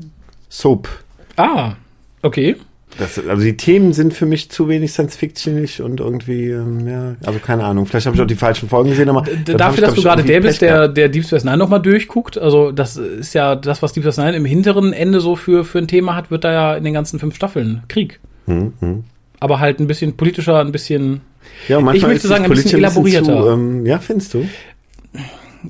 [0.50, 0.88] Soap.
[1.36, 1.74] Ah,
[2.22, 2.56] okay.
[2.98, 7.40] Das, also die Themen sind für mich zu wenig Science-Fictionig und irgendwie, ähm, ja, also
[7.40, 7.86] keine Ahnung.
[7.86, 10.42] Vielleicht habe ich auch die falschen Folgen gesehen, aber Dafür, ich, dass du gerade der
[10.42, 14.04] bist, der, der Deep Space Nine nochmal durchguckt, also das ist ja das, was Deep
[14.04, 16.84] Space Nine im hinteren Ende so für, für ein Thema hat, wird da ja in
[16.84, 18.20] den ganzen fünf Staffeln Krieg.
[18.48, 19.04] Hm, hm.
[19.40, 21.22] Aber halt ein bisschen politischer, ein bisschen
[21.68, 23.44] Ja, manchmal Ich möchte ist sagen, ein bisschen elaborierter.
[23.44, 24.46] Zu, ähm, ja, findest du?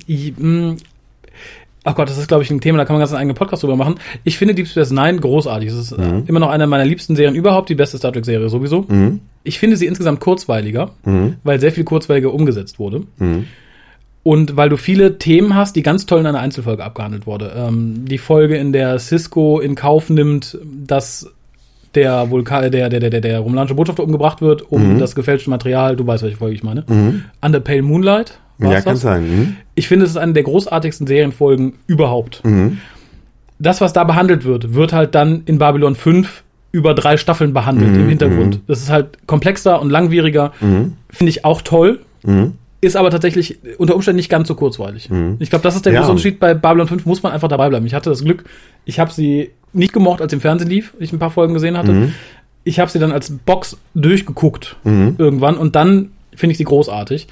[0.08, 0.76] Mh,
[1.82, 3.62] Ach Gott, das ist, glaube ich, ein Thema, da kann man ganz einen eigenen Podcast
[3.62, 3.94] drüber machen.
[4.22, 5.70] Ich finde Deep Space Nine großartig.
[5.70, 6.24] Es ist äh, Mhm.
[6.26, 8.84] immer noch eine meiner liebsten Serien überhaupt, die beste Star Trek-Serie sowieso.
[8.88, 9.20] Mhm.
[9.44, 11.36] Ich finde sie insgesamt kurzweiliger, Mhm.
[11.42, 13.02] weil sehr viel kurzweiliger umgesetzt wurde.
[13.18, 13.46] Mhm.
[14.22, 17.52] Und weil du viele Themen hast, die ganz toll in einer Einzelfolge abgehandelt wurde.
[17.56, 21.30] Ähm, die Folge, in der Cisco in Kauf nimmt, dass
[21.94, 24.98] der Vulkan, der, der, der, der, der romulanische Botschafter umgebracht wird, um Mhm.
[24.98, 26.84] das gefälschte Material, du weißt, welche Folge ich meine.
[27.40, 28.38] Under Pale Moonlight.
[28.60, 29.00] War's Ja, kann das?
[29.02, 29.22] sein.
[29.38, 29.56] Mhm.
[29.74, 32.44] Ich finde, es ist eine der großartigsten Serienfolgen überhaupt.
[32.44, 32.78] Mhm.
[33.58, 36.42] Das, was da behandelt wird, wird halt dann in Babylon 5
[36.72, 38.60] über drei Staffeln behandelt Mhm, im Hintergrund.
[38.68, 40.52] Das ist halt komplexer und langwieriger.
[40.60, 40.94] Finde
[41.28, 42.00] ich auch toll.
[42.22, 42.52] Mhm.
[42.80, 45.10] Ist aber tatsächlich unter Umständen nicht ganz so kurzweilig.
[45.40, 45.98] Ich glaube, das ist der Ja.
[46.00, 46.40] große Unterschied.
[46.40, 47.84] Bei Babylon 5 muss man einfach dabei bleiben.
[47.86, 48.44] Ich hatte das Glück,
[48.86, 51.76] ich habe sie nicht gemocht, als sie im Fernsehen lief, ich ein paar Folgen gesehen
[51.76, 51.92] hatte.
[51.92, 52.14] Mhm.
[52.64, 57.26] Ich habe sie dann als Box durchgeguckt irgendwann und dann finde ich sie großartig.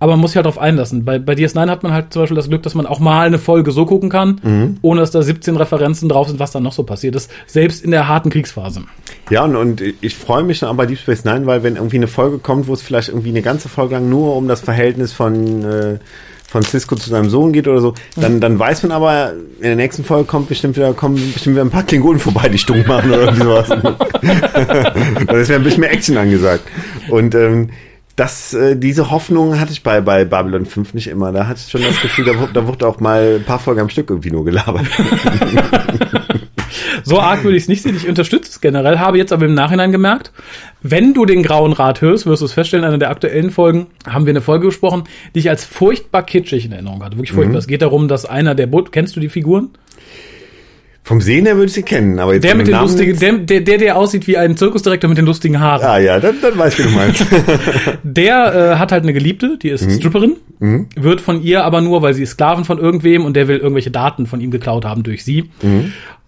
[0.00, 1.04] Aber man muss sich halt darauf einlassen.
[1.04, 3.38] Bei, bei DS9 hat man halt zum Beispiel das Glück, dass man auch mal eine
[3.38, 4.76] Folge so gucken kann, Mhm.
[4.82, 7.30] ohne dass da 17 Referenzen drauf sind, was dann noch so passiert ist.
[7.46, 8.82] Selbst in der harten Kriegsphase.
[9.30, 12.08] Ja, und, und ich freue mich schon bei Deep Space Nine, weil wenn irgendwie eine
[12.08, 15.64] Folge kommt, wo es vielleicht irgendwie eine ganze Folge lang nur um das Verhältnis von,
[15.64, 15.98] äh,
[16.46, 19.76] von Cisco zu seinem Sohn geht oder so, dann, dann weiß man aber, in der
[19.76, 23.10] nächsten Folge kommt bestimmt wieder, kommen bestimmt wieder ein paar Klingonen vorbei, die stumm machen
[23.10, 23.68] oder irgendwie sowas.
[25.26, 26.64] dann ist ja ein bisschen mehr Action angesagt.
[27.08, 27.70] Und ähm,
[28.16, 31.32] das, äh, diese Hoffnung hatte ich bei, bei Babylon 5 nicht immer.
[31.32, 33.80] Da hatte ich schon das Gefühl, da, wurde- da wurde auch mal ein paar Folgen
[33.80, 34.86] am Stück irgendwie nur gelabert.
[37.06, 37.96] So arg würde ich es nicht sehen.
[37.96, 40.32] Ich unterstütze es generell, habe jetzt aber im Nachhinein gemerkt,
[40.82, 43.88] wenn du den Grauen Rat hörst, wirst du es feststellen, in einer der aktuellen Folgen
[44.08, 45.04] haben wir eine Folge gesprochen,
[45.34, 47.16] die ich als furchtbar kitschig in Erinnerung hatte.
[47.16, 47.58] Wirklich furchtbar.
[47.58, 49.68] Es geht darum, dass einer der Boot, kennst du die Figuren?
[51.06, 53.32] Vom Sehen her würde ich sie kennen, aber jetzt Der mit den Namen lustigen, der,
[53.34, 55.84] der, der, der aussieht wie ein Zirkusdirektor mit den lustigen Haaren.
[55.86, 57.26] Ah ja, dann, dann weiß ich, wie du meinst.
[58.02, 60.36] Der äh, hat halt eine Geliebte, die ist Stripperin,
[60.96, 63.90] wird von ihr aber nur, weil sie ist Sklaven von irgendwem und der will irgendwelche
[63.90, 65.50] Daten von ihm geklaut haben durch sie.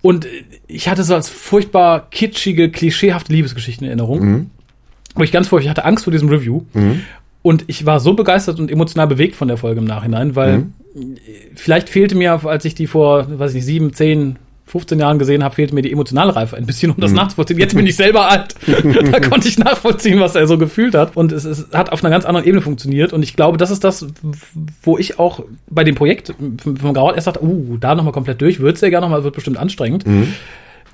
[0.02, 0.28] Und äh,
[0.66, 4.20] ich hatte so als furchtbar kitschige, klischeehafte Liebesgeschichten in Erinnerung.
[5.14, 6.62] Wo ich ganz furchtbar, ich hatte Angst vor diesem Review.
[7.40, 10.64] Und ich war so begeistert und emotional bewegt von der Folge im Nachhinein, weil
[10.94, 11.00] äh,
[11.54, 14.36] vielleicht fehlte mir, als ich die vor, weiß ich nicht, sieben, zehn,
[14.66, 17.58] 15 Jahren gesehen habe, fehlte mir die emotionale Reife ein bisschen, um das nachzuvollziehen.
[17.58, 18.56] Jetzt bin ich selber alt.
[18.66, 21.16] da konnte ich nachvollziehen, was er so gefühlt hat.
[21.16, 23.12] Und es, es hat auf einer ganz anderen Ebene funktioniert.
[23.12, 24.06] Und ich glaube, das ist das,
[24.82, 28.58] wo ich auch bei dem Projekt vom Grauert erst dachte, uh, da nochmal komplett durch,
[28.58, 30.04] würde sehr gerne nochmal, wird bestimmt anstrengend.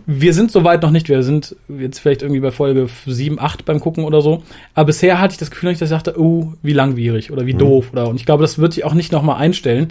[0.07, 1.09] Wir sind soweit noch nicht.
[1.09, 4.42] Wir sind jetzt vielleicht irgendwie bei Folge 7, 8 beim Gucken oder so.
[4.74, 7.90] Aber bisher hatte ich das Gefühl, dass ich dachte, oh, wie langwierig oder wie doof.
[7.92, 9.88] Oder, und ich glaube, das wird sich auch nicht nochmal einstellen.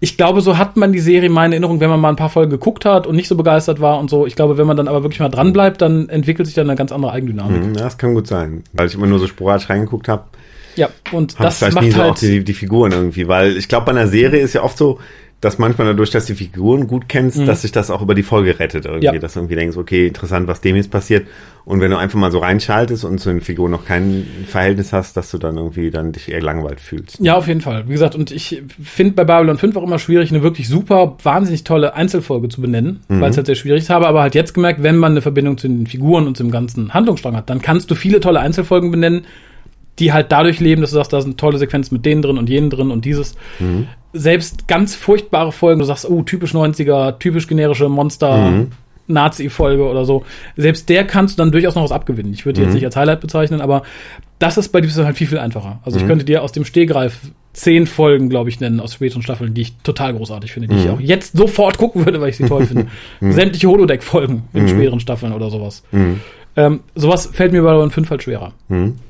[0.00, 2.30] Ich glaube, so hat man die Serie in meiner Erinnerung, wenn man mal ein paar
[2.30, 4.26] Folgen geguckt hat und nicht so begeistert war und so.
[4.26, 6.76] Ich glaube, wenn man dann aber wirklich mal dran bleibt, dann entwickelt sich dann eine
[6.76, 7.62] ganz andere Eigendynamik.
[7.62, 8.64] Hm, Ja, das kann gut sein.
[8.72, 10.24] Weil ich immer nur so sporadisch reingeguckt habe,
[10.76, 12.22] Ja, und das vielleicht nie macht so auch halt.
[12.22, 13.28] die, die Figuren irgendwie.
[13.28, 14.98] Weil ich glaube, bei einer Serie ist ja oft so,
[15.40, 18.22] dass manchmal dadurch, dass du die Figuren gut kennst, dass sich das auch über die
[18.22, 19.08] Folge rettet irgendwie.
[19.08, 19.14] Mhm.
[19.14, 19.20] Ja.
[19.20, 21.26] Dass du irgendwie denkst, okay, interessant, was dem jetzt passiert.
[21.66, 25.16] Und wenn du einfach mal so reinschaltest und zu den Figuren noch kein Verhältnis hast,
[25.18, 27.20] dass du dann irgendwie dann dich eher langweilt fühlst.
[27.20, 27.88] Ja, auf jeden Fall.
[27.88, 31.64] Wie gesagt, und ich finde bei Babylon 5 auch immer schwierig, eine wirklich super, wahnsinnig
[31.64, 33.90] tolle Einzelfolge zu benennen, weil es halt sehr schwierig ist.
[33.90, 36.94] Habe aber halt jetzt gemerkt, wenn man eine Verbindung zu den Figuren und zum ganzen
[36.94, 39.26] Handlungsstrang hat, dann kannst du viele tolle Einzelfolgen benennen,
[39.98, 42.48] die halt dadurch leben, dass du sagst, da sind tolle Sequenzen mit denen drin und
[42.48, 43.34] jenen drin und dieses.
[44.14, 48.66] Selbst ganz furchtbare Folgen, du sagst, oh, typisch 90er, typisch generische Monster,
[49.06, 50.24] Nazi-Folge oder so.
[50.56, 52.32] Selbst der kannst du dann durchaus noch was abgewinnen.
[52.32, 53.82] Ich würde die jetzt nicht als Highlight bezeichnen, aber
[54.38, 55.80] das ist bei diesem halt viel, viel einfacher.
[55.84, 57.18] Also ich könnte dir aus dem Stehgreif
[57.52, 60.90] zehn Folgen, glaube ich, nennen aus späteren Staffeln, die ich total großartig finde, die ich
[60.90, 62.86] auch jetzt sofort gucken würde, weil ich sie toll finde.
[63.20, 65.82] Sämtliche Holodeck-Folgen in späteren Staffeln oder sowas.
[66.56, 68.52] Ähm, sowas fällt mir bei Babylon 5 halt schwerer.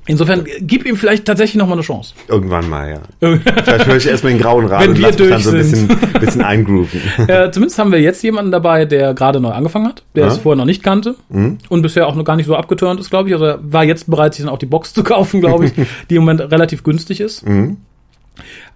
[0.07, 2.15] Insofern gib ihm vielleicht tatsächlich noch mal eine Chance.
[2.29, 2.89] Irgendwann mal,
[3.21, 3.39] ja.
[3.65, 5.57] Vielleicht höre ich erstmal den grauen Rad Wenn und wir lass mich dann so ein
[5.59, 5.89] bisschen,
[6.21, 7.01] bisschen eingrooven.
[7.29, 10.29] äh, zumindest haben wir jetzt jemanden dabei, der gerade neu angefangen hat, der Ja.
[10.33, 13.29] es vorher noch nicht kannte und bisher auch noch gar nicht so abgeturnt ist, glaube
[13.29, 13.35] ich.
[13.35, 15.73] Also er war jetzt bereit, sich dann auch die Box zu kaufen, glaube ich,
[16.09, 17.45] die im Moment relativ günstig ist.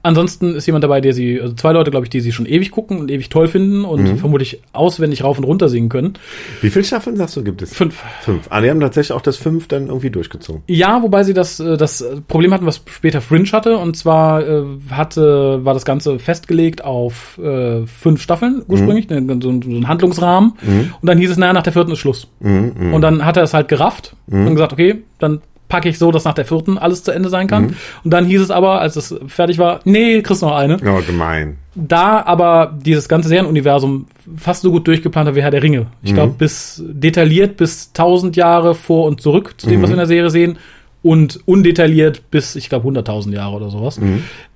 [0.02, 2.70] Ansonsten ist jemand dabei, der sie, also zwei Leute, glaube ich, die sie schon ewig
[2.70, 6.14] gucken und ewig toll finden und vermutlich auswendig rauf und runter singen können.
[6.60, 7.74] Wie viele Staffeln sagst du, gibt es?
[7.74, 8.02] Fünf.
[8.22, 8.46] Fünf.
[8.50, 10.62] Ah, die haben tatsächlich auch das fünf dann irgendwie durchgezogen.
[10.68, 13.76] Ja, wobei sie das, äh, das Problem hatten, was später Fringe hatte.
[13.76, 19.50] Und zwar äh, hatte, war das Ganze festgelegt auf äh, fünf Staffeln ursprünglich, ne, so,
[19.50, 20.52] so ein Handlungsrahmen.
[21.00, 22.28] Und dann hieß es, naja, nach der vierten ist Schluss.
[22.40, 26.24] Und dann hat er es halt gerafft und gesagt, okay, dann packe ich so, dass
[26.24, 27.76] nach der vierten alles zu Ende sein kann.
[28.04, 30.78] Und dann hieß es aber, als es fertig war, nee, kriegst noch eine.
[30.82, 31.58] Ja, gemein.
[31.74, 34.06] Da aber dieses ganze Serienuniversum
[34.36, 35.86] fast so gut durchgeplant hat wie Herr der Ringe.
[36.02, 39.98] Ich glaube, bis detailliert bis 1000 Jahre vor und zurück zu dem, was wir in
[39.98, 40.58] der Serie sehen
[41.02, 44.00] und undetailliert bis, ich glaube, 100.000 Jahre oder sowas.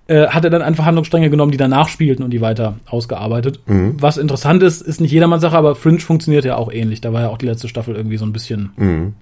[0.09, 3.61] Äh, hat er dann einfach Handlungsstränge genommen, die danach spielten und die weiter ausgearbeitet.
[4.01, 7.01] Was interessant ist, ist nicht jedermanns Sache, aber Fringe funktioniert ja auch ähnlich.
[7.01, 9.15] Da war ja auch die letzte Staffel irgendwie so ein bisschen,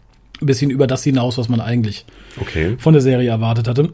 [0.42, 2.04] ein bisschen über das hinaus, was man eigentlich
[2.40, 2.76] Okay.
[2.78, 3.90] von der Serie erwartet hatte.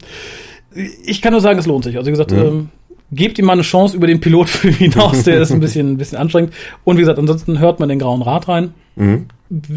[1.05, 1.97] Ich kann nur sagen, es lohnt sich.
[1.97, 2.69] Also wie gesagt, ähm,
[3.11, 6.17] gebt ihm mal eine Chance über den Pilotfilm hinaus, der ist ein bisschen, ein bisschen
[6.17, 6.53] anstrengend.
[6.83, 8.73] Und wie gesagt, ansonsten hört man den Grauen Rat rein.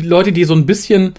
[0.03, 1.15] Leute, die so ein bisschen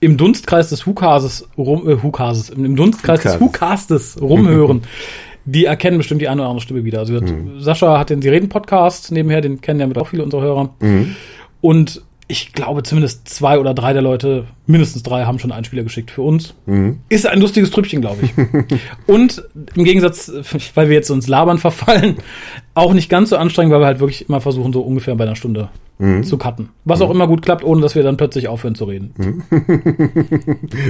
[0.00, 4.16] im Dunstkreis des Hukases rum, äh, Hukases, im Dunstkreis des Hukases.
[4.16, 4.82] Hukastes rumhören,
[5.44, 7.00] die erkennen bestimmt die eine oder andere Stimme wieder.
[7.00, 7.60] Also Mhm.
[7.60, 10.70] Sascha hat den Sie reden Podcast nebenher, den kennen ja mit auch viele unserer Hörer.
[10.80, 11.16] Mhm.
[11.60, 15.82] Und ich glaube, zumindest zwei oder drei der Leute, mindestens drei, haben schon einen Spieler
[15.82, 16.54] geschickt für uns.
[16.66, 17.00] Mhm.
[17.08, 18.32] Ist ein lustiges Trüppchen, glaube ich.
[19.06, 19.42] Und
[19.74, 20.32] im Gegensatz,
[20.74, 22.16] weil wir jetzt uns labern verfallen,
[22.74, 25.36] auch nicht ganz so anstrengend, weil wir halt wirklich immer versuchen, so ungefähr bei einer
[25.36, 25.68] Stunde
[26.00, 26.24] Mhm.
[26.24, 26.70] zu cutten.
[26.84, 29.12] Was auch immer gut klappt, ohne dass wir dann plötzlich aufhören zu reden.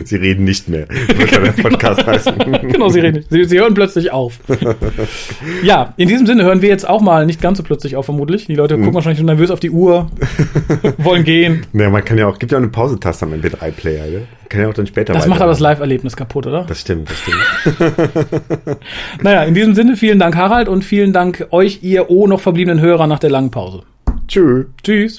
[0.05, 0.87] Sie reden nicht mehr.
[0.89, 2.35] Wird ja der Podcast heißen.
[2.71, 3.31] genau, sie reden nicht.
[3.31, 4.39] Sie, sie hören plötzlich auf.
[5.63, 8.47] ja, in diesem Sinne hören wir jetzt auch mal nicht ganz so plötzlich auf, vermutlich.
[8.47, 8.83] Die Leute Mhm.
[8.83, 10.09] gucken wahrscheinlich schon nervös auf die Uhr,
[10.99, 11.67] wollen gehen.
[11.73, 14.23] Naja, man kann ja auch, gibt ja auch eine Pausetaste am MP3-Player, ne?
[14.49, 15.61] Kann ja auch dann später Das macht aber das.
[15.61, 16.65] Live-Erlebnis kaputt, oder?
[16.65, 18.79] Das stimmt, das stimmt.
[19.23, 22.81] Naja, in diesem Sinne vielen Dank, Harald, und vielen Dank euch, ihr oh noch verbliebenen
[22.81, 23.83] Hörer nach der langen Pause.
[24.31, 24.67] Tschüss.
[24.85, 25.17] Tschüss.